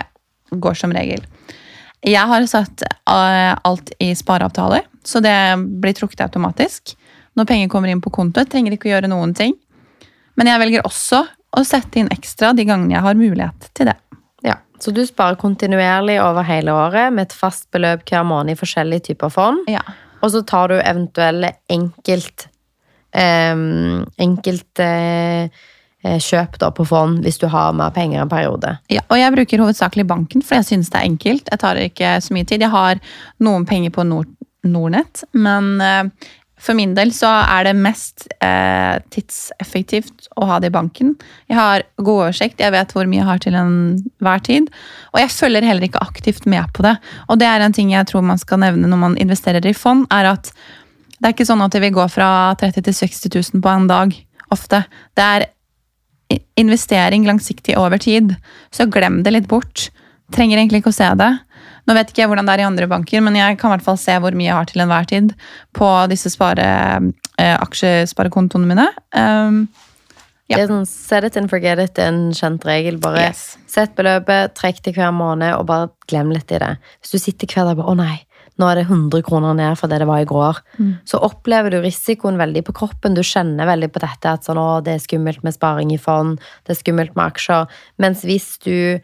går 0.52 0.76
som 0.80 0.94
regel. 0.96 1.24
Jeg 2.04 2.32
har 2.32 2.46
satt 2.48 2.84
eh, 2.84 3.54
alt 3.68 3.92
i 4.00 4.14
spareavtaler, 4.16 4.86
så 5.04 5.20
det 5.24 5.36
blir 5.84 5.96
trukket 5.96 6.24
automatisk. 6.28 6.94
Når 7.36 7.48
penger 7.48 7.72
kommer 7.72 7.92
inn 7.92 8.04
på 8.04 8.12
konto, 8.12 8.44
trenger 8.48 8.76
ikke 8.76 8.90
å 8.90 8.94
gjøre 8.94 9.12
noen 9.12 9.36
ting. 9.36 9.56
Men 10.40 10.50
jeg 10.54 10.64
velger 10.64 10.86
også 10.88 11.24
å 11.60 11.64
sette 11.68 12.00
inn 12.00 12.12
ekstra 12.14 12.54
de 12.56 12.66
gangene 12.68 12.96
jeg 12.96 13.06
har 13.06 13.18
mulighet 13.20 13.72
til 13.76 13.90
det. 13.92 13.98
Ja, 14.46 14.60
Så 14.80 14.94
du 14.96 15.02
sparer 15.06 15.40
kontinuerlig 15.40 16.20
over 16.24 16.46
hele 16.48 16.72
året 16.72 17.12
med 17.14 17.28
et 17.28 17.36
fast 17.36 17.68
beløp 17.76 18.06
hver 18.08 18.24
måned 18.28 18.56
i 18.56 18.60
forskjellige 18.60 19.12
typer 19.12 19.34
fond. 19.34 19.66
Ja. 19.68 19.84
Og 20.24 20.32
så 20.32 20.44
tar 20.48 20.72
du 20.72 20.78
eventuelle 20.80 21.54
enkelt 21.72 22.48
eh, 23.16 23.56
Enkelt 24.30 24.82
eh, 24.84 25.52
kjøp 26.00 26.56
da 26.62 26.70
på 26.72 26.86
fond 26.88 27.20
hvis 27.26 27.40
du 27.42 27.48
har 27.52 27.74
mer 27.76 27.92
penger 27.92 28.24
en 28.24 28.32
periode. 28.32 28.78
Ja, 28.88 29.04
og 29.10 29.20
jeg 29.20 29.36
bruker 29.36 29.64
hovedsakelig 29.66 30.06
banken, 30.08 30.44
for 30.46 30.60
jeg 30.60 30.70
synes 30.70 30.92
det 30.94 31.02
er 31.02 31.10
enkelt. 31.10 31.50
Jeg 31.52 31.60
tar 31.60 31.80
ikke 31.82 32.14
så 32.24 32.36
mye 32.36 32.48
tid. 32.48 32.64
Jeg 32.64 32.72
har 32.72 33.02
noen 33.44 33.68
penger 33.68 33.92
på 33.96 34.08
Nord 34.08 34.32
Nordnett, 34.64 35.24
men 35.36 35.78
uh, 35.80 36.30
for 36.60 36.76
min 36.76 36.92
del 36.98 37.14
så 37.16 37.30
er 37.48 37.70
det 37.70 37.76
mest 37.80 38.26
eh, 38.44 39.00
tidseffektivt 39.14 40.28
å 40.36 40.48
ha 40.50 40.58
det 40.60 40.72
i 40.72 40.76
banken. 40.76 41.14
Jeg 41.48 41.56
har 41.56 41.86
god 41.98 42.26
oversikt, 42.26 42.60
jeg 42.60 42.74
vet 42.76 42.92
hvor 42.96 43.08
mye 43.08 43.22
jeg 43.22 43.30
har 43.30 43.44
til 43.44 43.56
enhver 43.56 44.44
tid. 44.44 44.68
Og 45.14 45.22
jeg 45.22 45.32
følger 45.34 45.68
heller 45.70 45.88
ikke 45.88 46.04
aktivt 46.04 46.50
med 46.52 46.68
på 46.76 46.84
det. 46.84 46.98
Og 47.32 47.40
det 47.40 47.48
er 47.48 47.64
en 47.64 47.76
ting 47.76 47.94
jeg 47.96 48.10
tror 48.12 48.28
man 48.28 48.42
skal 48.42 48.60
nevne 48.66 48.92
når 48.92 49.02
man 49.06 49.18
investerer 49.24 49.66
i 49.66 49.76
fond, 49.78 50.04
er 50.12 50.34
at 50.36 50.52
det 51.20 51.28
er 51.28 51.36
ikke 51.36 51.48
sånn 51.48 51.64
at 51.64 51.76
det 51.76 51.84
vil 51.84 51.96
gå 51.96 52.06
fra 52.12 52.30
30 52.60 52.86
til 52.88 52.96
60 52.96 53.32
000 53.56 53.64
på 53.64 53.72
en 53.72 53.88
dag. 53.90 54.14
Ofte. 54.56 54.84
Det 55.16 55.26
er 55.26 55.48
investering 56.60 57.26
langsiktig 57.28 57.76
over 57.80 58.00
tid. 58.02 58.36
Så 58.72 58.88
glem 58.92 59.22
det 59.24 59.36
litt 59.36 59.50
bort. 59.52 59.90
Trenger 60.36 60.60
egentlig 60.60 60.84
ikke 60.84 60.94
å 60.94 61.00
se 61.00 61.10
det. 61.20 61.32
Nå 61.90 61.98
vet 61.98 62.12
ikke 62.12 62.22
jeg 62.22 62.30
hvordan 62.30 62.46
det 62.46 62.54
er 62.54 62.62
i 62.62 62.70
andre 62.70 62.86
banker, 62.86 63.22
men 63.26 63.34
jeg 63.34 63.58
kan 63.58 63.72
i 63.72 63.74
hvert 63.74 63.86
fall 63.88 63.98
se 63.98 64.14
hvor 64.22 64.36
mye 64.38 64.46
jeg 64.46 64.58
har 64.60 64.70
til 64.70 64.84
enhver 64.84 65.10
tid 65.10 65.32
på 65.74 65.88
disse 66.12 66.30
spare, 66.30 66.68
eh, 67.42 67.56
aksjesparekontoene 67.58 68.70
mine. 68.70 68.86
Um, 69.18 69.64
ja. 70.50 70.58
Det 70.58 70.64
er 70.64 70.72
sånn 70.72 70.88
set 70.90 71.26
it 71.26 71.38
and 71.38 71.50
forget 71.50 71.82
it, 71.82 71.98
en 72.02 72.30
kjent 72.34 72.64
regel. 72.66 73.02
Bare 73.02 73.28
yes. 73.32 73.44
sett 73.70 73.94
beløpet, 73.98 74.56
trekk 74.58 74.84
det 74.86 74.96
hver 74.98 75.12
måned, 75.18 75.54
og 75.58 75.68
bare 75.70 75.92
glem 76.10 76.30
litt 76.34 76.54
i 76.54 76.62
det. 76.62 76.76
Hvis 77.02 77.14
du 77.14 77.22
sitter 77.26 77.50
hver 77.50 77.70
dag 77.70 77.82
og 77.82 77.92
'Å 77.92 77.98
nei, 77.98 78.16
nå 78.62 78.70
er 78.70 78.82
det 78.82 78.88
100 78.90 79.26
kroner 79.26 79.54
ned 79.58 79.78
fra 79.78 79.90
det 79.90 80.02
det 80.02 80.08
var 80.10 80.22
i 80.22 80.30
går', 80.30 80.62
mm. 80.80 80.94
så 81.06 81.22
opplever 81.26 81.74
du 81.74 81.82
risikoen 81.82 82.38
veldig 82.38 82.66
på 82.66 82.76
kroppen. 82.82 83.14
Du 83.18 83.22
kjenner 83.22 83.70
veldig 83.70 83.90
på 83.94 84.02
dette 84.02 84.30
at 84.30 84.46
sånn, 84.46 84.58
å, 84.58 84.82
det 84.82 84.98
er 84.98 85.06
skummelt 85.06 85.42
med 85.46 85.54
sparing 85.54 85.94
i 85.94 86.02
fond, 86.02 86.42
det 86.66 86.74
er 86.76 86.82
skummelt 86.82 87.16
med 87.16 87.30
aksjer. 87.30 87.70
Mens 87.98 88.26
hvis 88.26 88.58
du 88.66 89.00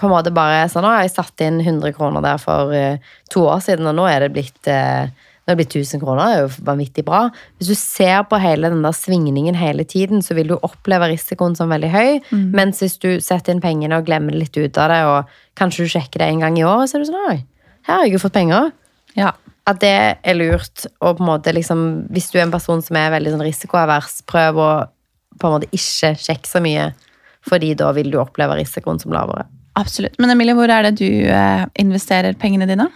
på 0.00 0.08
en 0.08 0.14
måte 0.14 0.32
bare 0.34 0.64
sånn 0.72 0.86
Å, 0.88 0.94
jeg 1.02 1.12
satte 1.12 1.46
inn 1.46 1.60
100 1.60 1.92
kroner 1.96 2.24
der 2.24 2.40
for 2.40 2.72
uh, 2.72 3.10
to 3.32 3.44
år 3.48 3.60
siden, 3.64 3.88
og 3.90 3.98
nå 3.98 4.06
er 4.08 4.24
det 4.24 4.32
blitt 4.34 4.70
uh, 4.70 5.10
nå 5.50 5.52
er 5.52 5.56
det 5.56 5.64
blitt 5.64 5.76
1000 5.80 6.02
kroner. 6.02 6.20
Det 6.20 6.36
er 6.36 6.42
jo 6.44 6.64
vanvittig 6.68 7.04
bra. 7.06 7.20
Hvis 7.58 7.70
du 7.72 7.76
ser 7.78 8.22
på 8.28 8.38
hele 8.38 8.70
den 8.70 8.84
der 8.84 8.94
svingningen 8.94 9.56
hele 9.58 9.86
tiden, 9.88 10.20
så 10.22 10.36
vil 10.36 10.52
du 10.52 10.56
oppleve 10.60 11.08
risikoen 11.10 11.56
som 11.58 11.72
veldig 11.72 11.90
høy. 11.90 12.20
Mm. 12.30 12.44
Mens 12.54 12.82
hvis 12.84 12.98
du 13.02 13.08
setter 13.24 13.56
inn 13.56 13.62
pengene 13.64 13.98
og 13.98 14.06
glemmer 14.06 14.36
litt 14.36 14.54
ut 14.54 14.78
av 14.78 14.92
det, 14.92 15.00
og 15.08 15.58
kanskje 15.58 15.86
du 15.86 15.94
sjekker 15.96 16.22
det 16.22 16.28
en 16.28 16.44
gang 16.44 16.58
i 16.60 16.66
året, 16.68 16.90
så 16.90 16.98
er 16.98 17.02
du 17.02 17.10
sånn 17.10 17.24
Oi, 17.32 17.38
her 17.88 17.96
har 17.96 18.06
jeg 18.06 18.14
jo 18.14 18.22
fått 18.22 18.36
penger. 18.36 18.70
Ja. 19.16 19.32
At 19.70 19.80
det 19.82 19.94
er 20.22 20.38
lurt. 20.38 20.86
Og 21.00 21.18
på 21.18 21.24
en 21.24 21.30
måte 21.32 21.56
liksom, 21.56 21.86
hvis 22.14 22.30
du 22.30 22.38
er 22.38 22.46
en 22.46 22.54
person 22.54 22.84
som 22.84 23.00
er 23.00 23.14
veldig 23.16 23.34
sånn 23.34 23.46
risikoavers, 23.48 24.20
prøv 24.30 24.60
å 24.60 24.72
på 25.40 25.48
en 25.48 25.56
måte 25.56 25.70
ikke 25.72 26.14
sjekke 26.20 26.50
så 26.50 26.60
mye, 26.62 26.90
fordi 27.48 27.72
da 27.78 27.90
vil 27.96 28.10
du 28.12 28.20
oppleve 28.20 28.58
risikoen 28.60 29.00
som 29.00 29.14
lavere. 29.14 29.46
Absolutt. 29.80 30.18
Men 30.20 30.34
Emilie, 30.34 30.56
hvor 30.58 30.70
er 30.70 30.88
det 30.88 30.98
du 31.00 31.08
eh, 31.08 31.64
investerer 31.80 32.36
pengene 32.38 32.68
dine? 32.68 32.90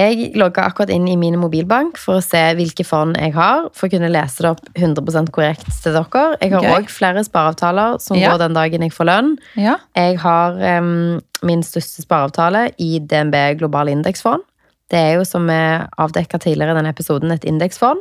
Jeg 0.00 0.30
logga 0.38 0.64
akkurat 0.64 0.90
inn 0.94 1.04
i 1.10 1.16
min 1.18 1.36
mobilbank 1.40 1.98
for 2.00 2.20
å 2.20 2.24
se 2.24 2.40
hvilke 2.56 2.86
fond 2.88 3.18
jeg 3.20 3.34
har, 3.34 3.66
for 3.76 3.88
å 3.88 3.92
kunne 3.92 4.08
lese 4.12 4.44
det 4.44 4.52
opp 4.54 4.62
100% 4.78 5.32
korrekt 5.34 5.66
til 5.82 5.96
dere. 5.96 6.22
Jeg 6.40 6.54
har 6.54 6.68
òg 6.78 6.88
flere 6.92 7.24
spareavtaler 7.26 7.98
som 8.00 8.16
ja. 8.16 8.30
går 8.30 8.46
den 8.46 8.56
dagen 8.56 8.86
jeg 8.86 8.94
får 8.96 9.10
lønn. 9.10 9.34
Ja. 9.60 9.76
Jeg 9.98 10.16
har 10.22 10.56
um, 10.80 11.20
min 11.46 11.64
største 11.66 12.06
spareavtale 12.06 12.70
i 12.80 12.94
DNB 13.02 13.36
Global 13.60 13.92
Indeksfond. 13.92 14.46
Det 14.90 14.98
er 14.98 15.18
jo, 15.18 15.26
som 15.28 15.44
vi 15.50 15.58
avdekka 16.00 16.40
tidligere 16.42 16.72
i 16.74 16.80
denne 16.80 16.94
episoden, 16.94 17.34
et 17.34 17.44
indeksfond. 17.46 18.00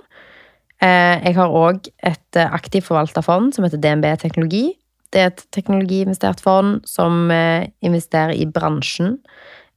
Uh, 0.79 1.19
jeg 1.19 1.35
har 1.35 1.51
òg 1.65 1.91
et 2.07 2.39
uh, 2.39 2.47
aktivt 2.55 2.87
forvalta 2.87 3.25
fond 3.25 3.51
som 3.51 3.67
heter 3.67 3.81
DNB 3.81 4.07
Teknologi. 4.21 4.69
Det 5.13 5.21
er 5.21 5.31
et 5.31 5.45
teknologiinvestert 5.55 6.41
fond 6.43 6.79
som 6.87 7.29
eh, 7.33 7.69
investerer 7.85 8.35
i 8.37 8.47
bransjen 8.49 9.17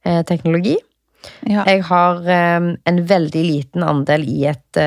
eh, 0.05 0.21
teknologi. 0.29 0.77
Ja. 1.47 1.63
Jeg 1.63 1.85
har 1.87 2.19
um, 2.59 2.65
en 2.83 2.97
veldig 3.07 3.43
liten 3.47 3.85
andel 3.87 4.25
i 4.27 4.41
et 4.51 4.79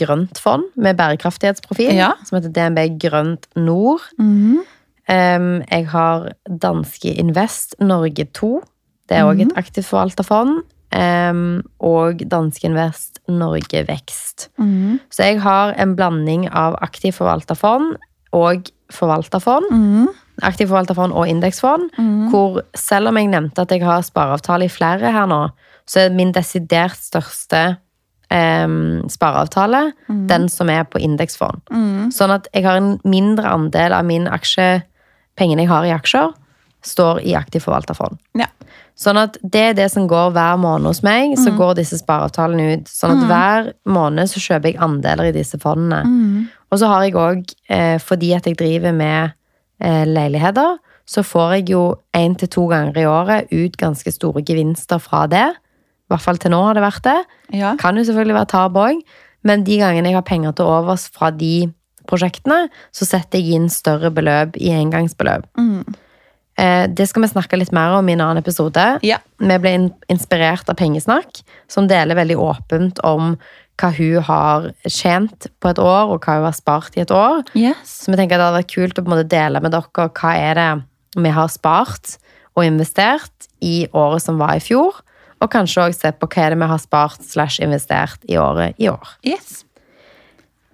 grønt 0.00 0.38
fond 0.40 0.64
med 0.80 0.96
bærekraftighetsprofil, 0.96 1.90
ja. 1.92 2.14
som 2.24 2.38
heter 2.38 2.54
DNB 2.56 2.94
Grønt 3.02 3.44
Nord. 3.54 4.00
Mm 4.16 4.38
-hmm. 4.40 5.64
jeg 5.70 5.88
har 5.88 6.32
Danske 6.48 7.12
Invest 7.12 7.74
Norge 7.80 8.24
2. 8.24 8.62
Det 9.08 9.16
er 9.16 9.24
òg 9.24 9.34
mm 9.34 9.40
-hmm. 9.40 9.52
et 9.52 9.58
aktivt 9.58 9.86
forvalta 9.86 10.22
fond. 10.22 10.62
Um, 10.94 11.62
og 11.78 12.22
Danske 12.30 12.68
Invest 12.68 13.18
Norge 13.28 13.84
Vekst. 13.88 14.50
Mm 14.58 14.66
-hmm. 14.66 14.98
Så 15.10 15.22
jeg 15.22 15.42
har 15.42 15.74
en 15.74 15.96
blanding 15.96 16.48
av 16.52 16.76
aktivt 16.80 17.14
forvalta 17.14 17.54
fond 17.54 17.96
og 18.32 18.62
forvalterfond. 18.96 19.70
Mm. 19.70 20.08
Aktiv 20.42 20.70
forvalterfond 20.70 21.14
og 21.14 21.28
indeksfond. 21.30 21.90
Mm. 21.98 22.28
Hvor 22.32 22.60
selv 22.78 23.10
om 23.10 23.20
jeg 23.20 23.30
nevnte 23.32 23.64
at 23.64 23.74
jeg 23.74 23.84
har 23.84 24.04
spareavtale 24.06 24.68
i 24.68 24.72
flere 24.72 25.12
her 25.14 25.28
nå, 25.30 25.46
så 25.86 26.06
er 26.06 26.16
min 26.16 26.32
desidert 26.32 26.96
største 26.96 27.76
um, 28.32 29.04
spareavtale 29.10 29.90
mm. 30.08 30.24
den 30.30 30.48
som 30.48 30.70
er 30.72 30.86
på 30.88 31.02
indeksfond. 31.02 31.60
Mm. 31.70 32.08
Sånn 32.14 32.32
at 32.34 32.48
jeg 32.54 32.66
har 32.66 32.80
en 32.80 32.96
mindre 33.04 33.52
andel 33.52 33.96
av 33.96 34.08
min 34.08 34.26
aksje, 34.30 34.84
pengene 35.38 35.66
jeg 35.66 35.72
har 35.72 35.86
i 35.86 35.94
aksjer, 35.94 36.32
står 36.84 37.22
i 37.24 37.36
aktiv 37.38 37.64
forvalterfond. 37.64 38.18
Ja. 38.38 38.48
Sånn 38.94 39.18
at 39.18 39.38
det 39.42 39.62
er 39.70 39.72
det 39.74 39.88
som 39.90 40.06
går 40.10 40.34
hver 40.36 40.58
måned 40.60 40.86
hos 40.86 41.00
meg. 41.06 41.32
Så 41.40 41.50
mm. 41.50 41.56
går 41.58 41.72
disse 41.80 41.98
spareavtalene 41.98 42.76
ut. 42.76 42.90
Sånn 42.90 43.16
at 43.16 43.22
mm. 43.22 43.30
hver 43.30 43.70
måned 43.90 44.30
så 44.30 44.42
kjøper 44.42 44.70
jeg 44.70 44.82
andeler 44.84 45.30
i 45.30 45.34
disse 45.34 45.58
fondene. 45.62 46.04
Og 46.74 46.80
så 46.82 46.90
har 46.90 47.04
jeg 47.06 47.14
òg, 47.14 47.52
eh, 47.70 47.98
fordi 48.02 48.32
at 48.34 48.48
jeg 48.50 48.58
driver 48.58 48.94
med 48.96 49.34
eh, 49.78 50.04
leiligheter, 50.10 50.80
så 51.06 51.22
får 51.22 51.58
jeg 51.58 51.68
jo 51.74 51.82
én 52.16 52.34
til 52.40 52.50
to 52.50 52.64
ganger 52.66 52.98
i 52.98 53.06
året 53.06 53.52
ut 53.52 53.76
ganske 53.78 54.10
store 54.10 54.42
gevinster 54.42 54.98
fra 54.98 55.26
det. 55.30 55.46
I 55.54 56.12
hvert 56.12 56.24
fall 56.24 56.40
til 56.40 56.50
nå 56.50 56.62
har 56.64 56.74
det 56.74 56.82
vært 56.82 57.04
det. 57.06 57.20
Ja. 57.54 57.76
Kan 57.78 58.00
jo 58.00 58.04
selvfølgelig 58.08 58.38
være 58.40 58.50
tap 58.50 58.78
òg, 58.80 59.04
men 59.44 59.64
de 59.64 59.78
gangene 59.78 60.10
jeg 60.10 60.18
har 60.18 60.26
penger 60.26 60.56
til 60.56 60.66
overs 60.66 61.06
fra 61.14 61.30
de 61.30 61.68
prosjektene, 62.08 62.66
så 62.92 63.06
setter 63.06 63.40
jeg 63.40 63.60
inn 63.60 63.70
større 63.72 64.10
beløp 64.12 64.58
i 64.60 64.72
engangsbeløp. 64.74 65.46
Mm. 65.60 65.94
Eh, 66.60 66.84
det 66.90 67.06
skal 67.10 67.24
vi 67.24 67.32
snakke 67.32 67.58
litt 67.58 67.72
mer 67.74 67.96
om 67.98 68.08
i 68.08 68.14
en 68.14 68.22
annen 68.24 68.42
episode. 68.42 68.82
Ja. 69.06 69.20
Vi 69.38 69.58
ble 69.62 69.72
in 69.78 69.88
inspirert 70.12 70.68
av 70.70 70.78
Pengesnakk, 70.78 71.42
som 71.70 71.88
deler 71.90 72.18
veldig 72.18 72.36
åpent 72.40 73.00
om 73.06 73.36
hva 73.80 73.90
hun 73.96 74.26
har 74.28 74.68
tjent 74.86 75.48
på 75.60 75.70
et 75.72 75.80
år, 75.82 76.12
og 76.14 76.22
hva 76.22 76.38
hun 76.38 76.46
har 76.48 76.56
spart 76.56 76.98
i 76.98 77.02
et 77.04 77.14
år. 77.14 77.42
Yes. 77.58 77.96
Så 78.04 78.12
vi 78.12 78.18
tenker 78.20 78.36
at 78.36 78.42
det 78.42 78.48
hadde 78.48 78.60
vært 78.60 78.74
kult 78.74 79.00
å 79.00 79.02
på 79.02 79.10
en 79.10 79.16
måte 79.16 79.32
dele 79.32 79.62
med 79.64 79.74
dere 79.74 80.08
hva 80.20 80.34
er 80.38 80.60
det 80.60 80.70
vi 81.24 81.34
har 81.34 81.50
spart 81.52 82.16
og 82.54 82.64
investert 82.66 83.50
i 83.64 83.84
året 83.94 84.22
som 84.22 84.38
var 84.40 84.58
i 84.58 84.62
fjor. 84.62 85.02
Og 85.42 85.50
kanskje 85.52 85.88
også 85.88 86.06
se 86.06 86.14
på 86.16 86.30
hva 86.30 86.46
er 86.46 86.54
det 86.54 86.62
vi 86.62 86.70
har 86.70 86.82
spart 86.82 87.26
slash 87.26 87.62
investert 87.64 88.22
i 88.30 88.38
året 88.40 88.78
i 88.78 88.90
år. 88.92 89.16
yes. 89.26 89.64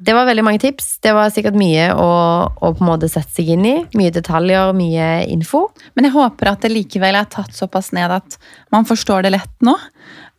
Det 0.01 0.15
var 0.17 0.25
veldig 0.25 0.45
mange 0.47 0.63
tips. 0.63 0.95
Det 1.05 1.13
var 1.13 1.29
sikkert 1.29 1.59
mye 1.61 1.91
å, 1.93 2.07
å 2.49 2.69
på 2.73 2.81
en 2.81 2.89
måte 2.89 3.09
sette 3.13 3.35
seg 3.37 3.51
inn 3.53 3.67
i. 3.69 3.75
Mye 4.01 4.13
detaljer, 4.15 4.73
mye 4.73 5.09
info. 5.29 5.67
Men 5.93 6.09
jeg 6.09 6.15
håper 6.15 6.55
at 6.55 6.65
det 6.65 6.71
likevel 6.73 7.19
er 7.19 7.29
tatt 7.29 7.53
såpass 7.53 7.91
ned 7.93 8.15
at 8.17 8.39
man 8.73 8.89
forstår 8.89 9.27
det 9.27 9.35
lett 9.35 9.53
nå. 9.67 9.75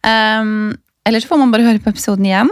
Um, 0.01 0.73
Eller 1.07 1.23
så 1.23 1.31
får 1.31 1.41
man 1.41 1.53
bare 1.53 1.65
høre 1.65 1.81
på 1.81 1.91
episoden 1.93 2.27
igjen. 2.27 2.51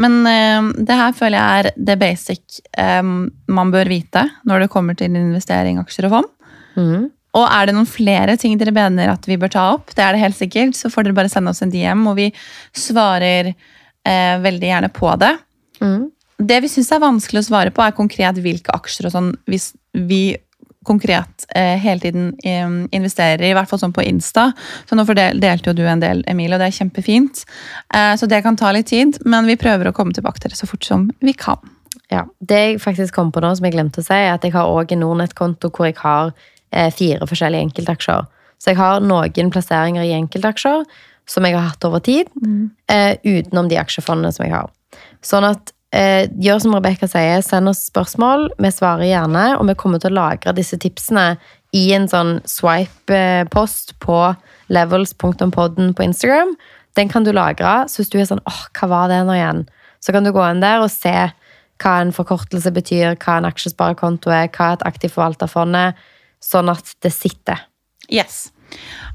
Men 0.00 0.20
uh, 0.26 0.68
det 0.76 0.98
her 1.00 1.16
føler 1.16 1.38
jeg 1.38 1.62
er 1.62 1.80
det 1.88 1.96
basic 2.00 2.60
um, 2.78 3.30
man 3.50 3.72
bør 3.74 3.90
vite 3.90 4.26
når 4.46 4.64
det 4.64 4.72
kommer 4.72 4.98
til 4.98 5.16
investering, 5.16 5.80
aksjer 5.82 6.08
og 6.08 6.14
fond. 6.18 6.30
Mm. 6.76 7.08
Og 7.38 7.44
er 7.46 7.68
det 7.68 7.74
noen 7.76 7.88
flere 7.88 8.34
ting 8.40 8.56
dere 8.58 8.74
mener 8.74 9.12
at 9.12 9.26
vi 9.28 9.38
bør 9.38 9.52
ta 9.54 9.66
opp, 9.76 9.92
det 9.94 10.02
er 10.02 10.16
det 10.16 10.22
helt 10.24 10.38
sikkert, 10.38 10.78
så 10.78 10.90
får 10.90 11.06
dere 11.06 11.18
bare 11.18 11.30
sende 11.30 11.52
oss 11.52 11.62
en 11.62 11.70
DM, 11.70 12.02
og 12.10 12.16
vi 12.18 12.30
svarer 12.76 13.52
uh, 13.52 14.36
veldig 14.42 14.72
gjerne 14.72 14.90
på 14.94 15.12
det. 15.22 15.34
Mm. 15.82 16.08
Det 16.40 16.62
vi 16.64 16.70
syns 16.72 16.90
er 16.94 17.02
vanskelig 17.02 17.42
å 17.42 17.48
svare 17.50 17.74
på, 17.74 17.84
er 17.84 17.96
konkret 17.96 18.38
hvilke 18.42 18.72
aksjer 18.74 19.08
og 19.08 19.14
sånn 19.14 19.34
hvis 19.50 19.72
vi 19.92 20.38
konkret 20.86 21.46
eh, 21.54 21.76
hele 21.80 22.00
tiden 22.00 22.30
investerer, 22.90 23.42
i 23.44 23.52
hvert 23.56 23.68
fall 23.68 23.80
sånn 23.82 23.92
på 23.92 24.04
Insta. 24.06 24.50
Så 24.88 24.96
nå 24.96 25.04
delte 25.04 25.70
jo 25.70 25.76
du 25.76 25.82
en 25.84 26.00
del, 26.00 26.22
Emilie, 26.30 26.56
og 26.56 26.62
det 26.62 26.70
er 26.70 26.78
kjempefint. 26.78 27.44
Eh, 27.94 28.14
så 28.16 28.28
det 28.30 28.42
kan 28.46 28.56
ta 28.56 28.72
litt 28.72 28.88
tid, 28.92 29.20
men 29.28 29.48
vi 29.50 29.58
prøver 29.60 29.90
å 29.90 29.94
komme 29.96 30.16
tilbake 30.16 30.40
til 30.40 30.54
det 30.54 30.60
så 30.60 30.68
fort 30.70 30.86
som 30.86 31.10
vi 31.20 31.36
kan. 31.36 31.60
Ja. 32.10 32.24
Det 32.40 32.60
jeg 32.60 32.80
faktisk 32.82 33.14
kom 33.14 33.30
på 33.32 33.42
nå, 33.42 33.52
som 33.56 33.66
jeg 33.68 33.76
glemte 33.76 34.02
å 34.02 34.06
si, 34.06 34.16
er 34.16 34.34
at 34.34 34.46
jeg 34.46 34.56
har 34.56 34.70
også 34.70 34.96
en 34.96 35.04
Nordnett-konto 35.04 35.70
hvor 35.70 35.90
jeg 35.90 35.98
har 36.00 36.32
eh, 36.72 36.90
fire 36.94 37.28
forskjellige 37.28 37.68
enkeltaksjer. 37.68 38.26
Så 38.60 38.72
jeg 38.72 38.80
har 38.80 39.04
noen 39.04 39.52
plasseringer 39.52 40.04
i 40.04 40.16
enkeltaksjer 40.16 40.84
som 41.30 41.46
jeg 41.46 41.54
har 41.54 41.68
hatt 41.70 41.86
over 41.86 42.02
tid, 42.02 42.30
eh, 42.90 43.14
utenom 43.22 43.68
de 43.70 43.78
aksjefondene 43.78 44.32
som 44.34 44.46
jeg 44.46 44.56
har. 44.56 44.70
Sånn 45.22 45.46
at 45.46 45.72
eh, 45.96 46.28
gjør 46.42 46.62
som 46.64 46.74
Rebekka 46.76 47.08
sier, 47.10 47.42
send 47.44 47.70
oss 47.70 47.84
spørsmål. 47.90 48.50
Vi 48.60 48.72
svarer 48.74 49.08
gjerne, 49.08 49.46
og 49.58 49.66
vi 49.70 49.78
kommer 49.78 50.02
til 50.02 50.12
å 50.12 50.20
lagre 50.20 50.54
disse 50.56 50.78
tipsene 50.80 51.34
i 51.76 51.90
en 51.94 52.08
sånn 52.10 52.38
swipe-post 52.48 53.96
på 54.02 54.20
levels.podden 54.72 55.94
på 55.94 56.06
Instagram. 56.06 56.56
Den 56.98 57.10
kan 57.10 57.26
du 57.26 57.32
lagre, 57.34 57.84
så 57.88 58.02
hvis 58.02 58.10
du 58.10 58.18
er 58.18 58.28
sånn 58.30 58.42
åh, 58.50 58.64
hva 58.78 58.90
var 58.90 59.10
det 59.12 59.22
nå 59.26 59.36
igjen? 59.36 59.66
Så 60.02 60.14
kan 60.16 60.26
du 60.26 60.32
gå 60.34 60.42
inn 60.48 60.62
der 60.62 60.82
og 60.82 60.90
se 60.92 61.14
hva 61.80 61.96
en 62.02 62.12
forkortelse 62.14 62.72
betyr, 62.76 63.16
hva 63.22 63.38
en 63.38 63.48
aksjesparekonto 63.48 64.32
er, 64.34 64.50
hva 64.52 64.74
et 64.74 64.86
aktivt 64.88 65.16
forvalterfond 65.16 65.78
er, 65.78 65.94
sånn 66.44 66.72
at 66.72 66.94
det 67.04 67.12
sitter. 67.14 67.62
Yes. 68.10 68.48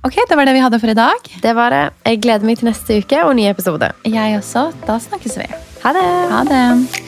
Ok, 0.05 0.17
det 0.29 0.37
var 0.37 0.47
det 0.47 0.55
vi 0.55 0.63
hadde 0.63 0.79
for 0.81 0.91
i 0.91 0.97
dag. 0.97 1.29
Det 1.43 1.55
var 1.57 1.73
det. 1.73 1.85
Jeg 2.07 2.23
gleder 2.25 2.47
meg 2.47 2.59
til 2.59 2.71
neste 2.71 2.99
uke 3.01 3.23
og 3.27 3.35
ny 3.37 3.47
episode. 3.51 3.93
Jeg 4.07 4.41
også. 4.41 4.69
Da 4.87 4.99
snakkes 5.01 5.39
vi. 5.41 5.49
Ha 5.85 5.93
det! 5.93 6.29
Ha 6.31 6.43
det. 6.43 7.04